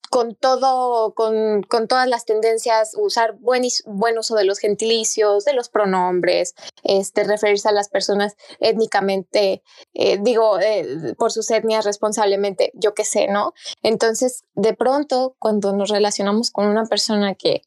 con 0.10 0.36
todo, 0.36 1.14
con, 1.14 1.64
con, 1.64 1.88
todas 1.88 2.08
las 2.08 2.26
tendencias, 2.26 2.93
usar 2.97 3.38
buen, 3.39 3.64
buen 3.86 4.18
uso 4.18 4.36
de 4.36 4.45
los 4.45 4.60
gentilicios, 4.60 5.45
de 5.45 5.53
los 5.53 5.70
pronombres, 5.70 6.55
este, 6.84 7.24
referirse 7.24 7.70
a 7.70 7.74
las 7.74 7.89
personas 7.89 8.36
étnicamente, 8.60 9.64
eh, 9.93 10.18
digo, 10.22 10.60
eh, 10.60 11.16
por 11.18 11.32
sus 11.32 11.49
etnias 11.51 11.86
responsablemente, 11.86 12.72
yo 12.74 12.93
qué 12.93 13.03
sé, 13.03 13.28
¿no? 13.28 13.53
Entonces, 13.84 14.43
de 14.55 14.74
pronto, 14.74 15.36
cuando 15.39 15.74
nos 15.74 15.89
relacionamos 15.89 16.51
con 16.51 16.68
una 16.68 16.86
persona 16.86 17.36
que, 17.36 17.62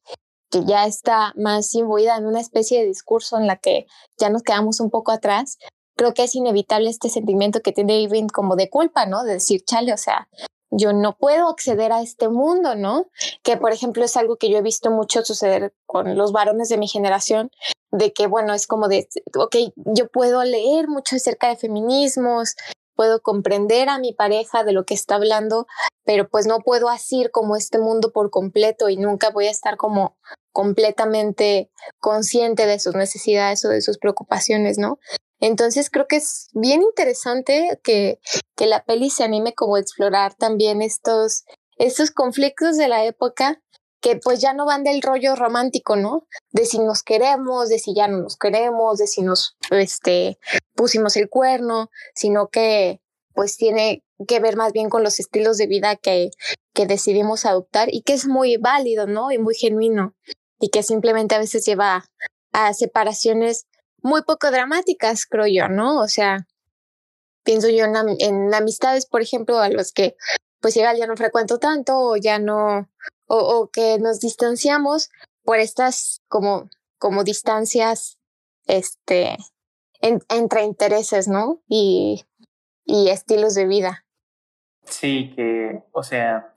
que 0.51 0.65
ya 0.65 0.87
está 0.87 1.33
más 1.37 1.75
imbuida 1.75 2.17
en 2.17 2.27
una 2.27 2.41
especie 2.41 2.81
de 2.81 2.87
discurso 2.87 3.39
en 3.39 3.47
la 3.47 3.57
que 3.57 3.87
ya 4.19 4.31
nos 4.31 4.43
quedamos 4.43 4.81
un 4.81 4.91
poco 4.91 5.13
atrás, 5.13 5.59
creo 5.97 6.15
que 6.15 6.25
es 6.25 6.35
inevitable 6.35 6.89
este 6.89 7.11
sentimiento 7.11 7.61
que 7.61 7.73
tiene 7.73 8.01
Irving 8.01 8.29
como 8.29 8.57
de 8.57 8.71
culpa, 8.71 9.05
¿no? 9.07 9.23
De 9.23 9.35
decir, 9.35 9.63
chale, 9.65 9.93
o 9.93 9.99
sea, 9.99 10.29
yo 10.71 10.93
no 10.93 11.17
puedo 11.17 11.49
acceder 11.49 11.93
a 11.93 12.03
este 12.03 12.29
mundo, 12.29 12.75
¿no? 12.75 13.07
Que 13.43 13.57
por 13.57 13.73
ejemplo 13.73 14.05
es 14.05 14.17
algo 14.17 14.37
que 14.37 14.51
yo 14.51 14.59
he 14.59 14.63
visto 14.63 14.91
mucho 14.91 15.25
suceder 15.25 15.75
con 15.87 16.17
los 16.17 16.33
varones 16.33 16.69
de 16.69 16.79
mi 16.79 16.89
generación, 16.89 17.51
de 17.91 18.13
que 18.13 18.27
bueno, 18.27 18.55
es 18.55 18.67
como 18.67 18.89
de, 18.89 19.09
ok, 19.37 19.57
yo 19.77 20.09
puedo 20.09 20.43
leer 20.45 20.89
mucho 20.89 21.17
acerca 21.17 21.49
de 21.49 21.57
feminismos, 21.57 22.55
puedo 22.95 23.21
comprender 23.23 23.89
a 23.89 23.99
mi 23.99 24.13
pareja 24.13 24.63
de 24.63 24.73
lo 24.73 24.85
que 24.85 24.95
está 24.95 25.17
hablando, 25.17 25.67
pero 26.05 26.29
pues 26.29 26.47
no 26.47 26.61
puedo 26.61 26.89
asir 26.89 27.31
como 27.31 27.57
este 27.57 27.79
mundo 27.79 28.13
por 28.13 28.31
completo 28.31 28.89
y 28.89 28.97
nunca 28.97 29.31
voy 29.31 29.47
a 29.47 29.51
estar 29.51 29.77
como 29.77 30.17
completamente 30.53 31.71
consciente 31.99 32.67
de 32.67 32.79
sus 32.79 32.95
necesidades 32.95 33.65
o 33.65 33.69
de 33.69 33.81
sus 33.81 33.99
preocupaciones, 33.99 34.79
¿no? 34.79 34.99
Entonces 35.41 35.91
creo 35.91 36.07
que 36.07 36.17
es 36.17 36.49
bien 36.53 36.83
interesante 36.83 37.81
que, 37.83 38.21
que 38.57 38.67
la 38.67 38.85
peli 38.85 39.11
se 39.11 39.25
anime 39.25 39.55
como 39.55 39.77
a 39.77 39.81
explorar 39.81 40.35
también 40.35 40.83
estos, 40.83 41.45
estos 41.77 42.11
conflictos 42.11 42.77
de 42.77 42.89
la 42.89 43.05
época 43.05 43.61
que 44.01 44.17
pues 44.17 44.41
ya 44.41 44.55
no 44.55 44.65
van 44.65 44.83
del 44.83 45.03
rollo 45.03 45.37
romántico, 45.37 45.97
¿no? 45.97 46.27
De 46.53 46.65
si 46.65 46.79
nos 46.79 47.03
queremos, 47.03 47.69
de 47.69 47.79
si 47.79 47.95
ya 47.95 48.09
no 48.09 48.19
nos 48.19 48.37
queremos, 48.37 48.99
de 48.99 49.07
si 49.07 49.23
nos 49.23 49.57
este, 49.71 50.39
pusimos 50.75 51.17
el 51.17 51.29
cuerno, 51.29 51.91
sino 52.15 52.49
que 52.49 53.01
pues 53.35 53.57
tiene 53.57 54.03
que 54.27 54.41
ver 54.41 54.57
más 54.57 54.73
bien 54.73 54.89
con 54.89 55.03
los 55.03 55.21
estilos 55.21 55.57
de 55.57 55.67
vida 55.67 55.97
que, 55.97 56.31
que 56.75 56.87
decidimos 56.87 57.45
adoptar 57.45 57.89
y 57.93 58.03
que 58.03 58.15
es 58.15 58.27
muy 58.27 58.57
válido, 58.57 59.07
¿no? 59.07 59.31
Y 59.31 59.39
muy 59.39 59.55
genuino 59.55 60.15
y 60.59 60.69
que 60.69 60.83
simplemente 60.83 61.35
a 61.35 61.39
veces 61.39 61.65
lleva 61.65 62.05
a 62.53 62.75
separaciones 62.75 63.67
muy 64.03 64.23
poco 64.23 64.51
dramáticas, 64.51 65.27
creo 65.27 65.47
yo, 65.47 65.69
¿no? 65.69 66.01
O 66.01 66.09
sea, 66.09 66.47
pienso 67.45 67.69
yo 67.69 67.85
en, 67.85 68.55
amistades, 68.55 69.07
por 69.07 69.23
ejemplo, 69.23 69.59
a 69.59 69.69
los 69.69 69.93
que 69.93 70.17
pues 70.61 70.77
igual 70.77 70.99
ya 70.99 71.07
no 71.07 71.17
frecuento 71.17 71.59
tanto 71.59 71.99
o 71.99 72.17
ya 72.17 72.39
no, 72.39 72.89
o, 73.27 73.37
o 73.37 73.71
que 73.71 73.99
nos 73.99 74.21
distanciamos 74.21 75.11
por 75.43 75.59
estas 75.59 76.23
como, 76.29 76.69
como 76.99 77.25
distancias, 77.25 78.19
este, 78.67 79.37
entre 80.01 80.65
intereses, 80.65 81.29
¿no? 81.29 81.63
Y, 81.67 82.25
y 82.85 83.09
estilos 83.09 83.55
de 83.55 83.67
vida. 83.67 84.05
Sí, 84.85 85.33
que, 85.35 85.83
o 85.93 86.03
sea, 86.03 86.55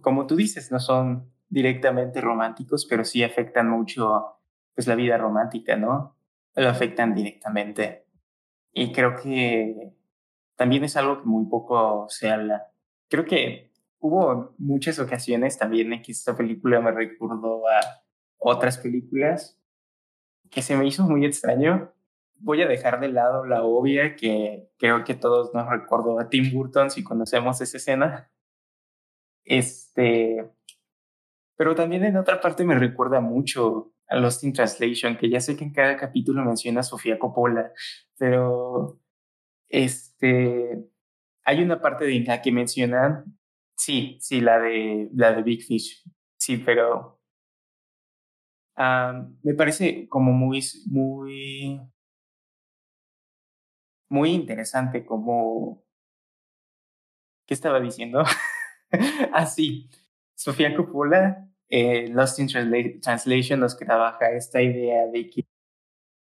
como 0.00 0.26
tú 0.26 0.36
dices, 0.36 0.70
no 0.70 0.78
son 0.78 1.32
directamente 1.48 2.20
románticos, 2.20 2.86
pero 2.88 3.04
sí 3.04 3.22
afectan 3.22 3.68
mucho 3.68 4.38
pues 4.74 4.86
la 4.86 4.94
vida 4.94 5.16
romántica, 5.16 5.76
¿no? 5.76 6.13
Lo 6.54 6.68
afectan 6.68 7.14
directamente. 7.14 8.06
Y 8.72 8.92
creo 8.92 9.16
que 9.16 9.92
también 10.56 10.84
es 10.84 10.96
algo 10.96 11.20
que 11.20 11.26
muy 11.26 11.46
poco 11.46 12.06
se 12.08 12.30
habla. 12.30 12.68
Creo 13.08 13.24
que 13.24 13.72
hubo 13.98 14.54
muchas 14.58 14.98
ocasiones 14.98 15.58
también 15.58 15.92
en 15.92 16.02
que 16.02 16.12
esta 16.12 16.36
película 16.36 16.80
me 16.80 16.92
recordó 16.92 17.66
a 17.68 17.80
otras 18.38 18.78
películas 18.78 19.58
que 20.50 20.62
se 20.62 20.76
me 20.76 20.86
hizo 20.86 21.04
muy 21.04 21.24
extraño. 21.24 21.92
Voy 22.36 22.62
a 22.62 22.68
dejar 22.68 23.00
de 23.00 23.08
lado 23.08 23.46
la 23.46 23.62
obvia 23.64 24.14
que 24.16 24.70
creo 24.76 25.04
que 25.04 25.14
todos 25.14 25.54
nos 25.54 25.68
recordó 25.68 26.18
a 26.20 26.28
Tim 26.28 26.52
Burton 26.52 26.90
si 26.90 27.02
conocemos 27.02 27.60
esa 27.60 27.76
escena. 27.78 28.30
Este, 29.44 30.50
pero 31.56 31.74
también 31.74 32.04
en 32.04 32.16
otra 32.16 32.40
parte 32.40 32.64
me 32.64 32.78
recuerda 32.78 33.20
mucho 33.20 33.93
Lost 34.10 34.44
in 34.44 34.52
Translation, 34.52 35.16
que 35.16 35.28
ya 35.30 35.40
sé 35.40 35.56
que 35.56 35.64
en 35.64 35.72
cada 35.72 35.96
capítulo 35.96 36.44
menciona 36.44 36.80
a 36.80 36.82
Sofía 36.84 37.18
Coppola, 37.18 37.72
pero 38.18 39.00
este, 39.68 40.84
hay 41.44 41.62
una 41.62 41.80
parte 41.80 42.04
de 42.04 42.20
la 42.20 42.42
que 42.42 42.52
mencionan, 42.52 43.38
sí, 43.76 44.18
sí, 44.20 44.40
la 44.40 44.58
de, 44.58 45.10
la 45.14 45.32
de 45.32 45.42
Big 45.42 45.62
Fish, 45.64 46.04
sí, 46.38 46.58
pero 46.58 47.20
me 49.42 49.54
parece 49.54 50.08
como 50.08 50.32
muy, 50.32 50.62
muy, 50.86 51.80
muy 54.08 54.30
interesante 54.30 55.04
como, 55.04 55.84
¿qué 57.46 57.54
estaba 57.54 57.80
diciendo? 57.80 58.24
Así. 59.32 59.90
ah, 59.92 59.98
Sofía 60.36 60.74
Coppola, 60.74 61.48
eh, 61.68 62.08
Lost 62.08 62.38
in 62.38 62.48
Translation, 63.00 63.60
nos 63.60 63.76
trabaja 63.76 64.30
esta 64.32 64.62
idea 64.62 65.06
de 65.06 65.28
que 65.30 65.46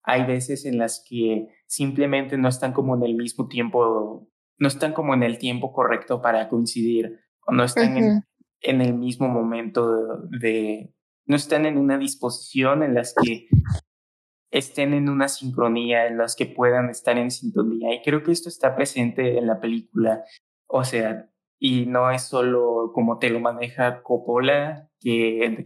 hay 0.04 0.26
veces 0.26 0.66
en 0.66 0.78
las 0.78 1.04
que 1.08 1.48
simplemente 1.68 2.38
no 2.38 2.48
están 2.48 2.74
como 2.74 2.96
en 2.96 3.04
el 3.04 3.16
mismo 3.16 3.48
tiempo, 3.48 4.30
no 4.58 4.68
están 4.68 4.94
como 4.94 5.14
en 5.14 5.24
el 5.24 5.38
tiempo 5.38 5.74
correcto 5.74 6.22
para 6.22 6.48
coincidir, 6.48 7.20
o 7.48 7.52
no 7.52 7.64
están 7.64 7.98
en, 7.98 8.24
en, 8.62 8.82
el 8.82 8.94
mismo 8.94 9.28
momento 9.28 10.28
de, 10.30 10.40
de, 10.40 10.94
no 11.26 11.36
están 11.36 11.66
en 11.66 11.78
una 11.78 11.98
disposición 11.98 12.84
en 12.84 12.94
las 12.94 13.16
que 13.16 13.48
estén 14.52 14.94
en 14.94 15.10
una 15.10 15.28
sincronía, 15.28 16.08
en 16.08 16.18
las 16.18 16.36
que 16.36 16.46
puedan 16.46 16.90
estar 16.90 17.18
en 17.18 17.32
sintonía. 17.32 17.94
Y 17.94 18.02
creo 18.02 18.24
que 18.24 18.32
esto 18.32 18.48
está 18.48 18.76
presente 18.76 19.38
en 19.38 19.48
la 19.48 19.60
película. 19.60 20.24
O 20.68 20.84
sea, 20.84 21.30
y 21.60 21.86
no 21.86 22.12
es 22.12 22.24
solo 22.24 22.92
como 22.94 23.18
te 23.18 23.30
lo 23.30 23.40
maneja 23.40 24.02
Coppola, 24.04 24.90
que, 25.00 25.64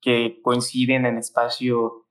que 0.00 0.40
coinciden 0.42 1.06
en 1.06 1.18
espacio, 1.18 2.06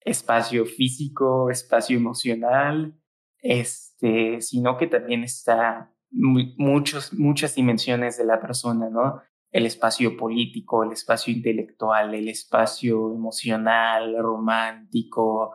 espacio 0.00 0.64
físico, 0.66 1.50
espacio 1.50 1.96
emocional, 1.96 2.94
este, 3.38 4.40
sino 4.40 4.76
que 4.76 4.86
también 4.86 5.24
está 5.24 5.92
muchos, 6.10 7.12
muchas 7.14 7.54
dimensiones 7.54 8.18
de 8.18 8.24
la 8.24 8.40
persona, 8.40 8.88
¿no? 8.88 9.20
El 9.50 9.66
espacio 9.66 10.16
político, 10.16 10.84
el 10.84 10.92
espacio 10.92 11.32
intelectual, 11.32 12.14
el 12.14 12.28
espacio 12.28 13.12
emocional, 13.12 14.16
romántico, 14.18 15.54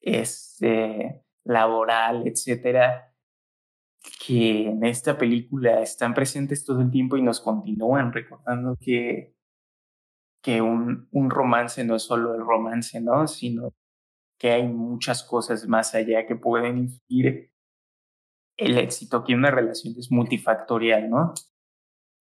este, 0.00 1.24
laboral, 1.44 2.26
etcétera 2.26 3.07
que 4.24 4.68
en 4.68 4.84
esta 4.84 5.18
película 5.18 5.80
están 5.80 6.14
presentes 6.14 6.64
todo 6.64 6.80
el 6.80 6.90
tiempo 6.90 7.16
y 7.16 7.22
nos 7.22 7.40
continúan 7.40 8.12
recordando 8.12 8.76
que, 8.80 9.34
que 10.42 10.60
un, 10.60 11.08
un 11.10 11.30
romance 11.30 11.84
no 11.84 11.96
es 11.96 12.02
solo 12.02 12.34
el 12.34 12.40
romance, 12.40 13.00
¿no? 13.00 13.26
Sino 13.26 13.74
que 14.38 14.52
hay 14.52 14.68
muchas 14.68 15.24
cosas 15.24 15.66
más 15.66 15.94
allá 15.94 16.26
que 16.26 16.36
pueden 16.36 16.78
influir 16.78 17.52
el 18.56 18.78
éxito, 18.78 19.24
que 19.24 19.34
una 19.34 19.50
relación 19.50 19.94
es 19.98 20.10
multifactorial, 20.10 21.08
¿no? 21.08 21.34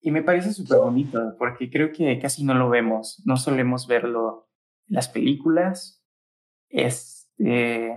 Y 0.01 0.11
me 0.11 0.21
parece 0.21 0.53
súper 0.53 0.79
bonito 0.79 1.35
porque 1.37 1.69
creo 1.69 1.91
que 1.91 2.19
casi 2.19 2.43
no 2.43 2.53
lo 2.53 2.69
vemos, 2.69 3.21
no 3.25 3.37
solemos 3.37 3.87
verlo 3.87 4.47
en 4.87 4.95
las 4.95 5.09
películas. 5.09 6.03
Este, 6.69 7.93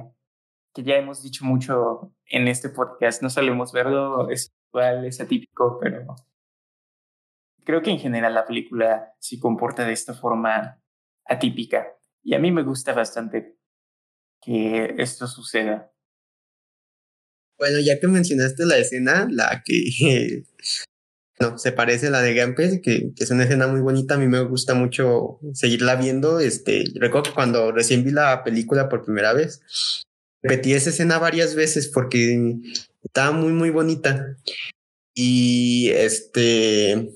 ya 0.83 0.97
hemos 0.97 1.23
dicho 1.23 1.45
mucho 1.45 2.13
en 2.27 2.49
este 2.49 2.69
podcast, 2.69 3.23
no 3.23 3.31
solemos 3.31 3.73
verlo, 3.73 4.31
es 4.31 4.53
igual, 4.73 5.05
es 5.05 5.21
atípico, 5.21 5.79
pero 5.81 6.17
creo 7.65 7.83
que 7.83 7.91
en 7.91 7.99
general 7.99 8.35
la 8.35 8.47
película 8.47 9.15
se 9.19 9.39
comporta 9.39 9.85
de 9.85 9.93
esta 9.93 10.15
forma 10.15 10.83
atípica. 11.25 11.87
Y 12.23 12.35
a 12.35 12.39
mí 12.39 12.51
me 12.51 12.63
gusta 12.63 12.93
bastante 12.93 13.57
que 14.43 14.95
esto 14.99 15.27
suceda. 15.27 15.93
Bueno, 17.59 17.79
ya 17.79 18.01
que 18.01 18.09
mencionaste 18.09 18.65
la 18.65 18.79
escena, 18.79 19.29
la 19.31 19.63
que 19.65 20.45
no, 21.41 21.59
se 21.59 21.73
parece 21.73 22.09
a 22.09 22.11
la 22.11 22.23
de 22.23 22.35
Gampes, 22.35 22.81
que, 22.83 23.13
que, 23.15 23.25
es 23.25 23.31
una 23.31 23.45
escena 23.45 23.67
muy 23.67 23.81
bonita, 23.81 24.15
a 24.15 24.19
mí 24.19 24.27
me 24.27 24.41
gusta 24.43 24.75
mucho 24.75 25.39
seguirla 25.53 25.97
viendo. 25.97 26.41
Este, 26.41 26.85
recuerdo 26.95 27.31
que 27.31 27.35
cuando 27.35 27.71
recién 27.73 28.05
vi 28.05 28.13
la 28.13 28.43
película 28.45 28.89
por 28.89 29.05
primera 29.05 29.33
vez, 29.33 29.63
repetí 30.43 30.73
esa 30.73 30.91
escena 30.91 31.19
varias 31.19 31.55
veces 31.55 31.89
porque 31.89 32.57
estaba 33.03 33.33
muy, 33.33 33.53
muy 33.53 33.71
bonita. 33.71 34.37
Y 35.15 35.91
este, 35.91 37.11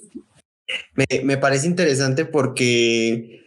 me, 0.95 1.23
me 1.25 1.37
parece 1.37 1.67
interesante 1.67 2.25
porque 2.25 3.45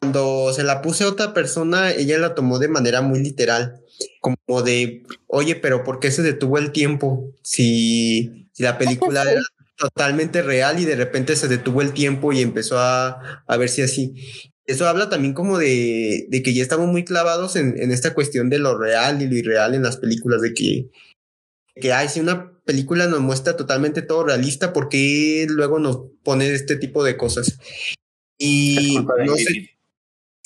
cuando 0.00 0.52
se 0.52 0.64
la 0.64 0.82
puse 0.82 1.04
a 1.04 1.08
otra 1.08 1.32
persona, 1.32 1.90
ella 1.90 2.18
la 2.18 2.34
tomó 2.34 2.58
de 2.58 2.68
manera 2.68 3.00
muy 3.00 3.20
literal, 3.20 3.80
como 4.20 4.62
de, 4.62 5.02
oye, 5.26 5.56
pero 5.56 5.82
¿por 5.82 5.98
qué 5.98 6.10
se 6.10 6.22
detuvo 6.22 6.58
el 6.58 6.72
tiempo 6.72 7.32
si, 7.42 8.48
si 8.52 8.62
la 8.62 8.76
película 8.76 9.22
era 9.30 9.40
totalmente 9.76 10.42
real 10.42 10.78
y 10.78 10.84
de 10.84 10.96
repente 10.96 11.36
se 11.36 11.48
detuvo 11.48 11.80
el 11.80 11.92
tiempo 11.94 12.32
y 12.32 12.42
empezó 12.42 12.78
a, 12.78 13.44
a 13.46 13.56
verse 13.56 13.82
así? 13.82 14.14
Eso 14.66 14.88
habla 14.88 15.08
también 15.08 15.34
como 15.34 15.58
de, 15.58 16.26
de, 16.28 16.42
que 16.42 16.54
ya 16.54 16.62
estamos 16.62 16.86
muy 16.86 17.04
clavados 17.04 17.56
en, 17.56 17.80
en, 17.80 17.92
esta 17.92 18.14
cuestión 18.14 18.48
de 18.50 18.58
lo 18.58 18.78
real 18.78 19.20
y 19.20 19.28
lo 19.28 19.36
irreal 19.36 19.74
en 19.74 19.82
las 19.82 19.98
películas, 19.98 20.40
de 20.40 20.54
que, 20.54 20.90
que 21.74 21.92
ay, 21.92 22.08
si 22.08 22.20
una 22.20 22.52
película 22.64 23.06
nos 23.06 23.20
muestra 23.20 23.56
totalmente 23.56 24.02
todo 24.02 24.24
realista, 24.24 24.72
¿por 24.72 24.88
qué 24.88 25.46
luego 25.48 25.78
nos 25.78 25.98
pone 26.22 26.50
este 26.52 26.76
tipo 26.76 27.04
de 27.04 27.16
cosas? 27.16 27.58
Y 28.38 28.98
no 29.26 29.36
sé. 29.36 29.74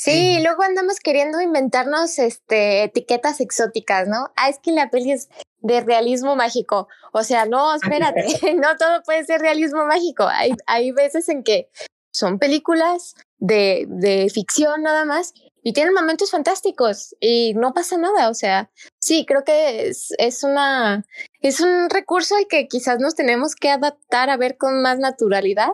Sí, 0.00 0.12
sí, 0.12 0.38
luego 0.42 0.62
andamos 0.62 1.00
queriendo 1.00 1.40
inventarnos 1.40 2.20
este, 2.20 2.84
etiquetas 2.84 3.40
exóticas, 3.40 4.06
¿no? 4.06 4.32
Ah, 4.36 4.48
es 4.48 4.60
que 4.60 4.70
la 4.70 4.90
peli 4.90 5.10
es 5.10 5.28
de 5.60 5.80
realismo 5.80 6.36
mágico. 6.36 6.88
O 7.12 7.24
sea, 7.24 7.46
no, 7.46 7.74
espérate, 7.74 8.24
no 8.54 8.76
todo 8.76 9.02
puede 9.04 9.24
ser 9.24 9.40
realismo 9.40 9.86
mágico. 9.86 10.28
Hay, 10.28 10.52
hay 10.66 10.92
veces 10.92 11.28
en 11.28 11.42
que 11.42 11.68
son 12.12 12.38
películas 12.38 13.14
de, 13.38 13.86
de 13.88 14.28
ficción 14.30 14.82
nada 14.82 15.04
más 15.04 15.32
y 15.62 15.72
tienen 15.72 15.92
momentos 15.92 16.30
fantásticos 16.30 17.14
y 17.20 17.54
no 17.54 17.74
pasa 17.74 17.98
nada. 17.98 18.30
O 18.30 18.34
sea, 18.34 18.70
sí, 18.98 19.26
creo 19.26 19.44
que 19.44 19.88
es, 19.88 20.14
es 20.18 20.42
una, 20.42 21.04
es 21.40 21.60
un 21.60 21.90
recurso 21.90 22.36
al 22.36 22.46
que 22.46 22.68
quizás 22.68 22.98
nos 23.00 23.14
tenemos 23.14 23.54
que 23.54 23.70
adaptar 23.70 24.30
a 24.30 24.36
ver 24.36 24.56
con 24.56 24.80
más 24.82 24.98
naturalidad. 24.98 25.70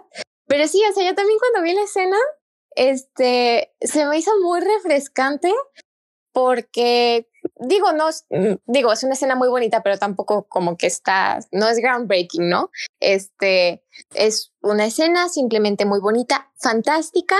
Pero 0.46 0.66
sí, 0.68 0.82
o 0.90 0.92
sea, 0.92 1.04
yo 1.08 1.14
también 1.14 1.38
cuando 1.38 1.62
vi 1.62 1.74
la 1.74 1.84
escena, 1.84 2.16
este, 2.76 3.72
se 3.80 4.06
me 4.06 4.18
hizo 4.18 4.32
muy 4.42 4.60
refrescante 4.60 5.52
porque 6.32 7.28
digo, 7.66 7.92
no, 7.92 8.08
mm, 8.30 8.56
digo, 8.66 8.92
es 8.92 9.02
una 9.02 9.14
escena 9.14 9.34
muy 9.34 9.48
bonita, 9.48 9.82
pero 9.82 9.98
tampoco 9.98 10.46
como 10.48 10.76
que 10.76 10.86
está, 10.86 11.40
no 11.52 11.68
es 11.68 11.78
groundbreaking, 11.78 12.48
¿no? 12.48 12.70
Este, 13.00 13.84
es 14.14 14.52
una 14.62 14.86
escena 14.86 15.28
simplemente 15.28 15.84
muy 15.84 16.00
bonita, 16.00 16.50
fantástica, 16.56 17.36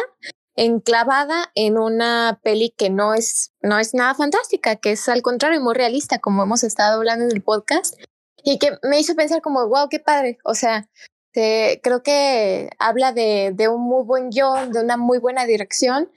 enclavada 0.56 1.50
en 1.54 1.78
una 1.78 2.40
peli 2.42 2.74
que 2.76 2.90
no 2.90 3.14
es, 3.14 3.52
no 3.60 3.78
es 3.78 3.94
nada 3.94 4.14
fantástica, 4.14 4.76
que 4.76 4.92
es 4.92 5.08
al 5.08 5.22
contrario 5.22 5.60
muy 5.60 5.74
realista, 5.74 6.18
como 6.18 6.42
hemos 6.42 6.64
estado 6.64 6.98
hablando 6.98 7.24
en 7.24 7.32
el 7.32 7.42
podcast, 7.42 7.94
y 8.42 8.58
que 8.58 8.78
me 8.82 9.00
hizo 9.00 9.14
pensar 9.14 9.42
como, 9.42 9.66
wow, 9.68 9.88
qué 9.88 9.98
padre, 9.98 10.38
o 10.44 10.54
sea, 10.54 10.88
creo 11.32 12.02
que 12.02 12.70
habla 12.78 13.12
de, 13.12 13.54
un 13.68 13.82
muy 13.82 14.04
buen 14.04 14.30
guion, 14.30 14.72
de 14.72 14.80
una 14.80 14.96
muy 14.96 15.18
buena 15.18 15.46
dirección 15.46 16.10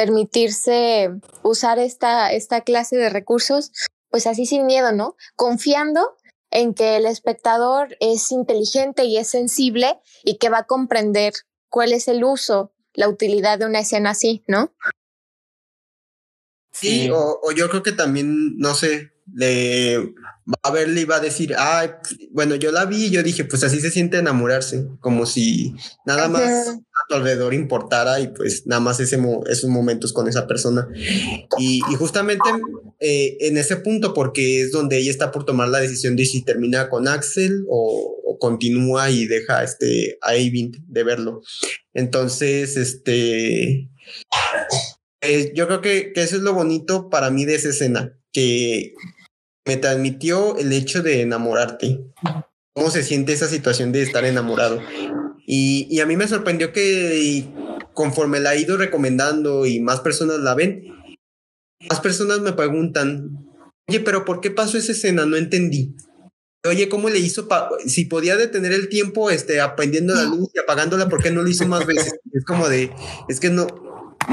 permitirse 0.00 1.10
usar 1.42 1.78
esta, 1.78 2.32
esta 2.32 2.62
clase 2.62 2.96
de 2.96 3.10
recursos, 3.10 3.70
pues 4.08 4.26
así 4.26 4.46
sin 4.46 4.64
miedo, 4.64 4.92
¿no? 4.92 5.14
Confiando 5.36 6.16
en 6.50 6.72
que 6.72 6.96
el 6.96 7.04
espectador 7.04 7.98
es 8.00 8.32
inteligente 8.32 9.04
y 9.04 9.18
es 9.18 9.28
sensible 9.28 10.00
y 10.24 10.38
que 10.38 10.48
va 10.48 10.60
a 10.60 10.66
comprender 10.66 11.34
cuál 11.68 11.92
es 11.92 12.08
el 12.08 12.24
uso, 12.24 12.72
la 12.94 13.10
utilidad 13.10 13.58
de 13.58 13.66
una 13.66 13.80
escena 13.80 14.12
así, 14.12 14.42
¿no? 14.48 14.72
Sí, 16.72 17.10
o, 17.10 17.38
o 17.42 17.52
yo 17.52 17.68
creo 17.68 17.82
que 17.82 17.92
también, 17.92 18.56
no 18.56 18.72
sé, 18.72 19.09
le 19.32 19.98
va 19.98 20.58
a 20.62 20.70
verle 20.70 21.02
y 21.02 21.04
va 21.04 21.16
a 21.16 21.20
decir, 21.20 21.54
ay, 21.56 21.90
bueno, 22.32 22.54
yo 22.56 22.72
la 22.72 22.84
vi 22.84 23.06
y 23.06 23.10
yo 23.10 23.22
dije, 23.22 23.44
pues 23.44 23.62
así 23.62 23.80
se 23.80 23.90
siente 23.90 24.18
enamorarse, 24.18 24.86
como 25.00 25.26
si 25.26 25.74
nada 26.04 26.28
más 26.28 26.68
a 26.68 27.06
tu 27.08 27.14
alrededor 27.14 27.54
importara 27.54 28.20
y 28.20 28.28
pues 28.28 28.66
nada 28.66 28.80
más 28.80 28.98
ese 29.00 29.18
esos 29.48 29.70
momentos 29.70 30.12
con 30.12 30.28
esa 30.28 30.46
persona. 30.46 30.88
Y, 31.58 31.80
justamente 31.98 32.48
eh, 33.00 33.36
en 33.40 33.56
ese 33.56 33.76
punto, 33.76 34.14
porque 34.14 34.62
es 34.62 34.72
donde 34.72 34.98
ella 34.98 35.10
está 35.10 35.30
por 35.30 35.44
tomar 35.44 35.68
la 35.68 35.80
decisión 35.80 36.16
de 36.16 36.24
si 36.24 36.42
termina 36.42 36.88
con 36.88 37.08
Axel 37.08 37.64
o, 37.68 38.16
continúa 38.38 39.10
y 39.10 39.26
deja 39.26 39.62
este, 39.62 40.16
a 40.22 40.34
Eivind 40.34 40.78
de 40.86 41.04
verlo. 41.04 41.42
Entonces, 41.92 42.76
este... 42.78 43.90
Eh, 45.20 45.52
yo 45.54 45.66
creo 45.66 45.82
que, 45.82 46.14
que 46.14 46.22
eso 46.22 46.36
es 46.36 46.42
lo 46.42 46.54
bonito 46.54 47.10
para 47.10 47.30
mí 47.30 47.44
de 47.44 47.56
esa 47.56 47.68
escena, 47.68 48.18
que 48.32 48.94
me 49.66 49.76
transmitió 49.76 50.56
el 50.56 50.72
hecho 50.72 51.02
de 51.02 51.22
enamorarte. 51.22 52.00
¿Cómo 52.74 52.90
se 52.90 53.02
siente 53.02 53.32
esa 53.32 53.48
situación 53.48 53.92
de 53.92 54.02
estar 54.02 54.24
enamorado? 54.24 54.80
Y, 55.46 55.86
y 55.90 56.00
a 56.00 56.06
mí 56.06 56.16
me 56.16 56.28
sorprendió 56.28 56.72
que 56.72 57.48
conforme 57.92 58.40
la 58.40 58.54
he 58.54 58.60
ido 58.60 58.76
recomendando 58.76 59.66
y 59.66 59.80
más 59.80 60.00
personas 60.00 60.38
la 60.38 60.54
ven, 60.54 60.84
más 61.88 62.00
personas 62.00 62.40
me 62.40 62.52
preguntan, 62.52 63.46
oye, 63.88 64.00
pero 64.00 64.24
¿por 64.24 64.40
qué 64.40 64.50
pasó 64.50 64.78
esa 64.78 64.92
escena? 64.92 65.26
No 65.26 65.36
entendí. 65.36 65.94
Oye, 66.66 66.90
¿cómo 66.90 67.08
le 67.08 67.18
hizo? 67.18 67.48
si 67.86 68.04
podía 68.04 68.36
detener 68.36 68.72
el 68.72 68.88
tiempo 68.90 69.30
este, 69.30 69.60
aprendiendo 69.60 70.14
la 70.14 70.24
luz 70.24 70.50
y 70.54 70.58
apagándola, 70.58 71.08
¿por 71.08 71.22
qué 71.22 71.30
no 71.30 71.42
lo 71.42 71.48
hizo 71.48 71.66
más 71.66 71.86
veces? 71.86 72.14
Es 72.32 72.44
como 72.44 72.68
de, 72.68 72.92
es 73.28 73.40
que 73.40 73.50
no, 73.50 73.66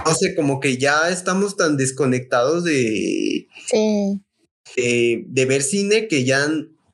no 0.05 0.13
sé, 0.13 0.35
como 0.35 0.59
que 0.59 0.77
ya 0.77 1.09
estamos 1.09 1.55
tan 1.55 1.77
desconectados 1.77 2.63
de, 2.63 3.47
sí. 3.67 4.21
De, 4.75 5.45
ver 5.45 5.61
cine 5.61 6.07
que 6.07 6.23
ya 6.23 6.47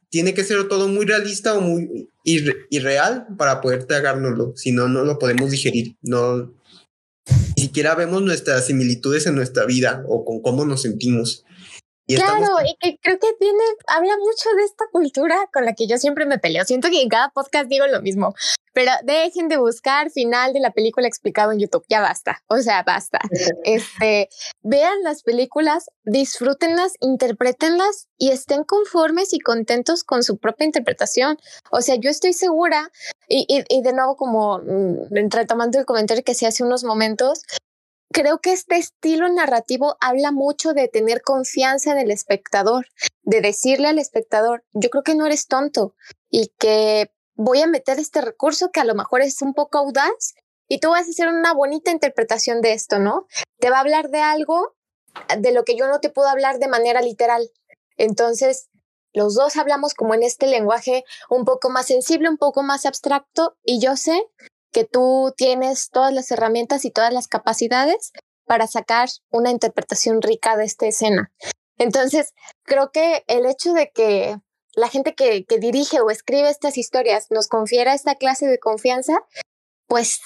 tiene 0.09 0.33
que 0.33 0.43
ser 0.43 0.67
todo 0.67 0.87
muy 0.87 1.05
realista 1.05 1.55
o 1.55 1.61
muy 1.61 2.09
irreal 2.23 3.27
para 3.37 3.61
poder 3.61 3.85
tragárnoslo, 3.85 4.53
si 4.55 4.71
no, 4.71 4.87
no 4.87 5.03
lo 5.03 5.19
podemos 5.19 5.51
digerir, 5.51 5.95
no, 6.01 6.53
ni 7.57 7.63
siquiera 7.63 7.95
vemos 7.95 8.21
nuestras 8.21 8.67
similitudes 8.67 9.25
en 9.27 9.35
nuestra 9.35 9.65
vida 9.65 10.03
o 10.07 10.25
con 10.25 10.41
cómo 10.41 10.65
nos 10.65 10.81
sentimos 10.81 11.42
claro, 12.07 12.57
y 12.65 12.75
que 12.79 12.97
creo 13.01 13.19
que 13.19 13.33
tiene, 13.39 13.63
habla 13.87 14.17
mucho 14.17 14.49
de 14.57 14.63
esta 14.63 14.85
cultura 14.91 15.49
con 15.53 15.65
la 15.65 15.73
que 15.73 15.87
yo 15.87 15.97
siempre 15.97 16.25
me 16.25 16.39
peleo. 16.39 16.65
Siento 16.65 16.89
que 16.89 17.01
en 17.01 17.09
cada 17.09 17.29
podcast 17.29 17.67
digo 17.67 17.87
lo 17.87 18.01
mismo, 18.01 18.33
pero 18.73 18.91
dejen 19.03 19.47
de 19.47 19.57
buscar 19.57 20.09
final 20.11 20.53
de 20.53 20.59
la 20.59 20.71
película 20.71 21.07
explicado 21.07 21.51
en 21.51 21.59
YouTube. 21.59 21.85
Ya 21.89 22.01
basta. 22.01 22.41
O 22.47 22.57
sea, 22.57 22.83
basta. 22.83 23.19
este, 23.63 24.29
vean 24.61 25.03
las 25.03 25.23
películas, 25.23 25.85
disfrútenlas, 26.03 26.93
interprétenlas 26.99 28.07
y 28.17 28.31
estén 28.31 28.63
conformes 28.63 29.33
y 29.33 29.39
contentos 29.39 30.03
con 30.03 30.23
su 30.23 30.37
propia 30.37 30.65
interpretación. 30.65 31.37
O 31.71 31.81
sea, 31.81 31.95
yo 31.95 32.09
estoy 32.09 32.33
segura, 32.33 32.91
y, 33.27 33.45
y, 33.47 33.63
y 33.69 33.81
de 33.81 33.93
nuevo, 33.93 34.15
como 34.15 34.59
mm, 34.59 35.29
retomando 35.29 35.79
el 35.79 35.85
comentario 35.85 36.23
que 36.23 36.33
hacía 36.33 36.49
hace 36.49 36.63
unos 36.63 36.83
momentos, 36.83 37.43
creo 38.13 38.39
que 38.39 38.53
este 38.53 38.77
estilo 38.77 39.27
narrativo 39.27 39.97
habla 39.99 40.31
mucho 40.31 40.73
de 40.73 40.87
tener 40.87 41.21
confianza 41.21 41.91
en 41.91 41.97
el 41.97 42.11
espectador, 42.11 42.87
de 43.23 43.41
decirle 43.41 43.89
al 43.89 43.99
espectador, 43.99 44.63
yo 44.71 44.89
creo 44.89 45.03
que 45.03 45.15
no 45.15 45.25
eres 45.25 45.47
tonto 45.47 45.95
y 46.29 46.53
que 46.57 47.11
voy 47.35 47.61
a 47.61 47.67
meter 47.67 47.99
este 47.99 48.21
recurso 48.21 48.71
que 48.71 48.79
a 48.79 48.85
lo 48.85 48.95
mejor 48.95 49.21
es 49.21 49.41
un 49.41 49.53
poco 49.53 49.79
audaz 49.79 50.35
y 50.69 50.79
tú 50.79 50.91
vas 50.91 51.07
a 51.07 51.09
hacer 51.09 51.27
una 51.27 51.53
bonita 51.53 51.91
interpretación 51.91 52.61
de 52.61 52.73
esto, 52.73 52.99
¿no? 52.99 53.27
Te 53.59 53.69
va 53.69 53.77
a 53.77 53.81
hablar 53.81 54.09
de 54.09 54.21
algo 54.21 54.75
de 55.37 55.51
lo 55.51 55.65
que 55.65 55.75
yo 55.75 55.87
no 55.87 55.99
te 55.99 56.09
puedo 56.09 56.29
hablar 56.29 56.59
de 56.59 56.67
manera 56.67 57.01
literal. 57.01 57.51
Entonces, 57.97 58.69
los 59.13 59.35
dos 59.35 59.57
hablamos 59.57 59.93
como 59.93 60.13
en 60.13 60.23
este 60.23 60.47
lenguaje 60.47 61.03
un 61.29 61.45
poco 61.45 61.69
más 61.69 61.87
sensible, 61.87 62.29
un 62.29 62.37
poco 62.37 62.63
más 62.63 62.85
abstracto 62.85 63.57
y 63.63 63.79
yo 63.79 63.95
sé 63.95 64.23
que 64.73 64.83
tú 64.83 65.33
tienes 65.37 65.89
todas 65.89 66.11
las 66.11 66.29
herramientas 66.31 66.83
y 66.83 66.91
todas 66.91 67.13
las 67.13 67.27
capacidades 67.27 68.11
para 68.45 68.67
sacar 68.67 69.07
una 69.31 69.51
interpretación 69.51 70.21
rica 70.21 70.57
de 70.57 70.65
esta 70.65 70.87
escena. 70.87 71.31
Entonces, 71.77 72.33
creo 72.63 72.91
que 72.91 73.23
el 73.27 73.45
hecho 73.45 73.73
de 73.73 73.91
que 73.91 74.37
la 74.75 74.89
gente 74.89 75.15
que, 75.15 75.45
que 75.45 75.59
dirige 75.59 76.01
o 76.01 76.09
escribe 76.09 76.49
estas 76.49 76.77
historias 76.77 77.27
nos 77.29 77.47
confiera 77.47 77.93
esta 77.93 78.15
clase 78.15 78.47
de 78.47 78.59
confianza, 78.59 79.19
pues 79.87 80.19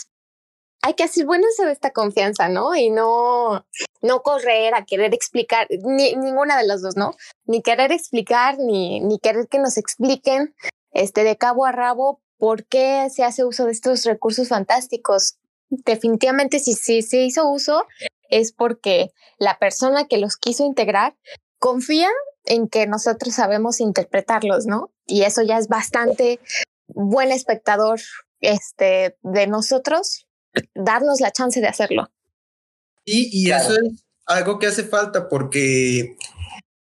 hay 0.81 0.93
que 0.93 1.03
hacer 1.03 1.25
buen 1.25 1.43
uso 1.43 1.65
de 1.65 1.73
esta 1.73 1.91
confianza, 1.91 2.47
¿no? 2.49 2.75
Y 2.75 2.89
no, 2.89 3.65
no 4.01 4.21
correr 4.21 4.73
a 4.73 4.85
querer 4.85 5.13
explicar, 5.13 5.67
ni, 5.69 6.15
ninguna 6.15 6.57
de 6.57 6.65
las 6.65 6.81
dos, 6.81 6.95
¿no? 6.95 7.11
Ni 7.45 7.61
querer 7.61 7.91
explicar, 7.91 8.57
ni, 8.57 9.01
ni 9.01 9.19
querer 9.19 9.47
que 9.47 9.59
nos 9.59 9.77
expliquen 9.77 10.55
este, 10.91 11.23
de 11.23 11.37
cabo 11.37 11.65
a 11.65 11.71
rabo 11.71 12.21
¿por 12.37 12.65
qué 12.65 13.07
se 13.09 13.23
hace 13.23 13.43
uso 13.43 13.65
de 13.65 13.71
estos 13.71 14.03
recursos 14.05 14.47
fantásticos? 14.47 15.37
Definitivamente 15.69 16.59
si, 16.59 16.73
si 16.73 17.01
se 17.01 17.23
hizo 17.23 17.49
uso 17.49 17.85
es 18.29 18.51
porque 18.51 19.11
la 19.37 19.57
persona 19.59 20.07
que 20.07 20.17
los 20.17 20.37
quiso 20.37 20.65
integrar 20.65 21.15
confía 21.59 22.09
en 22.45 22.67
que 22.67 22.87
nosotros 22.87 23.35
sabemos 23.35 23.79
interpretarlos, 23.79 24.65
¿no? 24.65 24.91
Y 25.05 25.23
eso 25.23 25.41
ya 25.41 25.57
es 25.57 25.67
bastante 25.67 26.39
buen 26.87 27.31
espectador 27.31 27.99
este, 28.39 29.17
de 29.21 29.47
nosotros, 29.47 30.27
darnos 30.73 31.19
la 31.19 31.31
chance 31.31 31.59
de 31.59 31.67
hacerlo. 31.67 32.09
Y, 33.03 33.29
y 33.31 33.51
eso 33.51 33.73
es 33.73 34.05
algo 34.25 34.59
que 34.59 34.67
hace 34.67 34.83
falta 34.83 35.29
porque 35.29 36.15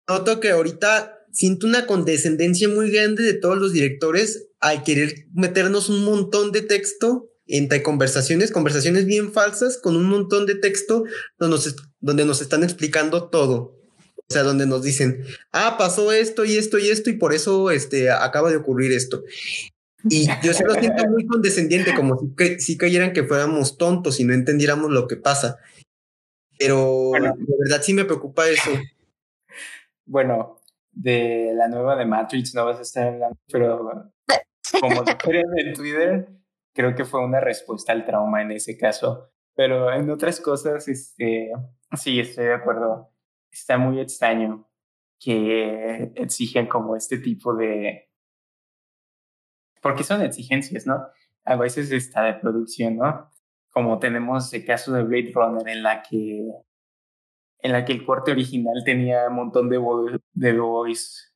noto 0.09 0.41
que 0.41 0.51
ahorita 0.51 1.24
siento 1.35 1.67
una 1.67 1.87
condescendencia 1.87 2.69
muy 2.69 2.91
grande 2.91 3.23
de 3.23 3.35
todos 3.35 3.59
los 3.59 3.73
directores 3.73 4.49
al 4.61 4.85
querer 4.85 5.27
meternos 5.35 5.89
un 5.89 6.05
montón 6.05 6.53
de 6.53 6.63
texto 6.63 7.29
entre 7.47 7.83
conversaciones, 7.83 8.51
conversaciones 8.51 9.05
bien 9.05 9.33
falsas 9.33 9.77
con 9.77 9.97
un 9.97 10.07
montón 10.07 10.47
de 10.47 10.55
texto 10.55 11.05
donde 11.39 11.57
nos, 11.57 11.77
donde 12.01 12.25
nos 12.25 12.41
están 12.41 12.65
explicando 12.65 13.29
todo. 13.29 13.77
O 14.27 14.33
sea, 14.33 14.43
donde 14.43 14.67
nos 14.67 14.83
dicen, 14.83 15.23
ah, 15.53 15.77
pasó 15.79 16.11
esto 16.11 16.47
y 16.47 16.57
esto 16.57 16.79
y 16.79 16.89
esto 16.89 17.11
y 17.11 17.15
por 17.15 17.35
eso 17.35 17.71
este, 17.71 18.11
acaba 18.11 18.51
de 18.51 18.57
ocurrir 18.57 18.93
esto. 18.93 19.23
Y 20.09 20.27
yo 20.43 20.55
se 20.55 20.65
lo 20.65 20.75
siento 20.75 21.07
muy 21.09 21.27
condescendiente, 21.27 21.95
como 21.95 22.19
si, 22.19 22.35
que, 22.35 22.61
si 22.61 22.79
creyeran 22.79 23.13
que 23.13 23.25
fuéramos 23.25 23.77
tontos 23.77 24.21
y 24.21 24.25
no 24.25 24.33
entendiéramos 24.33 24.91
lo 24.91 25.07
que 25.07 25.17
pasa. 25.17 25.59
Pero 26.59 27.13
de 27.13 27.55
verdad 27.59 27.83
sí 27.83 27.93
me 27.93 28.05
preocupa 28.05 28.49
eso. 28.49 28.71
Bueno, 30.07 30.61
de 30.95 31.53
la 31.55 31.69
nueva 31.69 31.97
de 31.97 32.07
Matrix 32.07 32.55
no 32.55 32.65
vas 32.65 32.79
a 32.79 32.83
estar 32.83 33.09
hablando, 33.09 33.37
pero 33.51 34.13
como 34.81 35.05
creen 35.19 35.47
en 35.57 35.75
Twitter, 35.75 36.29
creo 36.73 36.95
que 36.95 37.05
fue 37.05 37.25
una 37.25 37.41
respuesta 37.41 37.93
al 37.93 38.05
trauma 38.05 38.43
en 38.43 38.53
ese 38.53 38.77
caso. 38.77 39.31
Pero 39.55 39.93
en 39.93 40.11
otras 40.11 40.41
cosas, 40.41 40.89
este, 40.89 41.53
sí, 41.93 42.19
estoy 42.19 42.47
de 42.47 42.55
acuerdo. 42.55 43.11
Está 43.51 43.79
muy 43.79 44.01
extraño 44.01 44.69
que 45.21 46.13
exigen 46.17 46.67
como 46.67 46.97
este 46.97 47.19
tipo 47.19 47.55
de... 47.55 48.11
Porque 49.81 50.03
son 50.03 50.23
exigencias, 50.23 50.87
¿no? 50.87 51.07
A 51.45 51.57
veces 51.57 51.93
está 51.93 52.23
de 52.25 52.35
producción, 52.35 52.97
¿no? 52.97 53.31
Como 53.71 53.99
tenemos 53.99 54.53
el 54.53 54.65
caso 54.65 54.93
de 54.93 55.05
Blade 55.05 55.33
Runner 55.33 55.69
en 55.69 55.83
la 55.83 56.03
que 56.03 56.49
en 57.61 57.73
la 57.73 57.85
que 57.85 57.93
el 57.93 58.05
corte 58.05 58.33
original 58.33 58.83
tenía 58.85 59.29
un 59.29 59.37
montón 59.37 59.69
de, 59.69 59.79
de 60.33 60.59
voice, 60.59 61.33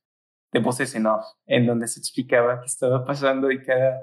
de 0.51 0.59
voces 0.59 0.95
en 0.95 1.07
off, 1.07 1.25
en 1.45 1.65
donde 1.65 1.87
se 1.87 1.99
explicaba 1.99 2.59
qué 2.61 2.67
estaba 2.67 3.05
pasando 3.05 3.51
y 3.51 3.63
cada 3.63 3.99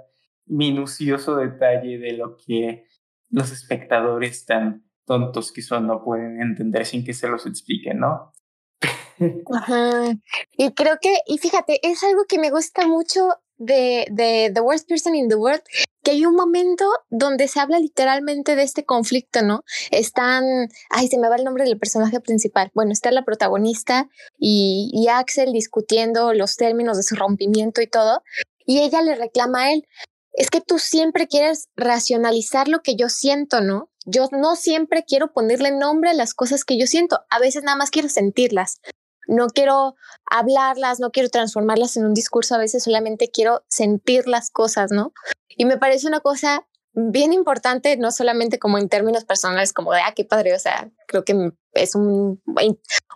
minucioso 0.47 1.37
detalle 1.37 1.99
de 1.99 2.13
lo 2.13 2.37
que 2.37 2.87
los 3.31 3.53
espectadores 3.53 4.45
tan 4.47 4.85
tontos 5.05 5.53
que 5.53 5.63
son 5.63 5.87
no 5.87 6.03
pueden 6.03 6.41
entender 6.41 6.85
sin 6.85 7.05
que 7.05 7.15
se 7.15 7.29
los 7.29 7.47
explique, 7.47 7.95
¿no? 7.95 8.33
Ajá. 9.55 10.15
Y 10.53 10.73
creo 10.73 10.99
que, 11.01 11.17
y 11.27 11.39
fíjate, 11.39 11.81
es 11.83 12.03
algo 12.05 12.25
que 12.29 12.39
me 12.39 12.51
gusta 12.51 12.87
mucho 12.87 13.31
de, 13.59 14.07
de 14.11 14.51
The 14.53 14.61
Worst 14.61 14.89
Person 14.89 15.15
in 15.15 15.29
the 15.29 15.37
World, 15.37 15.63
que 16.03 16.13
hay 16.13 16.25
un 16.25 16.37
momento 16.37 16.85
donde 17.11 17.49
se 17.49 17.59
habla 17.59 17.79
literalmente 17.79 18.55
de 18.55 18.63
este 18.63 18.85
conflicto, 18.85 19.43
¿no? 19.43 19.65
Están, 19.91 20.45
ay, 20.91 21.09
se 21.09 21.19
me 21.19 21.29
va 21.29 21.37
el 21.37 21.45
nombre 21.45 21.65
del 21.65 21.79
personaje 21.79 22.21
principal. 22.21 22.71
Bueno, 22.75 22.93
está 22.93 23.11
la 23.11 23.25
protagonista 23.25 24.09
y, 24.39 24.91
y 24.93 25.09
Axel 25.09 25.53
discutiendo 25.53 26.33
los 26.33 26.57
términos 26.57 26.97
de 26.97 27.03
su 27.03 27.17
rompimiento 27.17 27.81
y 27.83 27.89
todo, 27.89 28.23
y 28.65 28.83
ella 28.83 29.03
le 29.03 29.15
reclama 29.15 29.65
a 29.65 29.73
él, 29.73 29.87
es 30.33 30.51
que 30.51 30.61
tú 30.61 30.79
siempre 30.79 31.27
quieres 31.27 31.69
racionalizar 31.77 32.69
lo 32.69 32.83
que 32.83 32.95
yo 32.95 33.09
siento, 33.09 33.61
¿no? 33.61 33.91
Yo 34.05 34.29
no 34.31 34.55
siempre 34.55 35.05
quiero 35.05 35.33
ponerle 35.33 35.73
nombre 35.73 36.11
a 36.11 36.15
las 36.15 36.35
cosas 36.35 36.65
que 36.65 36.79
yo 36.79 36.87
siento, 36.87 37.21
a 37.31 37.41
veces 37.41 37.65
nada 37.65 37.77
más 37.77 37.91
quiero 37.91 38.09
sentirlas. 38.09 38.81
No 39.27 39.49
quiero 39.49 39.97
hablarlas, 40.31 41.01
no 41.01 41.11
quiero 41.11 41.29
transformarlas 41.29 41.97
en 41.97 42.07
un 42.07 42.15
discurso, 42.15 42.55
a 42.55 42.59
veces 42.59 42.85
solamente 42.85 43.31
quiero 43.31 43.65
sentir 43.69 44.27
las 44.27 44.51
cosas, 44.51 44.91
¿no? 44.91 45.13
Y 45.49 45.65
me 45.65 45.79
parece 45.79 46.07
una 46.07 46.21
cosa 46.21 46.67
bien 46.93 47.33
importante, 47.33 47.97
no 47.97 48.11
solamente 48.11 48.59
como 48.59 48.79
en 48.79 48.89
términos 48.89 49.25
personales, 49.25 49.73
como 49.73 49.93
de, 49.93 50.01
ah, 50.01 50.13
qué 50.15 50.25
padre, 50.25 50.55
o 50.55 50.59
sea, 50.59 50.91
creo 51.07 51.25
que 51.25 51.53
es 51.75 51.95
un, 51.95 52.43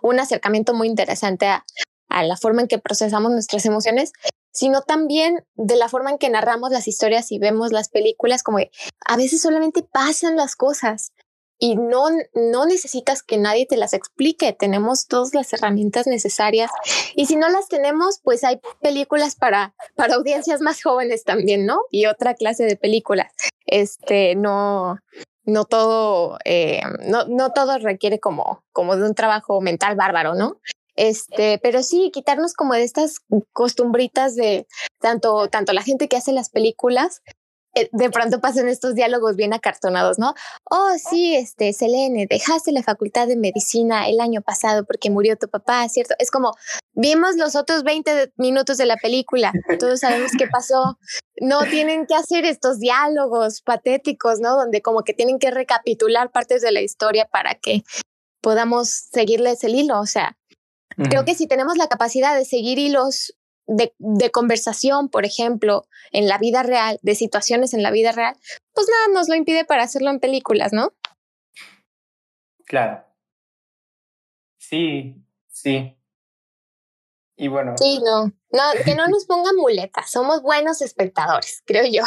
un 0.03 0.19
acercamiento 0.19 0.73
muy 0.73 0.87
interesante 0.87 1.47
a, 1.47 1.65
a 2.11 2.23
la 2.23 2.37
forma 2.37 2.61
en 2.61 2.67
que 2.67 2.77
procesamos 2.77 3.31
nuestras 3.31 3.65
emociones, 3.65 4.11
sino 4.51 4.81
también 4.81 5.45
de 5.55 5.77
la 5.77 5.87
forma 5.87 6.11
en 6.11 6.17
que 6.17 6.29
narramos 6.29 6.71
las 6.71 6.87
historias 6.87 7.31
y 7.31 7.39
vemos 7.39 7.71
las 7.71 7.89
películas, 7.89 8.43
como 8.43 8.59
a 8.59 9.17
veces 9.17 9.41
solamente 9.41 9.81
pasan 9.81 10.35
las 10.35 10.55
cosas 10.55 11.13
y 11.63 11.75
no, 11.75 12.05
no 12.33 12.65
necesitas 12.65 13.21
que 13.21 13.37
nadie 13.37 13.67
te 13.67 13.77
las 13.77 13.93
explique. 13.93 14.51
Tenemos 14.51 15.05
todas 15.05 15.35
las 15.35 15.53
herramientas 15.53 16.07
necesarias 16.07 16.71
y 17.15 17.27
si 17.27 17.35
no 17.35 17.49
las 17.49 17.67
tenemos, 17.67 18.19
pues 18.23 18.43
hay 18.43 18.59
películas 18.81 19.35
para, 19.35 19.75
para 19.95 20.15
audiencias 20.15 20.59
más 20.59 20.81
jóvenes 20.81 21.23
también, 21.23 21.67
¿no? 21.67 21.81
Y 21.91 22.07
otra 22.07 22.33
clase 22.33 22.63
de 22.63 22.77
películas. 22.77 23.31
Este, 23.67 24.33
no, 24.35 24.97
no 25.45 25.65
todo, 25.65 26.39
eh, 26.45 26.81
no, 27.05 27.25
no 27.25 27.51
todo 27.51 27.77
requiere 27.77 28.19
como, 28.19 28.63
como 28.73 28.97
de 28.97 29.05
un 29.05 29.13
trabajo 29.13 29.61
mental 29.61 29.95
bárbaro, 29.95 30.33
¿no? 30.33 30.57
Este, 30.95 31.59
pero 31.61 31.83
sí, 31.83 32.09
quitarnos 32.11 32.53
como 32.53 32.73
de 32.73 32.83
estas 32.83 33.19
costumbritas 33.53 34.35
de 34.35 34.65
tanto, 34.99 35.47
tanto 35.47 35.73
la 35.73 35.83
gente 35.83 36.07
que 36.07 36.17
hace 36.17 36.33
las 36.33 36.49
películas, 36.49 37.21
de 37.73 38.09
pronto 38.09 38.41
pasan 38.41 38.67
estos 38.67 38.95
diálogos 38.95 39.35
bien 39.35 39.53
acartonados, 39.53 40.19
¿no? 40.19 40.33
Oh, 40.69 40.91
sí, 40.97 41.35
este, 41.35 41.73
Selene, 41.73 42.27
dejaste 42.29 42.71
la 42.71 42.83
facultad 42.83 43.27
de 43.27 43.37
medicina 43.37 44.07
el 44.09 44.19
año 44.19 44.41
pasado 44.41 44.85
porque 44.85 45.09
murió 45.09 45.37
tu 45.37 45.47
papá, 45.47 45.87
¿cierto? 45.87 46.15
Es 46.19 46.31
como, 46.31 46.53
vimos 46.93 47.35
los 47.37 47.55
otros 47.55 47.83
20 47.83 48.33
minutos 48.37 48.77
de 48.77 48.85
la 48.85 48.97
película, 48.97 49.53
todos 49.79 50.01
sabemos 50.01 50.31
qué 50.37 50.47
pasó. 50.47 50.97
No 51.39 51.63
tienen 51.63 52.05
que 52.05 52.15
hacer 52.15 52.45
estos 52.45 52.79
diálogos 52.79 53.61
patéticos, 53.61 54.39
¿no? 54.39 54.55
Donde 54.55 54.81
como 54.81 55.03
que 55.03 55.13
tienen 55.13 55.39
que 55.39 55.51
recapitular 55.51 56.31
partes 56.31 56.61
de 56.61 56.71
la 56.71 56.81
historia 56.81 57.25
para 57.25 57.55
que 57.55 57.83
podamos 58.41 58.89
seguirles 58.89 59.63
el 59.63 59.75
hilo, 59.75 59.99
o 59.99 60.05
sea, 60.05 60.37
Creo 60.97 61.25
que 61.25 61.35
si 61.35 61.47
tenemos 61.47 61.77
la 61.77 61.87
capacidad 61.87 62.35
de 62.35 62.45
seguir 62.45 62.77
hilos 62.77 63.33
de, 63.71 63.93
de, 63.97 64.31
conversación, 64.31 65.09
por 65.09 65.25
ejemplo, 65.25 65.85
en 66.11 66.27
la 66.27 66.37
vida 66.37 66.63
real, 66.63 66.99
de 67.01 67.15
situaciones 67.15 67.73
en 67.73 67.83
la 67.83 67.91
vida 67.91 68.11
real, 68.11 68.35
pues 68.73 68.87
nada 68.89 69.19
nos 69.19 69.29
lo 69.29 69.35
impide 69.35 69.65
para 69.65 69.83
hacerlo 69.83 70.09
en 70.09 70.19
películas, 70.19 70.73
¿no? 70.73 70.93
Claro. 72.65 73.03
Sí, 74.57 75.15
sí. 75.47 75.97
Y 77.35 77.47
bueno. 77.47 77.75
Sí, 77.77 77.99
no. 78.05 78.25
no 78.25 78.83
que 78.85 78.95
no 78.95 79.07
nos 79.07 79.25
pongan 79.25 79.55
muletas. 79.55 80.11
Somos 80.11 80.41
buenos 80.41 80.81
espectadores, 80.81 81.63
creo 81.65 81.85
yo. 81.91 82.03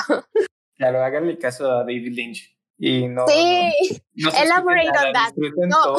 Claro, 0.76 1.04
háganle 1.04 1.38
caso 1.38 1.70
a 1.70 1.84
David 1.84 2.12
Lynch. 2.12 2.58
Y 2.78 3.06
no. 3.06 3.26
Sí, 3.28 4.02
no, 4.14 4.30
elaborate 4.30 4.88
on 4.88 5.12
that. 5.12 5.32
No. 5.68 5.96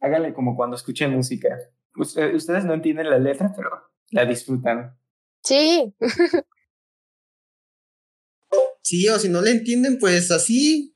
háganle 0.00 0.32
como 0.32 0.56
cuando 0.56 0.76
escuchen 0.76 1.12
música. 1.12 1.58
Ustedes 1.96 2.64
no 2.64 2.74
entienden 2.74 3.10
la 3.10 3.18
letra, 3.18 3.52
pero 3.54 3.70
la 4.10 4.24
disfrutan. 4.24 4.96
Sí. 5.42 5.92
sí, 8.82 9.08
o 9.08 9.18
si 9.18 9.28
no 9.28 9.40
la 9.40 9.50
entienden, 9.50 9.98
pues 9.98 10.30
así 10.30 10.92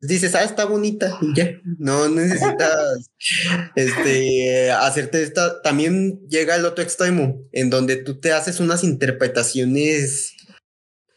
dices, 0.00 0.34
ah, 0.34 0.44
está 0.44 0.64
bonita 0.64 1.18
y 1.20 1.34
ya. 1.34 1.60
No 1.78 2.08
necesitas 2.08 3.10
este, 3.74 4.70
hacerte 4.70 5.22
esta. 5.22 5.60
También 5.62 6.20
llega 6.28 6.56
el 6.56 6.64
otro 6.64 6.82
extremo, 6.82 7.42
en 7.52 7.70
donde 7.70 7.96
tú 7.96 8.20
te 8.20 8.32
haces 8.32 8.60
unas 8.60 8.84
interpretaciones 8.84 10.34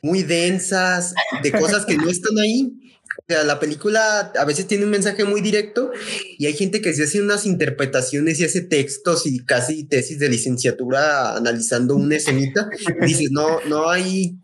muy 0.01 0.23
densas 0.23 1.13
de 1.43 1.51
cosas 1.51 1.85
que 1.85 1.95
no 1.95 2.09
están 2.09 2.37
ahí 2.39 2.80
o 3.17 3.23
sea, 3.27 3.43
la 3.43 3.59
película 3.59 4.31
a 4.37 4.45
veces 4.45 4.67
tiene 4.67 4.85
un 4.85 4.91
mensaje 4.91 5.25
muy 5.25 5.41
directo 5.41 5.91
y 6.37 6.45
hay 6.45 6.53
gente 6.53 6.81
que 6.81 6.93
se 6.93 7.03
hace 7.03 7.21
unas 7.21 7.45
interpretaciones 7.45 8.39
y 8.39 8.45
hace 8.45 8.61
textos 8.61 9.25
y 9.25 9.45
casi 9.45 9.83
tesis 9.83 10.19
de 10.19 10.29
licenciatura 10.29 11.35
analizando 11.35 11.95
una 11.95 12.15
escenita. 12.15 12.69
Y 13.01 13.05
dices, 13.05 13.31
no, 13.31 13.59
no 13.67 13.89
hay, 13.89 14.37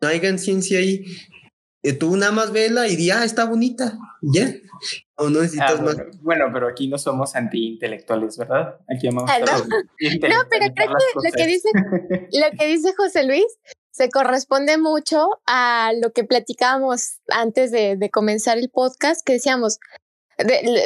no 0.00 0.08
hay 0.08 0.38
ciencia 0.38 0.78
ahí. 0.78 1.04
Eh, 1.82 1.92
tú 1.92 2.16
nada 2.16 2.32
más 2.32 2.52
vela 2.52 2.88
y 2.88 2.96
di, 2.96 3.10
ah, 3.10 3.24
está 3.24 3.44
bonita, 3.44 3.96
ya. 4.20 4.52
O 5.16 5.30
no 5.30 5.40
necesitas 5.40 5.78
ah, 5.78 5.82
más. 5.82 5.96
Bueno, 6.20 6.46
pero 6.52 6.68
aquí 6.68 6.88
no 6.88 6.98
somos 6.98 7.34
anti-intelectuales, 7.34 8.36
¿verdad? 8.36 8.76
Aquí 8.94 9.08
amamos 9.08 9.30
ah, 9.30 9.38
no. 9.40 9.58
no, 10.28 10.42
pero 10.50 10.66
creo 10.74 10.88
que 10.88 11.28
lo 11.28 11.32
que, 11.34 11.46
dice, 11.46 11.68
lo 11.72 12.58
que 12.58 12.66
dice 12.66 12.94
José 12.96 13.24
Luis 13.24 13.46
se 13.98 14.10
corresponde 14.10 14.78
mucho 14.78 15.40
a 15.44 15.90
lo 16.00 16.12
que 16.12 16.22
platicábamos 16.22 17.18
antes 17.30 17.72
de, 17.72 18.10
comenzar 18.12 18.56
el 18.56 18.70
podcast, 18.70 19.26
que 19.26 19.32
decíamos, 19.34 19.80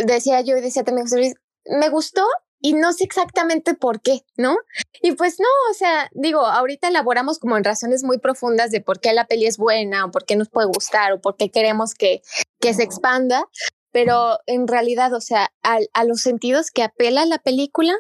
decía 0.07 0.41
yo 0.41 0.57
y 0.57 0.63
decía 0.63 0.83
también 0.83 1.05
José 1.07 1.19
Luis, 1.19 1.35
me 1.67 1.91
gustó 1.91 2.27
y 2.59 2.73
no 2.73 2.95
sé 2.95 3.05
exactamente 3.05 3.75
por 3.75 4.01
qué, 4.01 4.23
¿no? 4.39 4.57
Y 5.03 5.13
pues 5.13 5.39
no, 5.39 5.47
o 5.71 5.75
sea, 5.75 6.09
digo, 6.13 6.47
ahorita 6.47 6.89
elaboramos 6.89 7.39
como 7.39 7.59
en 7.59 7.65
razones 7.65 8.03
muy 8.03 8.17
profundas 8.17 8.71
de 8.71 8.81
por 8.81 8.99
qué 8.99 9.13
la 9.13 9.27
peli 9.27 9.45
es 9.45 9.59
buena 9.59 10.07
o 10.07 10.11
por 10.11 10.25
qué 10.25 10.35
nos 10.35 10.49
puede 10.49 10.69
gustar 10.69 11.13
o 11.13 11.21
por 11.21 11.37
qué 11.37 11.51
queremos 11.51 11.95
que, 11.95 12.23
que 12.61 12.73
se 12.73 12.83
expanda, 12.83 13.47
pero 13.91 14.39
en 14.47 14.67
realidad, 14.67 15.13
o 15.13 15.21
sea, 15.21 15.53
a, 15.63 15.81
a 15.93 16.05
los 16.05 16.23
sentidos 16.23 16.71
que 16.71 16.83
apela 16.83 17.27
la 17.27 17.39
película, 17.39 17.93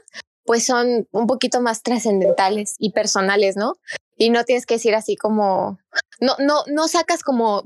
pues 0.46 0.64
son 0.64 1.06
un 1.12 1.26
poquito 1.26 1.60
más 1.60 1.82
trascendentales 1.82 2.76
y 2.78 2.92
personales, 2.92 3.56
¿no? 3.56 3.74
Y 4.16 4.30
no 4.30 4.44
tienes 4.44 4.66
que 4.66 4.74
decir 4.74 4.94
así 4.94 5.16
como, 5.16 5.78
no, 6.20 6.34
no, 6.38 6.62
no 6.66 6.88
sacas 6.88 7.22
como 7.22 7.62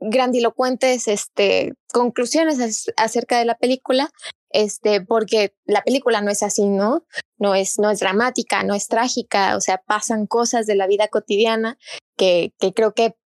grandilocuentes 0.00 1.06
este, 1.08 1.74
conclusiones 1.92 2.86
acerca 2.96 3.38
de 3.38 3.44
la 3.44 3.56
película, 3.56 4.10
este, 4.50 5.00
porque 5.00 5.54
la 5.64 5.82
película 5.82 6.20
no 6.20 6.30
es 6.30 6.42
así, 6.42 6.66
¿no? 6.66 7.04
No 7.38 7.54
es, 7.54 7.78
no 7.78 7.90
es 7.90 8.00
dramática, 8.00 8.62
no 8.64 8.74
es 8.74 8.88
trágica, 8.88 9.56
o 9.56 9.60
sea, 9.60 9.78
pasan 9.78 10.26
cosas 10.26 10.66
de 10.66 10.74
la 10.74 10.86
vida 10.86 11.08
cotidiana 11.08 11.78
que, 12.16 12.52
que 12.58 12.72
creo 12.72 12.94
que 12.94 13.16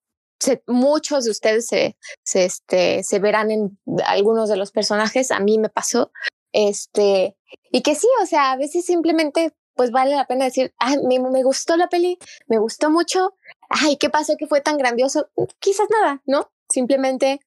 muchos 0.66 1.24
de 1.24 1.30
ustedes 1.30 1.66
se, 1.66 1.96
se, 2.22 2.44
este, 2.44 3.02
se 3.02 3.18
verán 3.18 3.50
en 3.50 3.78
algunos 4.06 4.48
de 4.48 4.56
los 4.56 4.70
personajes, 4.70 5.30
a 5.30 5.40
mí 5.40 5.58
me 5.58 5.70
pasó, 5.70 6.12
este, 6.52 7.36
y 7.70 7.82
que 7.82 7.94
sí, 7.94 8.06
o 8.22 8.26
sea, 8.26 8.52
a 8.52 8.56
veces 8.56 8.84
simplemente 8.84 9.52
pues 9.76 9.90
vale 9.90 10.16
la 10.16 10.26
pena 10.26 10.46
decir, 10.46 10.74
ah, 10.78 10.96
me, 11.06 11.20
me 11.20 11.42
gustó 11.42 11.76
la 11.76 11.88
peli, 11.88 12.18
me 12.48 12.58
gustó 12.58 12.90
mucho, 12.90 13.34
ay, 13.68 13.96
¿qué 13.96 14.10
pasó 14.10 14.36
que 14.38 14.46
fue 14.46 14.60
tan 14.60 14.78
grandioso? 14.78 15.28
Quizás 15.60 15.86
nada, 15.90 16.22
¿no? 16.26 16.50
Simplemente 16.68 17.40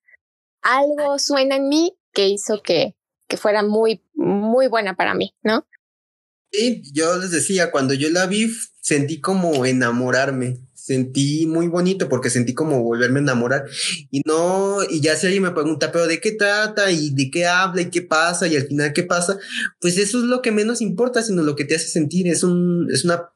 algo 0.62 1.20
suena 1.20 1.56
en 1.56 1.68
mí 1.68 1.98
que 2.14 2.28
hizo 2.28 2.62
que, 2.62 2.96
que 3.28 3.38
fuera 3.38 3.64
muy, 3.64 4.04
muy 4.14 4.68
buena 4.68 4.96
para 4.96 5.14
mí, 5.14 5.36
¿no? 5.44 5.68
Sí, 6.52 6.82
yo 6.94 7.18
les 7.18 7.32
decía, 7.32 7.72
cuando 7.72 7.94
yo 7.94 8.10
la 8.10 8.26
vi, 8.26 8.50
sentí 8.82 9.20
como 9.20 9.66
enamorarme. 9.66 10.58
Sentí 10.84 11.46
muy 11.46 11.68
bonito 11.68 12.10
porque 12.10 12.30
sentí 12.30 12.54
como 12.54 12.82
volverme 12.82 13.20
a 13.20 13.24
enamorar. 13.24 13.66
Y 14.12 14.22
no, 14.26 14.78
y 14.90 15.02
ya 15.02 15.16
si 15.16 15.28
alguien 15.28 15.44
me 15.44 15.52
pregunta, 15.52 15.92
pero 15.92 16.08
¿de 16.08 16.20
qué 16.20 16.32
trata? 16.32 16.92
¿Y 16.92 17.12
de 17.12 17.30
qué 17.30 17.46
habla? 17.46 17.82
¿Y 17.82 17.90
qué 17.90 18.02
pasa? 18.02 18.48
Y 18.48 18.56
al 18.56 18.68
final, 18.68 18.94
¿qué 18.94 19.04
pasa? 19.04 19.38
Pues 19.80 19.98
eso 19.98 20.20
es 20.20 20.26
lo 20.26 20.42
que 20.42 20.52
menos 20.52 20.82
importa, 20.82 21.22
sino 21.22 21.44
lo 21.44 21.56
que 21.56 21.66
te 21.66 21.76
hace 21.76 21.88
sentir. 21.88 22.28
Es 22.28 22.44
un, 22.44 22.88
es 22.92 23.06
una 23.06 23.30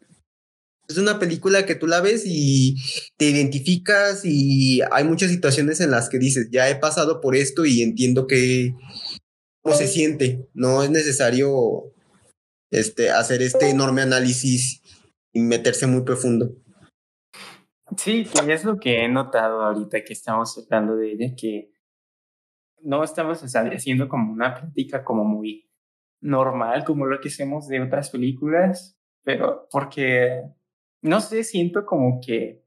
es 0.87 0.97
una 0.97 1.19
película 1.19 1.65
que 1.65 1.75
tú 1.75 1.87
la 1.87 2.01
ves 2.01 2.23
y 2.25 2.75
te 3.17 3.29
identificas 3.29 4.21
y 4.25 4.81
hay 4.91 5.03
muchas 5.03 5.31
situaciones 5.31 5.79
en 5.79 5.91
las 5.91 6.09
que 6.09 6.19
dices, 6.19 6.49
ya 6.51 6.69
he 6.69 6.75
pasado 6.75 7.21
por 7.21 7.35
esto 7.35 7.65
y 7.65 7.81
entiendo 7.81 8.27
que 8.27 8.75
cómo 9.61 9.75
se 9.75 9.87
siente. 9.87 10.47
No 10.53 10.83
es 10.83 10.89
necesario 10.89 11.93
este, 12.69 13.11
hacer 13.11 13.41
este 13.41 13.69
enorme 13.69 14.01
análisis 14.01 14.81
y 15.31 15.39
meterse 15.39 15.87
muy 15.87 16.03
profundo. 16.03 16.55
Sí, 17.97 18.27
es 18.47 18.63
lo 18.65 18.79
que 18.79 19.03
he 19.03 19.09
notado 19.09 19.61
ahorita 19.61 20.03
que 20.03 20.13
estamos 20.13 20.57
hablando 20.57 20.95
de 20.95 21.11
ella, 21.11 21.35
que 21.35 21.71
no 22.81 23.03
estamos 23.03 23.41
haciendo 23.43 24.07
como 24.09 24.31
una 24.33 24.55
práctica 24.55 25.03
como 25.03 25.23
muy 25.23 25.69
normal, 26.21 26.83
como 26.85 27.05
lo 27.05 27.19
que 27.19 27.29
hacemos 27.29 27.67
de 27.67 27.81
otras 27.81 28.09
películas, 28.09 28.97
pero 29.23 29.67
porque 29.71 30.43
no 31.01 31.19
sé, 31.21 31.43
siento 31.43 31.85
como 31.85 32.19
que 32.25 32.63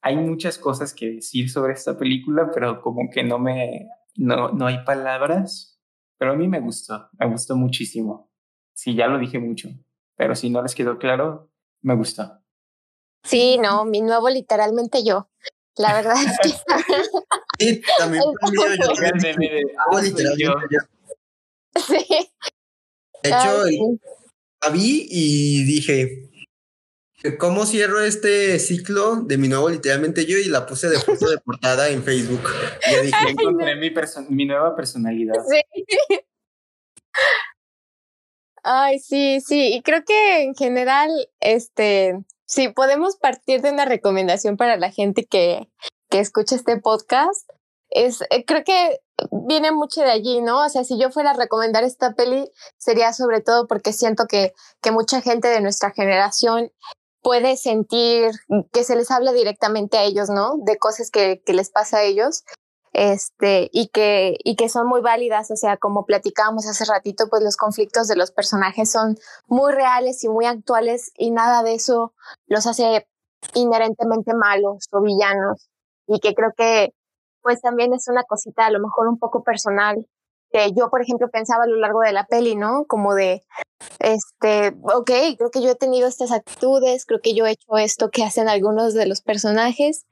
hay 0.00 0.16
muchas 0.16 0.58
cosas 0.58 0.94
que 0.94 1.10
decir 1.10 1.50
sobre 1.50 1.74
esta 1.74 1.96
película, 1.96 2.50
pero 2.52 2.80
como 2.80 3.08
que 3.10 3.22
no 3.22 3.38
me, 3.38 3.88
no, 4.16 4.50
no 4.50 4.66
hay 4.66 4.84
palabras, 4.84 5.80
pero 6.18 6.32
a 6.32 6.36
mí 6.36 6.48
me 6.48 6.60
gustó, 6.60 7.08
me 7.18 7.28
gustó 7.28 7.56
muchísimo. 7.56 8.30
Sí, 8.74 8.94
ya 8.94 9.06
lo 9.08 9.18
dije 9.18 9.38
mucho, 9.38 9.68
pero 10.16 10.34
si 10.34 10.50
no 10.50 10.62
les 10.62 10.74
quedó 10.74 10.98
claro, 10.98 11.50
me 11.82 11.94
gustó. 11.94 12.41
Sí, 13.24 13.58
no, 13.58 13.84
mi 13.84 14.00
nuevo 14.00 14.28
literalmente 14.28 15.04
yo. 15.04 15.28
La 15.76 15.94
verdad 15.94 16.16
es 16.22 16.38
que... 16.42 16.48
sí, 17.58 17.82
también 17.98 18.22
yo. 20.38 20.54
Sí. 21.76 22.28
De 23.22 23.30
hecho, 23.30 23.64
la 24.62 24.70
vi 24.70 25.06
y 25.08 25.64
dije, 25.64 26.32
¿Cómo 27.38 27.66
cierro 27.66 28.00
este 28.00 28.58
ciclo 28.58 29.16
de 29.16 29.38
mi 29.38 29.46
nuevo 29.46 29.68
literalmente 29.68 30.26
yo? 30.26 30.38
Y 30.38 30.46
la 30.46 30.66
puse 30.66 30.88
de 30.88 30.98
foto 30.98 31.30
de 31.30 31.38
portada 31.38 31.88
en 31.88 32.02
Facebook. 32.02 32.42
Ya 32.90 33.00
dije, 33.00 33.16
encontré 33.28 33.76
mi, 33.76 33.92
mi 34.30 34.46
nueva 34.46 34.74
personalidad. 34.74 35.34
Sí. 35.48 35.60
Ay, 38.64 38.98
sí, 38.98 39.40
sí. 39.40 39.72
Y 39.72 39.82
creo 39.82 40.04
que 40.04 40.42
en 40.42 40.54
general, 40.54 41.10
este, 41.38 42.18
sí, 42.52 42.68
podemos 42.68 43.16
partir 43.16 43.62
de 43.62 43.70
una 43.70 43.86
recomendación 43.86 44.56
para 44.56 44.76
la 44.76 44.90
gente 44.90 45.24
que, 45.24 45.70
que 46.10 46.20
escucha 46.20 46.54
este 46.54 46.78
podcast. 46.78 47.48
Es, 47.88 48.20
eh, 48.30 48.44
creo 48.44 48.62
que 48.64 49.00
viene 49.30 49.72
mucho 49.72 50.02
de 50.02 50.10
allí, 50.10 50.42
¿no? 50.42 50.64
O 50.64 50.68
sea, 50.68 50.84
si 50.84 50.98
yo 50.98 51.10
fuera 51.10 51.30
a 51.30 51.36
recomendar 51.36 51.84
esta 51.84 52.12
peli, 52.12 52.50
sería 52.78 53.12
sobre 53.12 53.40
todo 53.40 53.66
porque 53.66 53.92
siento 53.92 54.26
que, 54.26 54.52
que 54.82 54.90
mucha 54.90 55.22
gente 55.22 55.48
de 55.48 55.60
nuestra 55.60 55.92
generación 55.92 56.70
puede 57.22 57.56
sentir 57.56 58.32
que 58.72 58.84
se 58.84 58.96
les 58.96 59.10
habla 59.10 59.32
directamente 59.32 59.96
a 59.96 60.02
ellos, 60.02 60.28
¿no? 60.28 60.56
De 60.58 60.76
cosas 60.76 61.10
que, 61.10 61.42
que 61.44 61.54
les 61.54 61.70
pasa 61.70 61.98
a 61.98 62.02
ellos 62.02 62.44
este, 62.92 63.70
y 63.72 63.88
que, 63.88 64.36
y 64.44 64.56
que 64.56 64.68
son 64.68 64.86
muy 64.86 65.00
válidas, 65.00 65.50
o 65.50 65.56
sea, 65.56 65.76
como 65.76 66.04
platicábamos 66.04 66.66
hace 66.66 66.84
ratito, 66.84 67.28
pues 67.30 67.42
los 67.42 67.56
conflictos 67.56 68.08
de 68.08 68.16
los 68.16 68.32
personajes 68.32 68.90
son 68.90 69.16
muy 69.46 69.72
reales 69.72 70.22
y 70.24 70.28
muy 70.28 70.46
actuales 70.46 71.12
y 71.16 71.30
nada 71.30 71.62
de 71.62 71.74
eso 71.74 72.12
los 72.46 72.66
hace 72.66 73.06
inherentemente 73.54 74.34
malos 74.34 74.86
o 74.92 75.00
villanos 75.02 75.68
y 76.06 76.20
que 76.20 76.34
creo 76.34 76.52
que 76.56 76.94
pues 77.42 77.60
también 77.60 77.92
es 77.92 78.06
una 78.08 78.22
cosita 78.24 78.66
a 78.66 78.70
lo 78.70 78.80
mejor 78.80 79.08
un 79.08 79.18
poco 79.18 79.42
personal 79.42 80.06
que 80.52 80.72
yo, 80.72 80.90
por 80.90 81.02
ejemplo, 81.02 81.28
pensaba 81.30 81.64
a 81.64 81.66
lo 81.66 81.76
largo 81.76 82.00
de 82.00 82.12
la 82.12 82.26
peli, 82.26 82.54
¿no? 82.54 82.84
Como 82.86 83.14
de, 83.14 83.42
este, 83.98 84.76
ok, 84.82 85.10
creo 85.38 85.50
que 85.50 85.62
yo 85.62 85.70
he 85.70 85.74
tenido 85.74 86.06
estas 86.06 86.30
actitudes, 86.30 87.06
creo 87.06 87.20
que 87.20 87.34
yo 87.34 87.46
he 87.46 87.52
hecho 87.52 87.78
esto 87.78 88.10
que 88.10 88.22
hacen 88.22 88.48
algunos 88.48 88.94
de 88.94 89.06
los 89.06 89.22
personajes. 89.22 90.04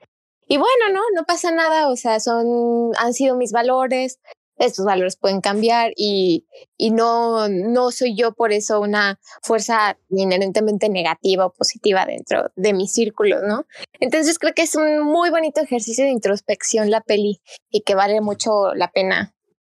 Y 0.51 0.57
bueno, 0.59 0.92
no, 0.92 1.01
no 1.14 1.24
pasa 1.24 1.53
nada, 1.53 1.88
o 1.88 1.94
sea, 1.94 2.18
son, 2.18 2.90
han 2.98 3.14
sido 3.14 3.36
mis 3.36 3.53
valores, 3.53 4.18
estos 4.57 4.84
valores 4.84 5.16
pueden 5.16 5.40
cambiar 5.40 5.92
y, 5.94 6.44
y 6.76 6.90
no, 6.90 7.48
no 7.48 7.92
soy 7.92 8.16
yo 8.16 8.32
por 8.32 8.53
eso 8.53 8.80
una 8.80 9.20
fuerza 9.42 9.96
inherentemente 10.09 10.88
negativa 10.88 11.46
o 11.46 11.53
positiva 11.53 12.05
dentro 12.05 12.51
de 12.57 12.72
mi 12.72 12.88
círculo, 12.88 13.46
¿no? 13.46 13.64
Entonces 14.01 14.40
creo 14.40 14.53
que 14.53 14.62
es 14.62 14.74
un 14.74 15.05
muy 15.05 15.30
bonito 15.30 15.61
ejercicio 15.61 16.05
de 16.05 16.11
introspección 16.11 16.90
la 16.90 17.01
peli 17.01 17.40
y 17.70 17.82
que 17.82 17.94
vale 17.94 18.20
mucho 18.20 18.74
la 18.74 18.90
pena 18.90 19.32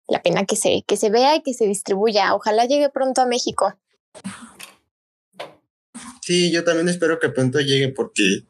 la 0.09 0.23
pena 0.23 0.45
que 0.45 0.57
se, 0.57 0.83
que 0.89 0.97
se 0.97 1.09
vea 1.09 1.37
y 1.37 1.43
que 1.43 1.55
se 1.55 1.67
distribuya. 1.67 2.35
Ojalá 2.35 2.65
llegue 2.65 2.91
pronto 2.91 3.21
a 3.21 3.27
México. 3.27 3.79
Sí, 6.21 6.51
yo 6.51 6.65
también 6.65 6.89
espero 6.89 7.21
que 7.21 7.29
pronto 7.29 7.61
llegue 7.61 7.91
porque 7.91 8.43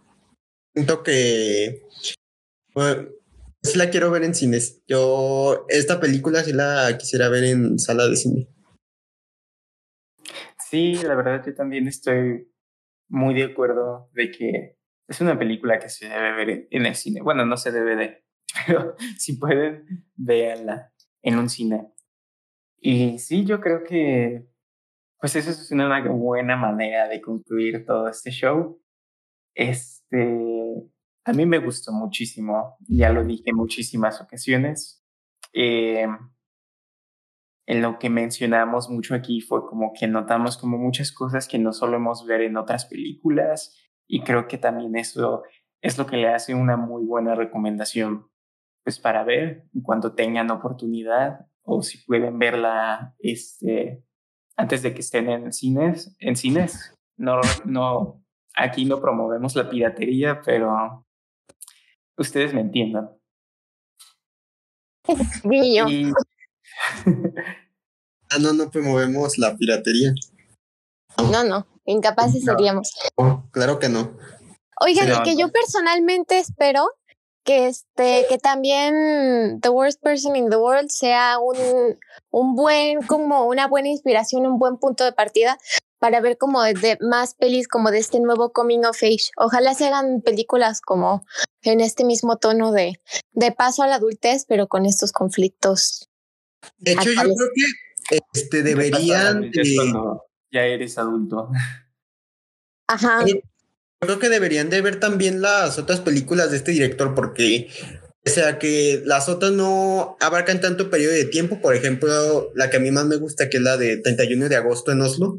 siento 0.75 1.03
que 1.03 1.83
bueno, 2.75 3.09
sí 3.62 3.79
la 3.79 3.91
quiero 3.91 4.11
ver 4.11 4.25
en 4.25 4.35
cines. 4.35 4.83
Yo 4.87 5.64
esta 5.68 6.01
película 6.01 6.43
sí 6.43 6.53
la 6.53 6.97
quisiera 6.99 7.29
ver 7.29 7.45
en 7.45 7.79
sala 7.79 8.09
de 8.09 8.16
cine. 8.16 8.49
Sí, 10.68 10.95
la 11.05 11.14
verdad 11.14 11.43
yo 11.47 11.55
también 11.55 11.87
estoy 11.87 12.51
muy 13.09 13.35
de 13.35 13.45
acuerdo 13.45 14.11
de 14.12 14.31
que 14.33 14.79
es 15.07 15.20
una 15.20 15.39
película 15.39 15.79
que 15.79 15.89
se 15.89 16.09
debe 16.09 16.33
ver 16.33 16.68
en 16.70 16.87
el 16.87 16.97
cine. 16.97 17.20
Bueno, 17.22 17.47
no 17.47 17.57
se 17.57 17.70
debe 17.70 17.95
de, 17.95 18.25
pero 18.66 18.97
si 19.18 19.37
pueden, 19.37 20.07
véanla 20.16 20.93
en 21.22 21.39
un 21.39 21.49
cine. 21.49 21.93
Y 22.79 23.18
sí, 23.18 23.45
yo 23.45 23.61
creo 23.61 23.85
que 23.85 24.49
pues 25.20 25.37
eso 25.37 25.51
es 25.51 25.70
una 25.70 26.07
buena 26.11 26.57
manera 26.57 27.09
de 27.09 27.20
concluir 27.20 27.87
todo 27.87 28.09
este 28.09 28.31
show. 28.31 28.83
Este, 30.15 30.91
a 31.25 31.33
mí 31.33 31.47
me 31.47 31.59
gustó 31.59 31.93
muchísimo, 31.93 32.77
ya 32.87 33.11
lo 33.11 33.25
dije 33.25 33.51
en 33.51 33.57
muchísimas 33.57 34.21
ocasiones. 34.21 35.03
Eh, 35.53 36.07
en 37.67 37.83
lo 37.83 37.99
que 37.99 38.11
mencionamos 38.11 38.91
mucho 38.91 39.15
aquí 39.15 39.41
fue 39.41 39.67
como 39.67 39.93
que 39.99 40.07
notamos 40.07 40.59
como 40.59 40.77
muchas 40.77 41.12
cosas 41.12 41.49
que 41.49 41.59
no 41.59 41.73
solemos 41.73 42.27
ver 42.27 42.43
en 42.43 42.59
otras 42.59 42.85
películas 42.85 43.75
y 44.07 44.23
creo 44.23 44.47
que 44.49 44.59
también 44.59 44.97
eso 44.97 45.45
es 45.81 45.97
lo 45.97 46.07
que 46.07 46.19
le 46.19 46.29
hace 46.29 46.55
una 46.55 46.77
muy 46.77 47.07
buena 47.07 47.35
recomendación 47.35 48.29
pues 48.83 48.99
para 48.99 49.25
ver 49.25 49.67
cuando 49.83 50.15
tengan 50.15 50.51
oportunidad 50.51 51.47
o 51.62 51.83
si 51.83 52.05
pueden 52.05 52.39
verla 52.39 53.15
este, 53.19 54.05
antes 54.57 54.83
de 54.83 54.93
que 54.93 55.01
estén 55.01 55.31
en 55.31 55.51
cines. 55.51 56.15
En 56.19 56.37
cines, 56.37 56.95
no, 57.17 57.41
no, 57.65 58.24
aquí 58.55 58.85
no 58.85 59.01
promovemos 59.01 59.55
la 59.57 59.69
piratería, 59.69 60.41
pero 60.45 61.05
ustedes 62.17 62.55
me 62.55 62.61
entiendan. 62.61 63.11
Y... 65.51 66.11
ah, 68.31 68.39
no, 68.41 68.53
no 68.53 68.71
promovemos 68.71 69.37
la 69.39 69.57
piratería. 69.57 70.15
No, 71.31 71.45
no, 71.45 71.67
incapaces 71.85 72.45
seríamos. 72.45 72.93
claro 73.51 73.79
que 73.79 73.89
no. 73.89 74.17
Oigan, 74.81 75.23
que 75.23 75.37
yo 75.37 75.53
personalmente 75.53 76.39
espero 76.39 76.89
que 77.45 77.69
este, 77.69 78.25
que 78.29 78.39
también 78.39 79.61
The 79.61 79.69
Worst 79.69 80.03
Person 80.03 80.35
in 80.35 80.49
the 80.49 80.57
World 80.57 80.89
sea 80.89 81.39
un, 81.39 81.99
un 82.31 82.57
buen, 82.57 83.03
como 83.03 83.45
una 83.47 83.69
buena 83.69 83.89
inspiración, 83.89 84.47
un 84.47 84.59
buen 84.59 84.79
punto 84.79 85.05
de 85.05 85.13
partida 85.13 85.59
para 86.05 86.21
ver 86.21 86.37
como 86.37 86.63
de, 86.63 86.99
más 87.01 87.33
pelis 87.33 87.67
como 87.67 87.91
de 87.91 87.99
este 87.99 88.21
nuevo 88.21 88.53
coming 88.53 88.81
of 88.81 89.03
age. 89.03 89.31
Ojalá 89.39 89.73
se 89.73 89.87
hagan 89.87 90.21
películas 90.21 90.83
como 90.83 91.25
en 91.63 91.81
este 91.81 92.05
mismo 92.05 92.37
tono 92.37 92.73
de, 92.73 93.01
de 93.33 93.53
paso 93.53 93.83
a 93.83 93.87
la 93.87 93.95
adultez, 93.95 94.45
pero 94.47 94.67
con 94.69 94.85
estos 94.85 95.13
conflictos. 95.13 96.11
De 96.77 96.93
hecho, 96.93 97.11
yo 97.11 97.23
creo 97.23 97.49
que 98.07 98.19
este, 98.35 98.63
deberían. 98.63 99.51
Ya 100.53 100.67
eres 100.67 100.99
adulto. 100.99 101.49
Ajá. 102.87 103.25
Eh, 103.27 103.43
creo 104.01 104.19
que 104.19 104.29
deberían 104.29 104.69
de 104.69 104.83
ver 104.83 105.01
también 105.01 105.41
las 105.41 105.79
otras 105.79 106.01
películas 106.01 106.51
de 106.51 106.59
este 106.59 106.73
director 106.73 107.15
porque 107.15 107.71
o 108.27 108.31
sea 108.31 108.59
que 108.59 109.03
las 109.07 109.31
otras 109.31 109.53
no 109.53 110.19
abarcan 110.21 110.61
tanto 110.61 110.91
periodo 110.91 111.15
de 111.15 111.25
tiempo, 111.25 111.63
por 111.63 111.75
ejemplo, 111.75 112.53
la 112.55 112.69
que 112.69 112.77
a 112.77 112.81
mí 112.81 112.91
más 112.91 113.07
me 113.07 113.17
gusta 113.17 113.49
que 113.49 113.57
es 113.57 113.63
la 113.63 113.79
de 113.79 113.97
31 113.97 114.51
de 114.51 114.57
agosto 114.57 114.93
en 114.93 115.01
Oslo, 115.01 115.39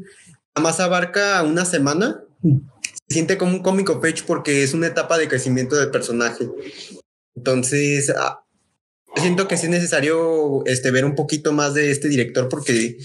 más 0.60 0.80
abarca 0.80 1.42
una 1.42 1.64
semana. 1.64 2.22
Se 2.42 3.14
siente 3.14 3.38
como 3.38 3.52
un 3.52 3.62
cómico 3.62 4.00
page 4.00 4.24
porque 4.26 4.62
es 4.62 4.74
una 4.74 4.88
etapa 4.88 5.18
de 5.18 5.28
crecimiento 5.28 5.76
del 5.76 5.90
personaje. 5.90 6.48
Entonces, 7.34 8.12
ah, 8.16 8.44
siento 9.16 9.48
que 9.48 9.54
es 9.54 9.68
necesario 9.68 10.64
este, 10.66 10.90
ver 10.90 11.04
un 11.04 11.14
poquito 11.14 11.52
más 11.52 11.74
de 11.74 11.90
este 11.90 12.08
director 12.08 12.48
porque 12.48 12.98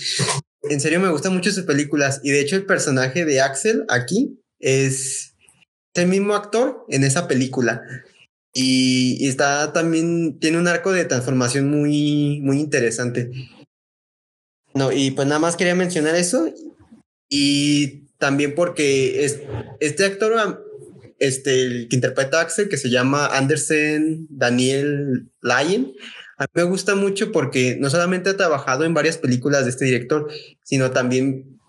En 0.64 0.80
serio 0.80 1.00
me 1.00 1.10
gustan 1.10 1.34
mucho 1.34 1.52
sus 1.52 1.64
películas 1.64 2.22
y 2.24 2.30
de 2.30 2.40
hecho 2.40 2.56
el 2.56 2.66
personaje 2.66 3.26
de 3.26 3.42
Axel 3.42 3.84
aquí 3.90 4.40
es 4.60 5.34
el 5.96 6.08
mismo 6.08 6.36
actor 6.36 6.86
en 6.90 7.04
esa 7.04 7.28
película. 7.28 7.82
Y, 8.54 9.28
está 9.28 9.72
también, 9.74 10.40
tiene 10.40 10.58
un 10.58 10.68
arco 10.68 10.92
de 10.92 11.06
transformación 11.06 11.70
muy, 11.70 12.42
muy 12.42 12.60
interesante. 12.60 13.32
No, 14.74 14.92
y 14.92 15.12
pues 15.12 15.28
nada 15.28 15.40
más 15.40 15.56
quería 15.56 15.76
mencionar 15.76 16.16
eso. 16.16 16.50
Y 17.34 18.10
también 18.18 18.54
porque 18.56 19.24
es, 19.24 19.40
este 19.80 20.04
actor, 20.04 20.66
este, 21.18 21.62
el 21.62 21.88
que 21.88 21.96
interpreta 21.96 22.40
a 22.40 22.42
Axel, 22.42 22.68
que 22.68 22.76
se 22.76 22.90
llama 22.90 23.26
Anderson 23.28 24.28
Daniel 24.30 25.32
Lyon, 25.42 25.94
a 26.38 26.44
mí 26.44 26.50
me 26.54 26.64
gusta 26.64 26.96
mucho 26.96 27.32
porque 27.32 27.78
no 27.80 27.90
solamente 27.90 28.32
ha 28.32 28.38
trabajado 28.38 28.84
en 28.84 28.94
varias 28.94 29.18
películas 29.18 29.64
de 29.64 29.70
este 29.70 29.86
director, 29.86 30.30
sino 30.64 30.92
también 30.92 31.60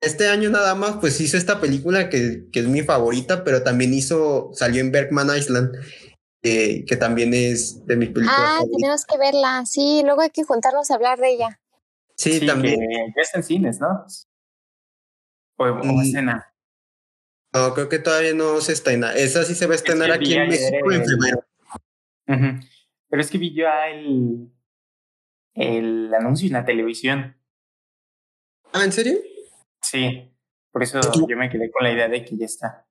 este 0.00 0.28
año 0.28 0.48
nada 0.48 0.74
más, 0.74 0.96
pues 0.96 1.20
hizo 1.20 1.36
esta 1.36 1.60
película 1.60 2.08
que, 2.08 2.46
que 2.50 2.60
es 2.60 2.66
mi 2.66 2.82
favorita, 2.82 3.44
pero 3.44 3.62
también 3.62 3.92
hizo, 3.92 4.50
salió 4.54 4.80
en 4.80 4.92
Bergman 4.92 5.36
Island 5.36 5.72
que 6.42 6.96
también 6.98 7.34
es 7.34 7.86
de 7.86 7.96
mis 7.96 8.08
películas. 8.08 8.36
Ah, 8.36 8.62
tenemos 8.70 9.04
que 9.06 9.16
verla, 9.16 9.62
sí, 9.64 10.02
luego 10.04 10.22
hay 10.22 10.30
que 10.30 10.42
juntarnos 10.42 10.90
a 10.90 10.94
hablar 10.94 11.20
de 11.20 11.34
ella. 11.34 11.60
Sí, 12.16 12.44
también. 12.44 12.80
ya 13.16 13.22
está 13.22 13.38
en 13.38 13.44
cines, 13.44 13.80
¿no? 13.80 14.04
O, 15.62 15.80
o 15.80 15.84
mm. 15.84 16.00
escena. 16.02 16.52
No, 17.52 17.74
creo 17.74 17.88
que 17.88 17.98
todavía 17.98 18.34
no 18.34 18.60
se 18.60 18.72
estrena. 18.72 19.12
Esa 19.12 19.44
sí 19.44 19.54
se 19.54 19.66
va 19.66 19.72
a 19.72 19.76
estrenar 19.76 20.10
aquí 20.10 20.34
en 20.34 20.48
México 20.48 20.90
en 20.90 21.04
febrero. 21.04 21.44
Pero 22.26 23.20
es 23.20 23.30
que 23.30 23.38
vi 23.38 23.54
ya 23.54 23.88
el, 23.88 24.50
el 25.54 26.14
anuncio 26.14 26.46
en 26.46 26.54
la 26.54 26.64
televisión. 26.64 27.36
Ah, 28.72 28.84
¿en 28.84 28.92
serio? 28.92 29.18
Sí, 29.82 30.32
por 30.70 30.82
eso 30.82 31.00
yo 31.28 31.36
me 31.36 31.50
quedé 31.50 31.70
con 31.70 31.84
la 31.84 31.92
idea 31.92 32.08
de 32.08 32.24
que 32.24 32.38
ya 32.38 32.46
está. 32.46 32.86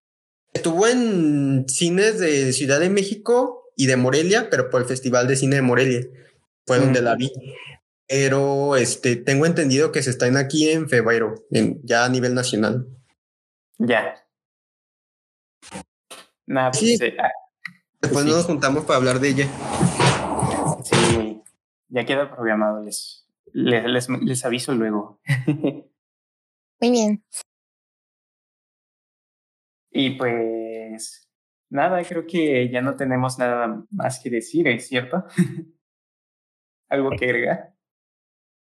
Estuvo 0.53 0.85
en 0.85 1.67
cines 1.67 2.19
de 2.19 2.53
Ciudad 2.53 2.79
de 2.79 2.91
México 2.91 3.71
y 3.75 3.87
de 3.87 3.97
Morelia, 3.97 4.49
pero 4.51 4.69
por 4.69 4.81
el 4.81 4.87
Festival 4.87 5.27
de 5.27 5.37
Cine 5.37 5.55
de 5.55 5.61
Morelia. 5.63 6.01
Fue 6.67 6.77
donde 6.77 7.01
la 7.01 7.15
vi. 7.15 7.31
Pero 8.11 8.75
este, 8.75 9.15
tengo 9.15 9.45
entendido 9.45 9.93
que 9.93 10.03
se 10.03 10.09
están 10.09 10.35
aquí 10.35 10.69
en 10.69 10.89
febrero, 10.89 11.35
ya 11.81 12.03
a 12.03 12.09
nivel 12.09 12.35
nacional. 12.35 12.85
Ya. 13.77 14.21
Nada, 16.45 16.71
pues, 16.71 16.99
eh, 16.99 17.15
ah, 17.17 17.31
Después 18.01 18.25
nos 18.25 18.45
juntamos 18.45 18.83
para 18.83 18.97
hablar 18.97 19.21
de 19.21 19.29
ella. 19.29 19.47
Sí, 20.83 21.41
ya 21.87 22.05
queda 22.05 22.29
programado. 22.29 22.83
Les, 22.83 23.25
les, 23.53 24.09
les 24.09 24.45
aviso 24.45 24.73
luego. 24.73 25.21
Muy 26.81 26.91
bien. 26.91 27.23
Y 29.89 30.17
pues 30.17 31.29
nada, 31.69 32.03
creo 32.03 32.27
que 32.27 32.69
ya 32.69 32.81
no 32.81 32.97
tenemos 32.97 33.39
nada 33.39 33.85
más 33.89 34.19
que 34.19 34.29
decir, 34.29 34.67
¿es 34.67 34.89
cierto? 34.89 35.23
¿Algo 36.89 37.11
que 37.11 37.23
agregar? 37.23 37.70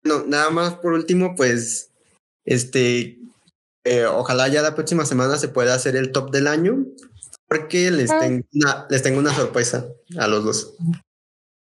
No, 0.04 0.26
nada 0.26 0.50
más 0.50 0.76
por 0.76 0.93
último, 0.93 1.36
pues, 1.36 1.91
este, 2.45 3.20
eh, 3.84 4.06
ojalá 4.06 4.47
ya 4.47 4.62
la 4.62 4.76
próxima 4.76 5.06
semana 5.06 5.38
se 5.38 5.47
pueda 5.50 5.74
hacer 5.74 5.95
el 5.95 6.12
top 6.12 6.32
del 6.32 6.47
año, 6.47 6.86
porque 7.47 7.91
les, 7.91 8.12
ah. 8.12 8.20
tengo, 8.20 8.45
una, 8.54 8.88
les 8.89 9.04
tengo 9.04 9.20
una 9.20 9.34
sorpresa 9.34 9.88
a 10.18 10.28
los 10.28 10.43
dos. 10.43 10.78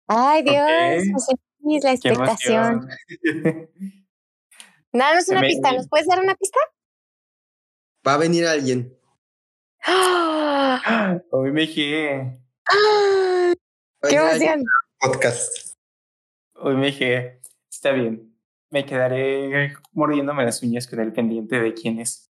Ay, 0.07 0.43
Dios, 0.43 1.83
la 1.83 1.91
expectación. 1.93 2.87
Nada, 4.93 5.13
no 5.13 5.19
es 5.19 5.29
una 5.29 5.41
pista, 5.41 5.73
¿nos 5.73 5.89
puedes 5.89 6.07
dar 6.07 6.21
una 6.21 6.35
pista? 6.35 6.59
Va 8.07 8.13
a 8.13 8.17
venir 8.17 8.45
alguien. 8.45 8.97
Hoy 11.31 11.51
me 11.51 11.61
dije. 11.61 12.39
¡Qué 14.01 14.15
emoción! 14.15 14.63
Podcast. 14.99 15.75
Hoy 16.55 16.75
me 16.75 16.87
dije, 16.87 17.41
está 17.85 17.91
bien. 17.91 18.35
Me 18.71 18.83
quedaré 18.83 19.73
mordiéndome 19.91 20.43
las 20.43 20.63
uñas 20.63 20.87
con 20.87 20.99
el 20.99 21.13
pendiente 21.13 21.59
de 21.59 21.73
quién 21.75 21.99
es. 21.99 22.31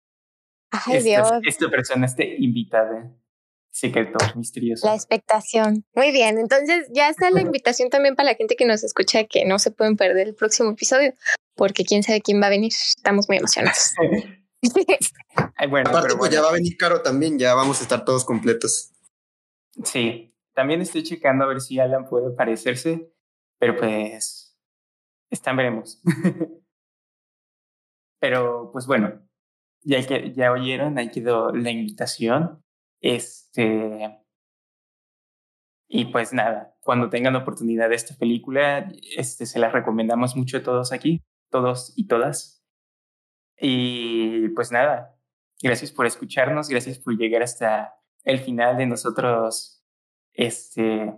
Ay, 0.69 0.97
esta, 0.97 1.09
Dios. 1.09 1.31
Esta 1.43 1.69
persona 1.69 2.05
esté 2.05 2.35
invitada. 2.37 3.11
Secreto, 3.71 4.17
misterioso. 4.35 4.85
La 4.85 4.93
expectación. 4.93 5.85
Muy 5.95 6.11
bien. 6.11 6.37
Entonces, 6.37 6.87
ya 6.93 7.09
está 7.09 7.31
la 7.31 7.41
invitación 7.41 7.89
también 7.89 8.15
para 8.15 8.29
la 8.29 8.35
gente 8.35 8.55
que 8.55 8.65
nos 8.65 8.83
escucha 8.83 9.23
que 9.23 9.45
no 9.45 9.57
se 9.57 9.71
pueden 9.71 9.95
perder 9.95 10.27
el 10.27 10.35
próximo 10.35 10.71
episodio, 10.71 11.13
porque 11.55 11.83
quién 11.83 12.03
sabe 12.03 12.21
quién 12.21 12.39
va 12.41 12.47
a 12.47 12.51
venir. 12.51 12.71
Estamos 12.71 13.27
muy 13.27 13.37
emocionados. 13.37 13.93
bueno, 15.69 15.89
Aparte, 15.89 16.15
pues 16.15 16.31
ya 16.31 16.41
va 16.41 16.49
a 16.49 16.53
venir 16.53 16.77
caro 16.77 17.01
también, 17.01 17.39
ya 17.39 17.55
vamos 17.55 17.79
a 17.79 17.83
estar 17.83 18.05
todos 18.05 18.23
completos. 18.23 18.91
Sí, 19.83 20.35
también 20.53 20.81
estoy 20.81 21.01
checando 21.01 21.45
a 21.45 21.47
ver 21.47 21.61
si 21.61 21.79
Alan 21.79 22.07
puede 22.07 22.35
parecerse, 22.35 23.11
pero 23.57 23.77
pues 23.77 24.48
están 25.29 25.57
veremos. 25.57 26.01
pero 28.19 28.69
pues 28.71 28.87
bueno, 28.87 29.21
ya, 29.83 30.05
que, 30.05 30.33
ya 30.33 30.51
oyeron, 30.51 30.97
ahí 30.97 31.09
quedó 31.11 31.51
la 31.51 31.71
invitación. 31.71 32.63
Este. 33.01 34.19
Y 35.87 36.05
pues 36.05 36.33
nada, 36.33 36.75
cuando 36.81 37.09
tengan 37.09 37.35
oportunidad 37.35 37.89
de 37.89 37.95
esta 37.95 38.15
película, 38.15 38.91
este, 39.17 39.45
se 39.45 39.59
la 39.59 39.69
recomendamos 39.69 40.35
mucho 40.35 40.57
a 40.57 40.63
todos 40.63 40.91
aquí, 40.91 41.23
todos 41.49 41.93
y 41.95 42.07
todas. 42.07 42.63
Y 43.57 44.49
pues 44.49 44.71
nada, 44.71 45.17
gracias 45.61 45.91
por 45.91 46.05
escucharnos, 46.05 46.69
gracias 46.69 46.99
por 46.99 47.17
llegar 47.17 47.41
hasta 47.41 47.95
el 48.23 48.39
final 48.39 48.77
de 48.77 48.85
nosotros. 48.85 49.83
Este, 50.33 51.13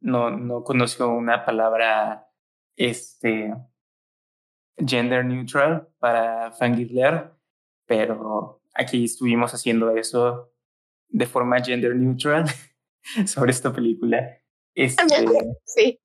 no, 0.00 0.30
no 0.30 0.64
conozco 0.64 1.08
una 1.08 1.44
palabra, 1.44 2.28
este, 2.76 3.54
gender 4.76 5.24
neutral 5.24 5.88
para 5.98 6.52
fangirlear, 6.52 7.36
pero 7.86 8.62
aquí 8.74 9.04
estuvimos 9.04 9.54
haciendo 9.54 9.96
eso 9.96 10.52
de 11.08 11.26
forma 11.26 11.62
gender 11.62 11.94
neutral 11.94 12.46
sobre 13.26 13.52
esta 13.52 13.72
película. 13.72 14.38
Este, 14.74 15.02
sí. 15.64 16.00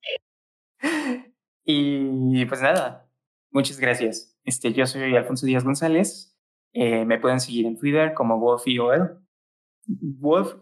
Y 1.64 2.44
pues 2.46 2.62
nada, 2.62 3.08
muchas 3.50 3.78
gracias. 3.78 4.38
Este, 4.44 4.72
yo 4.72 4.86
soy 4.86 5.16
Alfonso 5.16 5.46
Díaz 5.46 5.64
González. 5.64 6.36
Eh, 6.72 7.04
me 7.04 7.18
pueden 7.18 7.40
seguir 7.40 7.66
en 7.66 7.76
Twitter 7.76 8.14
como 8.14 8.36
WolfIOL, 8.36 9.20
Wolf-EOL. 9.86 10.60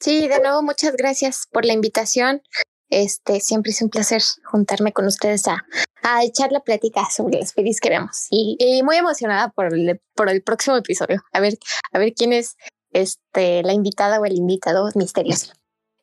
Sí, 0.00 0.28
de 0.28 0.40
nuevo 0.40 0.62
muchas 0.62 0.96
gracias 0.96 1.48
por 1.50 1.64
la 1.64 1.72
invitación. 1.72 2.42
Este, 2.90 3.40
siempre 3.40 3.70
es 3.70 3.80
un 3.80 3.88
placer 3.88 4.20
juntarme 4.44 4.92
con 4.92 5.06
ustedes 5.06 5.48
a, 5.48 5.64
a 6.04 6.22
echar 6.22 6.52
la 6.52 6.60
plática 6.60 7.08
sobre 7.10 7.40
las 7.40 7.54
pelis 7.54 7.80
que 7.80 7.88
vemos. 7.88 8.26
Y, 8.30 8.82
muy 8.84 8.96
emocionada 8.96 9.48
por 9.48 9.72
el, 9.72 10.00
por 10.14 10.28
el 10.28 10.42
próximo 10.42 10.76
episodio. 10.76 11.22
A 11.32 11.40
ver, 11.40 11.54
a 11.92 11.98
ver 11.98 12.12
quién 12.12 12.34
es 12.34 12.56
este, 12.92 13.62
la 13.62 13.72
invitada 13.72 14.20
o 14.20 14.24
el 14.26 14.36
invitado 14.36 14.86
misterioso. 14.94 15.54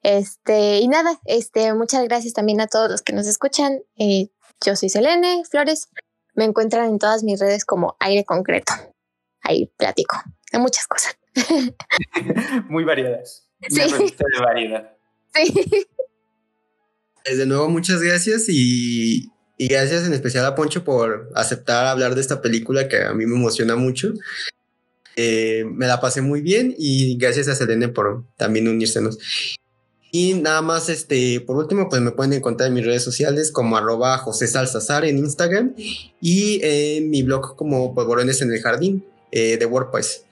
Este, 0.01 0.79
y 0.79 0.87
nada, 0.87 1.19
este, 1.25 1.71
muchas 1.75 2.03
gracias 2.05 2.33
también 2.33 2.59
a 2.61 2.67
todos 2.67 2.89
los 2.89 3.03
que 3.03 3.13
nos 3.13 3.27
escuchan. 3.27 3.83
Eh, 3.95 4.29
yo 4.65 4.75
soy 4.75 4.89
Selene 4.89 5.43
Flores. 5.49 5.87
Me 6.33 6.45
encuentran 6.45 6.89
en 6.89 6.97
todas 6.97 7.23
mis 7.23 7.39
redes 7.39 7.63
como 7.63 7.95
aire 7.99 8.25
concreto. 8.25 8.73
Ahí 9.43 9.71
platico 9.77 10.17
de 10.51 10.57
muchas 10.57 10.87
cosas. 10.87 11.15
Muy 12.69 12.83
variadas. 12.85 13.47
sí. 13.69 13.79
de 13.79 14.39
variedad. 14.41 14.97
Sí. 15.35 15.85
De 17.23 17.45
nuevo, 17.45 17.69
muchas 17.69 18.01
gracias 18.01 18.45
y, 18.49 19.31
gracias 19.67 20.05
en 20.05 20.13
especial 20.13 20.45
a 20.45 20.55
Poncho 20.55 20.83
por 20.83 21.29
aceptar 21.35 21.85
hablar 21.85 22.15
de 22.15 22.21
esta 22.21 22.41
película 22.41 22.87
que 22.87 23.03
a 23.03 23.13
mí 23.13 23.25
me 23.25 23.35
emociona 23.35 23.75
mucho. 23.75 24.13
Eh, 25.15 25.65
me 25.71 25.87
la 25.87 25.99
pasé 25.99 26.21
muy 26.21 26.41
bien 26.41 26.73
y 26.77 27.17
gracias 27.17 27.47
a 27.47 27.55
Selene 27.55 27.89
por 27.89 28.23
también 28.37 28.67
unírsenos. 28.67 29.17
Y 30.11 30.33
nada 30.33 30.61
más, 30.61 30.89
este, 30.89 31.39
por 31.39 31.55
último, 31.55 31.87
pues 31.87 32.01
me 32.01 32.11
pueden 32.11 32.33
encontrar 32.33 32.67
en 32.67 32.73
mis 32.73 32.85
redes 32.85 33.03
sociales 33.03 33.49
como 33.51 33.77
arroba 33.77 34.17
José 34.17 34.47
Salsazar 34.47 35.05
en 35.05 35.17
Instagram 35.17 35.73
y 36.19 36.59
en 36.63 37.09
mi 37.09 37.23
blog 37.23 37.55
como 37.55 37.95
Polvorones 37.95 38.41
en 38.41 38.51
el 38.51 38.61
Jardín 38.61 39.05
eh, 39.31 39.57
de 39.57 39.65
WordPress. 39.65 40.25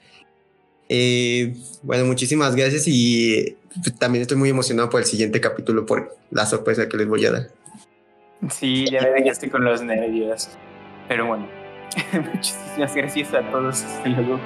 Eh, 0.90 1.54
bueno, 1.82 2.04
muchísimas 2.04 2.56
gracias 2.56 2.84
y 2.86 3.56
también 3.98 4.22
estoy 4.22 4.36
muy 4.36 4.50
emocionado 4.50 4.90
por 4.90 5.00
el 5.00 5.06
siguiente 5.06 5.40
capítulo, 5.40 5.86
por 5.86 6.16
la 6.30 6.44
sorpresa 6.44 6.88
que 6.88 6.96
les 6.98 7.08
voy 7.08 7.24
a 7.24 7.30
dar. 7.30 7.59
Sí, 8.48 8.86
ya 8.90 9.02
me 9.02 9.10
dejaste 9.10 9.50
con 9.50 9.64
los 9.64 9.82
nervios. 9.82 10.56
Pero 11.08 11.26
bueno, 11.26 11.46
muchísimas 12.32 12.94
gracias 12.94 13.34
a 13.34 13.42
todos. 13.50 13.84
Hasta 13.84 14.08
luego. 14.08 14.40